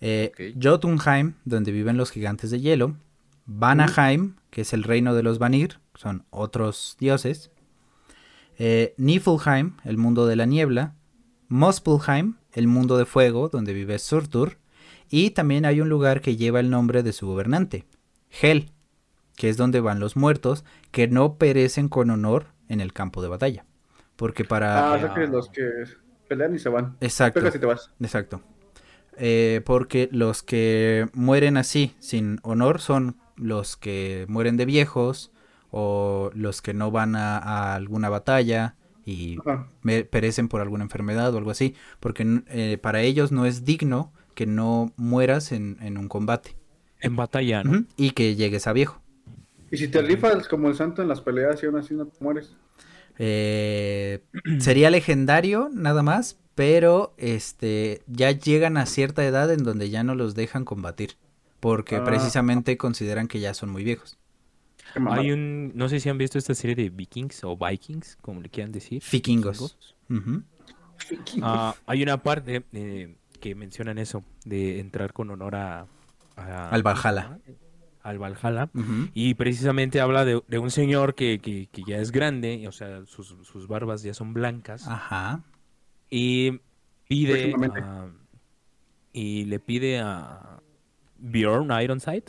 Eh. 0.00 0.32
Jotunheim, 0.60 1.34
donde 1.44 1.70
viven 1.72 1.96
los 1.96 2.10
gigantes 2.10 2.50
de 2.50 2.60
hielo. 2.60 2.96
Vanaheim, 3.46 4.36
que 4.50 4.62
es 4.62 4.72
el 4.72 4.82
reino 4.84 5.14
de 5.14 5.22
los 5.22 5.38
Vanir, 5.38 5.78
son 5.94 6.24
otros 6.30 6.96
dioses. 6.98 7.50
Eh, 8.58 8.94
Niflheim, 8.96 9.76
el 9.84 9.96
mundo 9.96 10.26
de 10.26 10.36
la 10.36 10.46
niebla. 10.46 10.94
Muspelheim, 11.48 12.36
el 12.52 12.66
mundo 12.66 12.96
de 12.96 13.06
fuego, 13.06 13.48
donde 13.48 13.74
vive 13.74 13.98
Surtur. 13.98 14.58
Y 15.08 15.30
también 15.30 15.64
hay 15.64 15.80
un 15.80 15.88
lugar 15.88 16.20
que 16.20 16.36
lleva 16.36 16.60
el 16.60 16.70
nombre 16.70 17.02
de 17.02 17.12
su 17.12 17.26
gobernante, 17.26 17.84
Hel, 18.30 18.70
que 19.36 19.48
es 19.48 19.56
donde 19.56 19.80
van 19.80 19.98
los 19.98 20.16
muertos 20.16 20.64
que 20.92 21.08
no 21.08 21.36
perecen 21.36 21.88
con 21.88 22.10
honor 22.10 22.46
en 22.68 22.80
el 22.80 22.92
campo 22.92 23.20
de 23.20 23.28
batalla. 23.28 23.64
Porque 24.14 24.44
para... 24.44 24.92
Ah, 24.92 24.96
o 24.96 25.00
sea 25.00 25.14
que 25.14 25.26
los 25.26 25.48
que 25.48 25.68
pelean 26.28 26.54
y 26.54 26.58
se 26.58 26.68
van. 26.68 26.96
Exacto. 27.00 27.40
Pegas 27.40 27.56
y 27.56 27.58
te 27.58 27.66
vas. 27.66 27.90
Exacto. 28.00 28.40
Eh, 29.16 29.62
porque 29.64 30.08
los 30.12 30.42
que 30.42 31.08
mueren 31.12 31.56
así, 31.56 31.96
sin 31.98 32.38
honor, 32.42 32.80
son 32.80 33.16
los 33.36 33.76
que 33.76 34.26
mueren 34.28 34.56
de 34.56 34.66
viejos 34.66 35.32
o 35.70 36.30
los 36.34 36.62
que 36.62 36.74
no 36.74 36.90
van 36.90 37.16
a, 37.16 37.38
a 37.38 37.74
alguna 37.74 38.08
batalla 38.08 38.76
y 39.04 39.38
perecen 40.10 40.48
por 40.48 40.60
alguna 40.60 40.84
enfermedad 40.84 41.34
o 41.34 41.38
algo 41.38 41.50
así. 41.50 41.74
Porque 42.00 42.42
eh, 42.48 42.78
para 42.80 43.02
ellos 43.02 43.32
no 43.32 43.46
es 43.46 43.64
digno 43.64 44.12
que 44.34 44.46
no 44.46 44.92
mueras 44.96 45.52
en, 45.52 45.78
en 45.80 45.98
un 45.98 46.08
combate 46.08 46.56
En 47.00 47.16
batalla, 47.16 47.64
¿no? 47.64 47.84
Y 47.96 48.12
que 48.12 48.36
llegues 48.36 48.66
a 48.66 48.72
viejo. 48.72 49.02
Y 49.70 49.76
si 49.78 49.88
te 49.88 50.02
rifas 50.02 50.48
como 50.48 50.68
el 50.68 50.74
santo 50.76 51.02
en 51.02 51.08
las 51.08 51.20
peleas 51.20 51.62
y 51.62 51.66
aún 51.66 51.76
así 51.78 51.94
no 51.94 52.06
te 52.06 52.16
mueres. 52.22 52.56
Eh, 53.18 54.20
sería 54.58 54.90
legendario 54.90 55.70
nada 55.72 56.02
más, 56.02 56.38
pero 56.54 57.14
este 57.16 58.02
ya 58.06 58.30
llegan 58.32 58.76
a 58.76 58.86
cierta 58.86 59.24
edad 59.24 59.52
en 59.52 59.62
donde 59.64 59.90
ya 59.90 60.02
no 60.04 60.14
los 60.14 60.34
dejan 60.34 60.64
combatir, 60.64 61.16
porque 61.60 62.00
Ah. 62.00 62.04
precisamente 62.04 62.76
consideran 62.76 63.28
que 63.28 63.40
ya 63.40 63.54
son 63.54 63.70
muy 63.70 63.84
viejos. 63.84 64.18
Hay 65.12 65.30
un, 65.32 65.72
no 65.74 65.88
sé 65.88 66.00
si 66.00 66.08
han 66.08 66.18
visto 66.18 66.38
esta 66.38 66.54
serie 66.54 66.74
de 66.76 66.90
Vikings 66.90 67.44
o 67.44 67.56
Vikings, 67.56 68.16
como 68.20 68.40
le 68.40 68.48
quieran 68.48 68.72
decir. 68.72 69.02
Vikingos. 69.10 69.96
Ah, 71.42 71.74
hay 71.86 72.02
una 72.02 72.22
parte 72.22 72.64
eh, 72.72 73.16
que 73.40 73.54
mencionan 73.54 73.98
eso, 73.98 74.22
de 74.44 74.80
entrar 74.80 75.12
con 75.12 75.30
honor 75.30 75.54
a... 75.56 75.86
a- 76.36 76.68
Al 76.70 76.82
Valhalla. 76.82 77.38
Al 78.02 78.18
Valhalla. 78.18 78.70
Y 79.14 79.34
precisamente 79.34 80.00
habla 80.00 80.24
de, 80.24 80.42
de 80.48 80.58
un 80.58 80.70
señor 80.70 81.14
que, 81.14 81.38
que- 81.40 81.68
que 81.72 81.82
ya 81.86 81.98
es 81.98 82.10
grande, 82.12 82.66
o 82.68 82.72
sea, 82.72 83.04
sus, 83.06 83.34
sus 83.42 83.66
barbas 83.68 84.02
ya 84.02 84.14
son 84.14 84.32
blancas. 84.34 84.86
Ajá. 84.88 85.42
Y 86.10 86.60
pide... 87.08 87.32
Próximamente. 87.50 87.80
a- 87.80 88.10
y 89.12 89.44
le 89.46 89.58
pide 89.58 89.98
a 90.00 90.60
Bjorn 91.18 91.70
Ironside. 91.82 92.24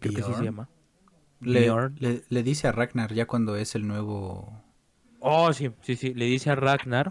Creo 0.00 0.14
que 0.14 0.22
sí 0.22 0.32
se 0.34 0.44
llama. 0.44 0.68
Le, 1.40 1.70
le- 1.98 2.22
le 2.28 2.42
dice 2.42 2.68
a 2.68 2.72
Ragnar 2.72 3.12
ya 3.14 3.26
cuando 3.26 3.56
es 3.56 3.74
el 3.74 3.86
nuevo. 3.86 4.52
Oh, 5.20 5.52
sí, 5.52 5.70
sí, 5.82 5.96
sí. 5.96 6.14
Le 6.14 6.24
dice 6.26 6.50
a 6.50 6.54
Ragnar 6.56 7.10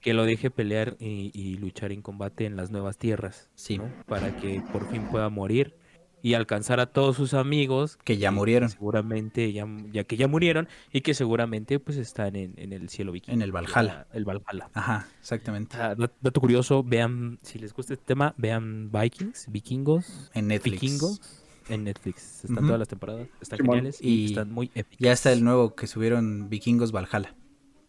que 0.00 0.14
lo 0.14 0.24
deje 0.24 0.50
pelear 0.50 0.96
y, 1.00 1.30
y 1.34 1.56
luchar 1.56 1.92
en 1.92 2.02
combate 2.02 2.46
en 2.46 2.56
las 2.56 2.70
nuevas 2.70 2.96
tierras. 2.98 3.50
Sí. 3.54 3.78
¿no? 3.78 3.90
Para 4.06 4.36
que 4.36 4.62
por 4.72 4.88
fin 4.90 5.02
pueda 5.10 5.28
morir 5.28 5.74
y 6.22 6.34
alcanzar 6.34 6.80
a 6.80 6.86
todos 6.86 7.16
sus 7.16 7.34
amigos. 7.34 7.98
Que 8.04 8.16
ya 8.16 8.30
murieron. 8.30 8.68
Seguramente, 8.70 9.52
ya, 9.52 9.66
ya 9.92 10.04
que 10.04 10.16
ya 10.16 10.28
murieron 10.28 10.68
y 10.92 11.00
que 11.02 11.12
seguramente 11.14 11.78
pues 11.80 11.96
están 11.98 12.36
en, 12.36 12.54
en 12.56 12.72
el 12.72 12.88
cielo 12.88 13.12
vikingo. 13.12 13.34
En 13.34 13.42
el 13.42 13.52
Valhalla. 13.52 14.06
El 14.12 14.24
Valhalla. 14.24 14.70
Ajá, 14.74 15.08
exactamente. 15.20 15.76
Ah, 15.78 15.94
dat- 15.94 16.12
dato 16.20 16.40
curioso, 16.40 16.82
vean, 16.82 17.38
si 17.42 17.58
les 17.58 17.72
gusta 17.74 17.94
este 17.94 18.06
tema, 18.06 18.34
vean 18.38 18.90
Vikings, 18.92 19.46
vikingos, 19.50 20.30
En 20.34 20.48
Netflix. 20.48 20.80
vikingos 20.80 21.42
en 21.68 21.84
Netflix. 21.84 22.44
Están 22.44 22.64
todas 22.66 22.78
las 22.78 22.88
temporadas, 22.88 23.28
están 23.40 23.56
Simón. 23.58 23.76
geniales 23.76 23.98
y, 24.00 24.08
Y 24.08 24.24
están 24.26 24.52
muy 24.52 24.70
épicas. 24.74 24.98
Ya 24.98 25.12
está 25.12 25.32
el 25.32 25.42
nuevo 25.44 25.74
que 25.74 25.86
subieron 25.86 26.48
Vikingos 26.48 26.92
Valhalla. 26.92 27.34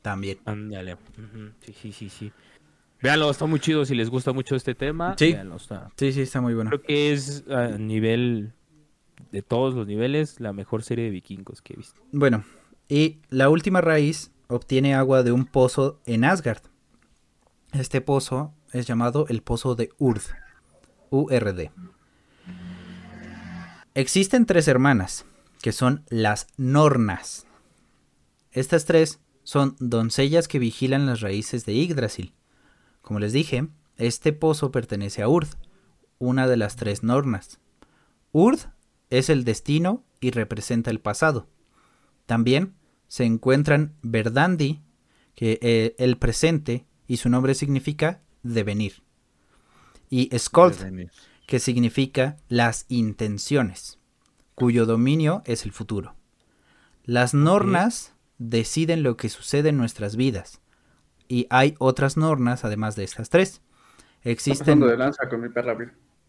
También. 0.01 0.39
Ándale. 0.45 0.97
Sí, 1.61 1.73
sí, 1.73 1.91
sí, 1.91 2.09
sí. 2.09 2.32
Véanlo, 3.01 3.30
está 3.30 3.45
muy 3.45 3.59
chido 3.59 3.86
si 3.86 3.93
les 3.93 4.09
gusta 4.09 4.32
mucho 4.34 4.55
este 4.55 4.73
tema. 4.73 5.15
Sí. 5.17 5.34
véanlo, 5.34 5.57
está- 5.57 5.91
Sí, 5.97 6.11
sí, 6.13 6.21
está 6.21 6.41
muy 6.41 6.53
bueno. 6.55 6.69
Creo 6.71 6.82
que 6.82 7.13
es 7.13 7.43
a 7.49 7.78
nivel 7.78 8.53
de 9.32 9.41
todos 9.41 9.73
los 9.75 9.86
niveles 9.88 10.39
la 10.39 10.53
mejor 10.53 10.84
serie 10.84 11.05
de 11.05 11.11
vikingos 11.11 11.61
que 11.61 11.73
he 11.73 11.78
visto. 11.78 12.01
Bueno, 12.11 12.43
y 12.89 13.19
la 13.30 13.49
última 13.49 13.82
raíz 13.82 14.32
obtiene 14.47 14.95
agua 14.95 15.21
de 15.23 15.32
un 15.32 15.45
pozo 15.45 15.99
en 16.05 16.23
Asgard. 16.23 16.61
Este 17.73 17.99
pozo 18.01 18.53
es 18.71 18.88
llamado 18.88 19.25
el 19.28 19.41
pozo 19.41 19.75
de 19.75 19.89
Urd. 19.97 20.21
URD. 21.09 21.69
Existen 23.98 24.45
tres 24.45 24.68
hermanas, 24.68 25.26
que 25.60 25.72
son 25.72 26.06
las 26.10 26.45
Nornas. 26.56 27.48
Estas 28.52 28.86
tres 28.86 29.22
son 29.41 29.76
doncellas 29.80 30.48
que 30.48 30.60
vigilan 30.60 31.08
las 31.08 31.22
raíces 31.22 31.66
de 31.66 31.74
Yggdrasil. 31.74 32.36
Como 33.02 33.20
les 33.20 33.34
dije, 33.34 33.70
este 33.95 34.34
pozo 34.34 34.72
pertenece 34.72 35.24
a 35.24 35.28
Urd, 35.28 35.48
una 36.20 36.48
de 36.48 36.58
las 36.58 36.76
tres 36.76 37.02
Nornas. 37.02 37.60
Urd 38.34 38.60
es 39.10 39.32
el 39.32 39.45
destino 39.45 40.06
y 40.20 40.30
representa 40.30 40.91
el 40.91 41.00
pasado. 41.00 41.50
También 42.28 42.76
se 43.08 43.24
encuentran 43.24 43.95
Verdandi, 44.04 44.80
que 45.34 45.58
eh, 45.64 45.95
el 45.98 46.20
presente 46.20 46.86
y 47.08 47.18
su 47.18 47.30
nombre 47.30 47.56
significa 47.56 48.22
devenir. 48.43 49.02
Y 50.08 50.30
Skold, 50.38 51.10
que 51.48 51.60
significa 51.60 52.38
las 52.50 52.86
intenciones, 52.89 53.98
cuyo 54.54 54.86
dominio 54.86 55.41
es 55.45 55.66
el 55.66 55.72
futuro. 55.72 56.14
Las 57.04 57.34
nornas 57.34 58.14
deciden 58.38 59.02
lo 59.02 59.18
que 59.18 59.30
sucede 59.30 59.70
en 59.70 59.78
nuestras 59.78 60.18
vidas. 60.18 60.62
Y 61.30 61.48
hay 61.50 61.76
otras 61.80 62.18
nornas 62.18 62.66
además 62.66 62.95
de 62.95 63.06
estas 63.06 63.30
tres. 63.30 63.62
Existen 64.24 64.82
de 64.82 64.98
lanza 64.98 65.30
con 65.30 65.41
mi 65.41 65.50
perra. 65.50 65.78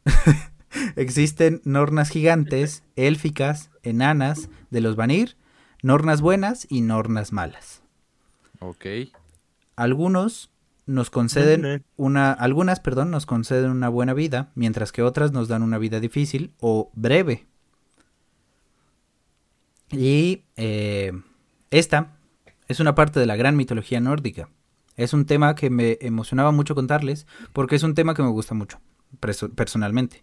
Existen 0.97 1.61
nornas 1.64 2.11
gigantes, 2.11 2.85
élficas, 2.97 3.71
enanas, 3.83 4.49
de 4.71 4.81
los 4.81 4.95
Vanir, 4.95 5.37
nornas 5.83 6.21
buenas 6.21 6.66
y 6.71 6.81
nornas 6.81 7.33
malas. 7.33 7.83
Ok. 8.61 8.87
Algunos 9.75 10.53
nos 10.89 11.11
conceden 11.11 11.84
una, 11.97 12.32
algunas, 12.32 12.80
perdón, 12.80 13.11
nos 13.11 13.26
conceden 13.26 13.70
una 13.70 13.89
buena 13.89 14.14
vida, 14.14 14.51
mientras 14.57 14.91
que 14.91 15.03
otras 15.03 15.30
nos 15.32 15.47
dan 15.47 15.62
una 15.62 15.78
vida 15.78 16.01
difícil 16.01 16.53
o 16.61 16.91
breve. 16.95 17.47
Y 19.91 20.45
eh, 20.57 21.12
esta 21.70 22.16
es 22.68 22.80
una 22.80 22.95
parte 22.95 23.20
de 23.20 23.26
la 23.26 23.36
gran 23.36 23.57
mitología 23.57 24.01
nórdica. 24.01 24.49
Es 24.97 25.12
un 25.12 25.26
tema 25.26 25.55
que 25.55 25.70
me 25.70 25.97
emocionaba 26.01 26.51
mucho 26.53 26.74
contarles 26.74 27.26
porque 27.53 27.76
es 27.76 27.82
un 27.82 27.95
tema 27.95 28.14
que 28.14 28.22
me 28.22 28.28
gusta 28.30 28.55
mucho, 28.55 28.80
personalmente. 29.55 30.22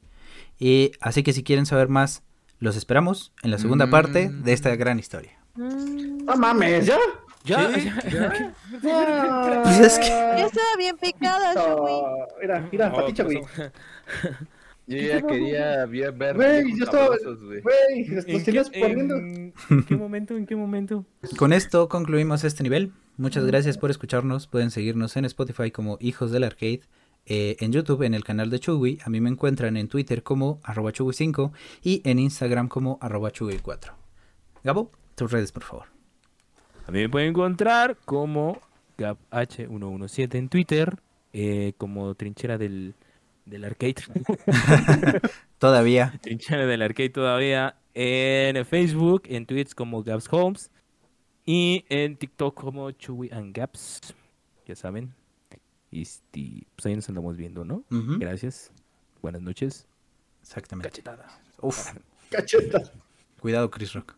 Y 0.59 0.91
así 0.99 1.23
que 1.23 1.33
si 1.33 1.43
quieren 1.43 1.65
saber 1.65 1.87
más, 1.89 2.23
los 2.59 2.75
esperamos 2.75 3.33
en 3.43 3.51
la 3.51 3.57
segunda 3.57 3.89
parte 3.89 4.29
de 4.29 4.53
esta 4.53 4.75
gran 4.75 4.99
historia. 4.99 5.37
Mm, 5.55 6.25
No 6.25 6.35
mames, 6.35 6.85
¿ya? 6.85 6.97
Ya, 7.45 7.69
Pues 7.69 7.85
Pues 9.63 9.79
es 9.79 9.99
que- 9.99 10.24
Yo 10.39 10.45
estaba 10.47 10.75
bien 10.77 10.97
picada, 10.97 11.53
Shui. 11.53 12.01
Mira, 12.41 12.69
mira, 12.71 12.93
paticha, 12.93 13.23
güey. 13.23 13.41
Yo 14.87 14.97
ya 14.97 15.21
quería 15.23 15.85
ver. 15.87 16.35
Güey, 16.35 16.77
yo 16.77 16.83
estaba- 16.85 17.07
güey. 17.17 17.61
Güey, 17.61 18.07
los 18.09 18.27
¿En 18.27 18.43
tenías 18.43 18.69
qué, 18.69 18.79
poniendo. 18.81 19.15
en- 19.15 19.53
en 19.71 19.83
qué 19.83 19.95
momento? 19.95 20.37
¿En 20.37 20.45
qué 20.45 20.55
momento? 20.55 21.05
Con 21.39 21.53
esto 21.53 21.89
concluimos 21.89 22.43
este 22.43 22.61
nivel. 22.61 22.91
Muchas 23.17 23.45
gracias 23.45 23.79
por 23.79 23.89
escucharnos. 23.89 24.45
Pueden 24.45 24.69
seguirnos 24.69 25.17
en 25.17 25.25
Spotify 25.25 25.71
como 25.71 25.97
Hijos 26.01 26.31
del 26.31 26.43
Arcade. 26.43 26.81
eh, 27.27 27.57
en 27.61 27.71
YouTube 27.71 28.03
en 28.03 28.13
el 28.13 28.23
canal 28.23 28.51
de 28.51 28.59
Chugui. 28.59 28.99
A 29.03 29.09
mí 29.09 29.19
me 29.19 29.31
encuentran 29.31 29.75
en 29.77 29.87
Twitter 29.87 30.21
como 30.21 30.59
arroba 30.63 30.91
Chugui5 30.91 31.51
y 31.81 32.03
en 32.07 32.19
Instagram 32.19 32.67
como 32.67 32.99
arroba 33.01 33.31
Chugui4. 33.31 33.93
Gabo, 34.63 34.91
tus 35.15 35.31
redes 35.31 35.51
por 35.51 35.63
favor. 35.63 35.85
A 36.87 36.91
mí 36.91 36.99
me 36.99 37.09
pueden 37.09 37.29
encontrar 37.29 37.97
como 38.05 38.61
GapH117 38.97 40.35
en 40.35 40.49
Twitter, 40.49 40.99
eh, 41.33 41.73
como 41.77 42.15
trinchera 42.15 42.57
del, 42.57 42.95
del 43.45 43.63
arcade. 43.65 43.95
Todavía. 45.59 46.17
trinchera 46.21 46.65
del 46.65 46.81
arcade 46.81 47.09
todavía. 47.09 47.75
En 47.93 48.65
Facebook, 48.65 49.23
en 49.25 49.45
Twitch 49.45 49.73
como 49.73 50.03
Gaps 50.03 50.27
Holmes. 50.31 50.71
Y 51.45 51.85
en 51.89 52.17
TikTok 52.17 52.59
como 52.59 52.91
Chewy 52.91 53.29
and 53.31 53.55
Gaps. 53.55 54.13
Ya 54.65 54.75
saben. 54.75 55.13
Y 55.91 56.01
este, 56.01 56.65
pues 56.75 56.87
ahí 56.87 56.95
nos 56.95 57.07
andamos 57.07 57.37
viendo, 57.37 57.63
¿no? 57.63 57.83
Gracias. 57.89 58.71
Buenas 59.21 59.41
noches. 59.41 59.87
Exactamente. 60.41 60.89
Cachetadas. 60.89 61.39
Uf, 61.61 61.93
Cacheta. 62.29 62.91
cuidado 63.39 63.69
Chris 63.71 63.93
Rock. 63.93 64.15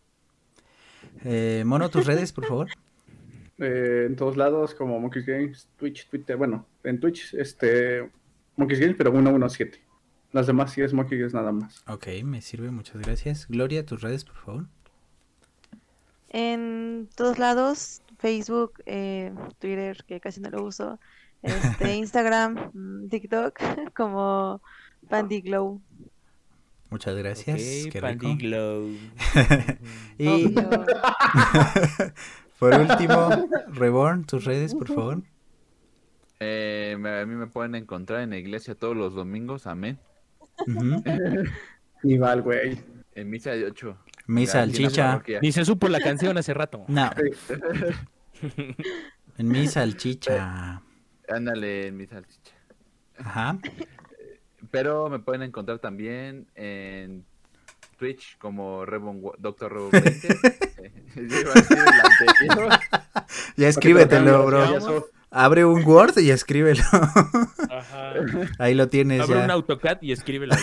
Eh, 1.24 1.62
Mono, 1.66 1.88
tus 1.88 2.06
redes 2.06 2.32
por 2.32 2.46
favor. 2.46 2.68
Eh, 3.58 4.04
en 4.06 4.16
todos 4.16 4.36
lados, 4.36 4.74
como 4.74 5.00
Monkeys 5.00 5.26
Games, 5.26 5.68
Twitch, 5.76 6.08
Twitter. 6.08 6.36
Bueno, 6.36 6.66
en 6.84 7.00
Twitch, 7.00 7.34
este. 7.34 8.10
Monkeys 8.56 8.80
Games, 8.80 8.96
pero 8.96 9.12
117. 9.12 9.80
Las 10.32 10.46
demás 10.46 10.72
sí 10.72 10.82
es 10.82 10.92
Monkeys 10.92 11.20
Games 11.20 11.34
nada 11.34 11.52
más. 11.52 11.82
Ok, 11.86 12.08
me 12.24 12.42
sirve, 12.42 12.70
muchas 12.70 13.00
gracias. 13.00 13.46
Gloria, 13.48 13.86
tus 13.86 14.02
redes 14.02 14.24
por 14.24 14.36
favor. 14.36 14.66
En 16.30 17.08
todos 17.14 17.38
lados, 17.38 18.02
Facebook, 18.18 18.82
eh, 18.84 19.32
Twitter, 19.58 20.04
que 20.06 20.20
casi 20.20 20.40
no 20.40 20.50
lo 20.50 20.62
uso, 20.64 20.98
este, 21.42 21.94
Instagram, 21.96 22.70
mm, 22.74 23.08
TikTok, 23.08 23.58
como 23.96 24.60
Pandiglow. 25.08 25.80
Muchas 26.90 27.16
gracias. 27.16 27.56
Ok, 27.56 27.92
qué 27.92 28.00
rico. 28.00 28.00
Pandiglow. 28.00 28.88
Y. 30.18 30.54
por 32.58 32.74
último, 32.74 33.30
Reborn, 33.72 34.24
tus 34.24 34.44
redes 34.44 34.74
por 34.74 34.88
favor. 34.88 35.22
Eh, 36.40 36.96
me- 36.98 37.20
a 37.20 37.26
mí 37.26 37.34
me 37.34 37.46
pueden 37.48 37.74
encontrar 37.74 38.20
en 38.20 38.30
la 38.30 38.36
iglesia 38.36 38.74
todos 38.74 38.96
los 38.96 39.14
domingos, 39.14 39.66
amén. 39.66 39.98
Ujú. 40.66 41.02
Igual, 42.04 42.42
güey. 42.42 42.78
En 43.14 43.30
misa 43.30 43.50
de 43.52 43.64
8. 43.64 43.96
Mi 44.26 44.46
salchicha. 44.46 45.22
Ni 45.42 45.50
se 45.52 45.64
supo 45.64 45.88
la 45.88 45.98
canción 46.00 46.36
hace 46.38 46.54
rato. 46.54 46.84
No. 46.88 47.10
En 49.36 49.48
mi 49.48 49.66
salchicha. 49.66 50.82
Ándale, 51.28 51.88
en 51.88 51.96
mi 51.96 52.06
salchicha. 52.06 52.52
Ajá. 53.18 53.58
Pero 54.70 55.08
me 55.08 55.18
pueden 55.18 55.42
encontrar 55.42 55.78
también 55.78 56.46
en 56.54 57.24
Twitch 57.98 58.36
como 58.38 58.84
Rebon, 58.84 59.22
Doctor 59.38 59.72
Rebon 59.72 59.90
20. 59.90 60.28
Ya 63.56 63.68
escríbetelo, 63.68 64.46
bro. 64.46 65.06
Abre 65.30 65.64
un 65.64 65.84
Word 65.84 66.18
y 66.18 66.30
escríbelo. 66.30 66.82
Ajá. 67.70 68.12
Ahí 68.58 68.74
lo 68.74 68.88
tienes 68.88 69.20
Abre 69.20 69.44
un. 69.44 69.50
AutoCAD 69.50 69.98
y 70.00 70.12
escríbelo. 70.12 70.54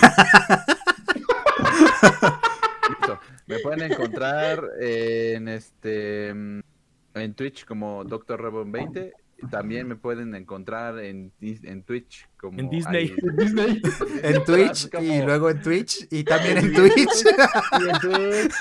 Listo. 2.89 3.19
Me 3.45 3.59
pueden 3.59 3.91
encontrar 3.91 4.63
en 4.80 5.47
este 5.47 6.30
en 6.30 7.34
Twitch 7.36 7.65
como 7.65 8.03
Doctor 8.03 8.41
Rebon 8.41 8.71
20. 8.71 9.13
También 9.51 9.87
me 9.87 9.95
pueden 9.95 10.33
encontrar 10.35 10.99
en, 10.99 11.31
en 11.41 11.83
Twitch 11.83 12.27
como 12.37 12.59
En 12.59 12.69
Disney. 12.69 13.13
ahí- 13.13 13.15
Disney. 13.37 13.81
En 14.23 14.43
Twitch 14.45 14.89
Como- 14.89 15.03
y 15.13 15.21
luego 15.21 15.49
en 15.49 15.61
Twitch 15.61 16.07
y 16.11 16.23
también 16.23 16.57
en 16.59 16.73
Twitch. 16.73 17.25
y 17.79 17.89
en 17.89 17.99
Twitch 17.99 18.53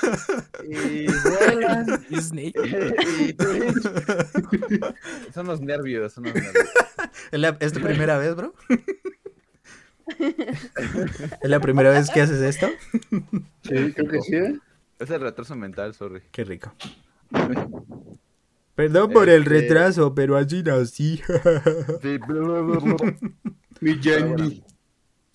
y 0.69 1.05
vuelan 1.29 2.05
Disney. 2.09 2.53
y 3.19 3.33
Twitch. 3.33 3.83
Son 5.33 5.47
los 5.47 5.61
nervios, 5.61 6.13
son 6.13 6.25
los 6.25 6.33
nervios. 6.33 6.65
¿Es, 7.31 7.39
la- 7.39 7.57
es 7.59 7.73
tu 7.73 7.81
primera 7.81 8.17
vez, 8.17 8.35
bro? 8.35 8.53
¿Es 10.19 11.49
la 11.49 11.59
primera 11.59 11.89
vez 11.91 12.09
que 12.11 12.21
haces 12.21 12.41
esto? 12.41 12.67
Sí, 13.63 13.91
creo 13.93 14.07
que 14.09 14.21
sí. 14.21 14.35
¿eh? 14.35 14.59
Es 14.99 15.09
el 15.09 15.21
retraso 15.21 15.55
mental, 15.55 15.93
sorry. 15.93 16.21
Qué 16.31 16.43
rico. 16.43 16.73
Perdón 18.75 19.11
por 19.11 19.29
el 19.29 19.43
Este- 19.43 19.49
retraso, 19.61 20.13
pero 20.13 20.35
así 20.37 20.61
nací. 20.63 21.21
Sí, 22.01 22.19
Mi 23.81 23.95
Jenny. 24.01 24.63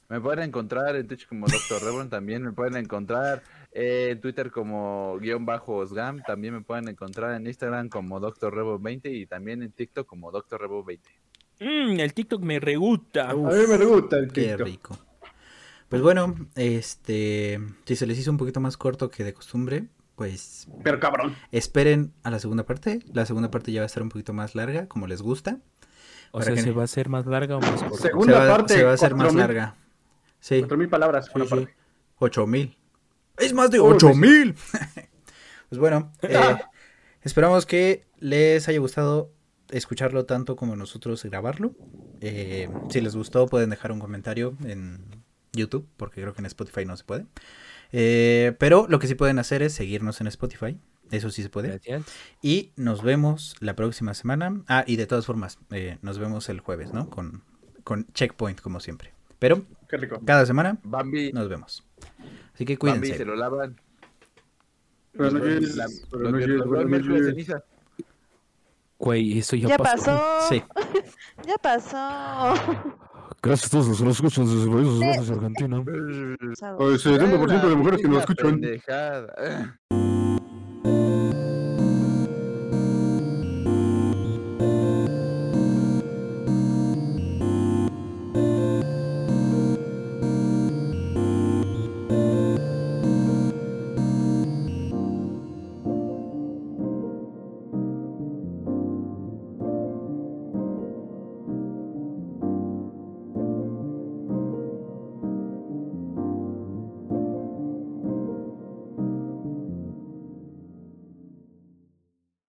Me 0.08 0.20
pueden 0.20 0.44
encontrar 0.44 0.96
en 0.96 1.06
Twitch 1.06 1.26
como 1.28 1.46
Dr. 1.46 1.82
Reborn, 1.84 2.10
también 2.10 2.42
me 2.42 2.52
pueden 2.52 2.76
encontrar 2.76 3.42
en 3.70 4.20
Twitter 4.20 4.50
como 4.50 5.16
guion 5.20 5.46
bajo 5.46 5.76
Osgam, 5.76 6.20
también 6.26 6.52
me 6.54 6.62
pueden 6.62 6.88
encontrar 6.88 7.34
en 7.36 7.46
Instagram 7.46 7.88
como 7.88 8.18
Dr. 8.18 8.52
Reborn 8.52 8.82
20 8.82 9.08
y 9.12 9.26
también 9.26 9.62
en 9.62 9.70
TikTok 9.70 10.06
como 10.08 10.32
Dr. 10.32 10.60
Reborn 10.60 10.84
20. 10.84 11.10
Mm, 11.60 12.00
el 12.00 12.12
TikTok 12.12 12.42
me 12.42 12.58
re 12.58 12.74
gusta. 12.74 13.30
A 13.30 13.34
mí 13.34 13.42
me 13.68 13.84
gusta 13.84 14.18
el 14.18 14.32
Qué 14.32 14.48
TikTok. 14.48 14.66
rico. 14.66 14.98
Pues 15.88 16.02
bueno, 16.02 16.34
este, 16.56 17.60
si 17.84 17.94
se 17.94 18.06
les 18.06 18.18
hizo 18.18 18.32
un 18.32 18.36
poquito 18.36 18.58
más 18.60 18.76
corto 18.76 19.10
que 19.10 19.22
de 19.22 19.32
costumbre, 19.32 19.84
pues 20.20 20.68
Pero 20.84 21.00
cabrón. 21.00 21.34
esperen 21.50 22.12
a 22.24 22.30
la 22.30 22.38
segunda 22.40 22.66
parte. 22.66 23.00
La 23.14 23.24
segunda 23.24 23.50
parte 23.50 23.72
ya 23.72 23.80
va 23.80 23.84
a 23.84 23.86
estar 23.86 24.02
un 24.02 24.10
poquito 24.10 24.34
más 24.34 24.54
larga, 24.54 24.86
como 24.86 25.06
les 25.06 25.22
gusta. 25.22 25.60
O 26.30 26.42
sea, 26.42 26.52
que- 26.54 26.60
¿se 26.60 26.72
va 26.72 26.82
a 26.82 26.84
hacer 26.84 27.08
más 27.08 27.24
larga 27.24 27.56
o 27.56 27.60
más 27.62 27.82
corta? 27.82 27.96
Se 27.96 28.02
Segunda 28.08 28.38
va, 28.40 28.46
parte, 28.46 28.74
se 28.74 28.84
va 28.84 28.90
a 28.90 28.94
hacer 28.94 29.14
más 29.14 29.28
4000. 29.32 29.40
larga. 29.40 29.76
Sí, 30.38 30.58
Cuatro 30.58 30.76
mil 30.76 30.90
palabras. 30.90 31.30
sí, 31.34 31.40
sí. 31.48 31.68
Ocho 32.18 32.46
mil. 32.46 32.76
Es 33.38 33.54
más 33.54 33.70
de 33.70 33.80
ocho 33.80 34.12
mil. 34.12 34.54
pues 35.70 35.78
bueno, 35.78 36.12
eh, 36.20 36.38
esperamos 37.22 37.64
que 37.64 38.04
les 38.18 38.68
haya 38.68 38.78
gustado 38.78 39.32
escucharlo 39.70 40.26
tanto 40.26 40.54
como 40.54 40.76
nosotros 40.76 41.24
grabarlo. 41.24 41.72
Eh, 42.20 42.68
si 42.90 43.00
les 43.00 43.16
gustó, 43.16 43.46
pueden 43.46 43.70
dejar 43.70 43.90
un 43.90 44.00
comentario 44.00 44.54
en 44.64 45.02
YouTube, 45.54 45.88
porque 45.96 46.20
creo 46.20 46.34
que 46.34 46.42
en 46.42 46.46
Spotify 46.46 46.84
no 46.84 46.94
se 46.98 47.04
puede. 47.04 47.24
Eh, 47.92 48.54
pero 48.58 48.86
lo 48.88 48.98
que 48.98 49.06
sí 49.06 49.14
pueden 49.14 49.38
hacer 49.38 49.62
es 49.62 49.72
seguirnos 49.74 50.20
en 50.20 50.26
Spotify. 50.28 50.78
Eso 51.10 51.30
sí 51.30 51.42
se 51.42 51.48
puede. 51.50 51.68
Gracias. 51.68 52.04
Y 52.40 52.72
nos 52.76 53.02
vemos 53.02 53.56
la 53.60 53.74
próxima 53.74 54.14
semana. 54.14 54.62
Ah, 54.68 54.84
y 54.86 54.96
de 54.96 55.06
todas 55.06 55.26
formas, 55.26 55.58
eh, 55.72 55.98
nos 56.02 56.18
vemos 56.18 56.48
el 56.48 56.60
jueves, 56.60 56.92
¿no? 56.92 57.10
Con, 57.10 57.42
con 57.82 58.06
Checkpoint, 58.12 58.60
como 58.60 58.78
siempre. 58.80 59.12
Pero 59.40 59.64
Qué 59.88 59.96
rico. 59.96 60.20
cada 60.24 60.46
semana 60.46 60.78
Bambi, 60.84 61.32
nos 61.32 61.48
vemos. 61.48 61.82
Así 62.54 62.64
que 62.64 62.76
Bambi 62.76 62.98
cuídense. 63.00 63.16
se 63.18 63.24
lo 63.24 63.34
lavan. 63.34 63.76
Güey, 68.98 69.38
eso 69.38 69.56
ya, 69.56 69.68
Ya 69.68 69.78
pasó. 69.78 70.04
pasó. 70.04 70.48
Sí. 70.48 70.62
Ya 71.46 71.54
pasó. 71.56 72.54
Gracias 73.42 73.68
a 73.68 73.70
todos 73.70 73.88
los 73.88 73.98
que 73.98 74.04
nos 74.04 74.16
escuchan 74.16 74.44
desde 74.44 74.66
los 74.66 74.74
países 74.74 75.00
bajos 75.00 75.28
de 75.28 75.34
Argentina. 75.34 75.82
Pues, 76.76 77.06
70% 77.06 77.68
de 77.68 77.76
mujeres 77.76 78.00
que 78.02 78.08
nos 78.08 78.20
escuchan. 78.20 78.60
pendejada. 78.60 79.80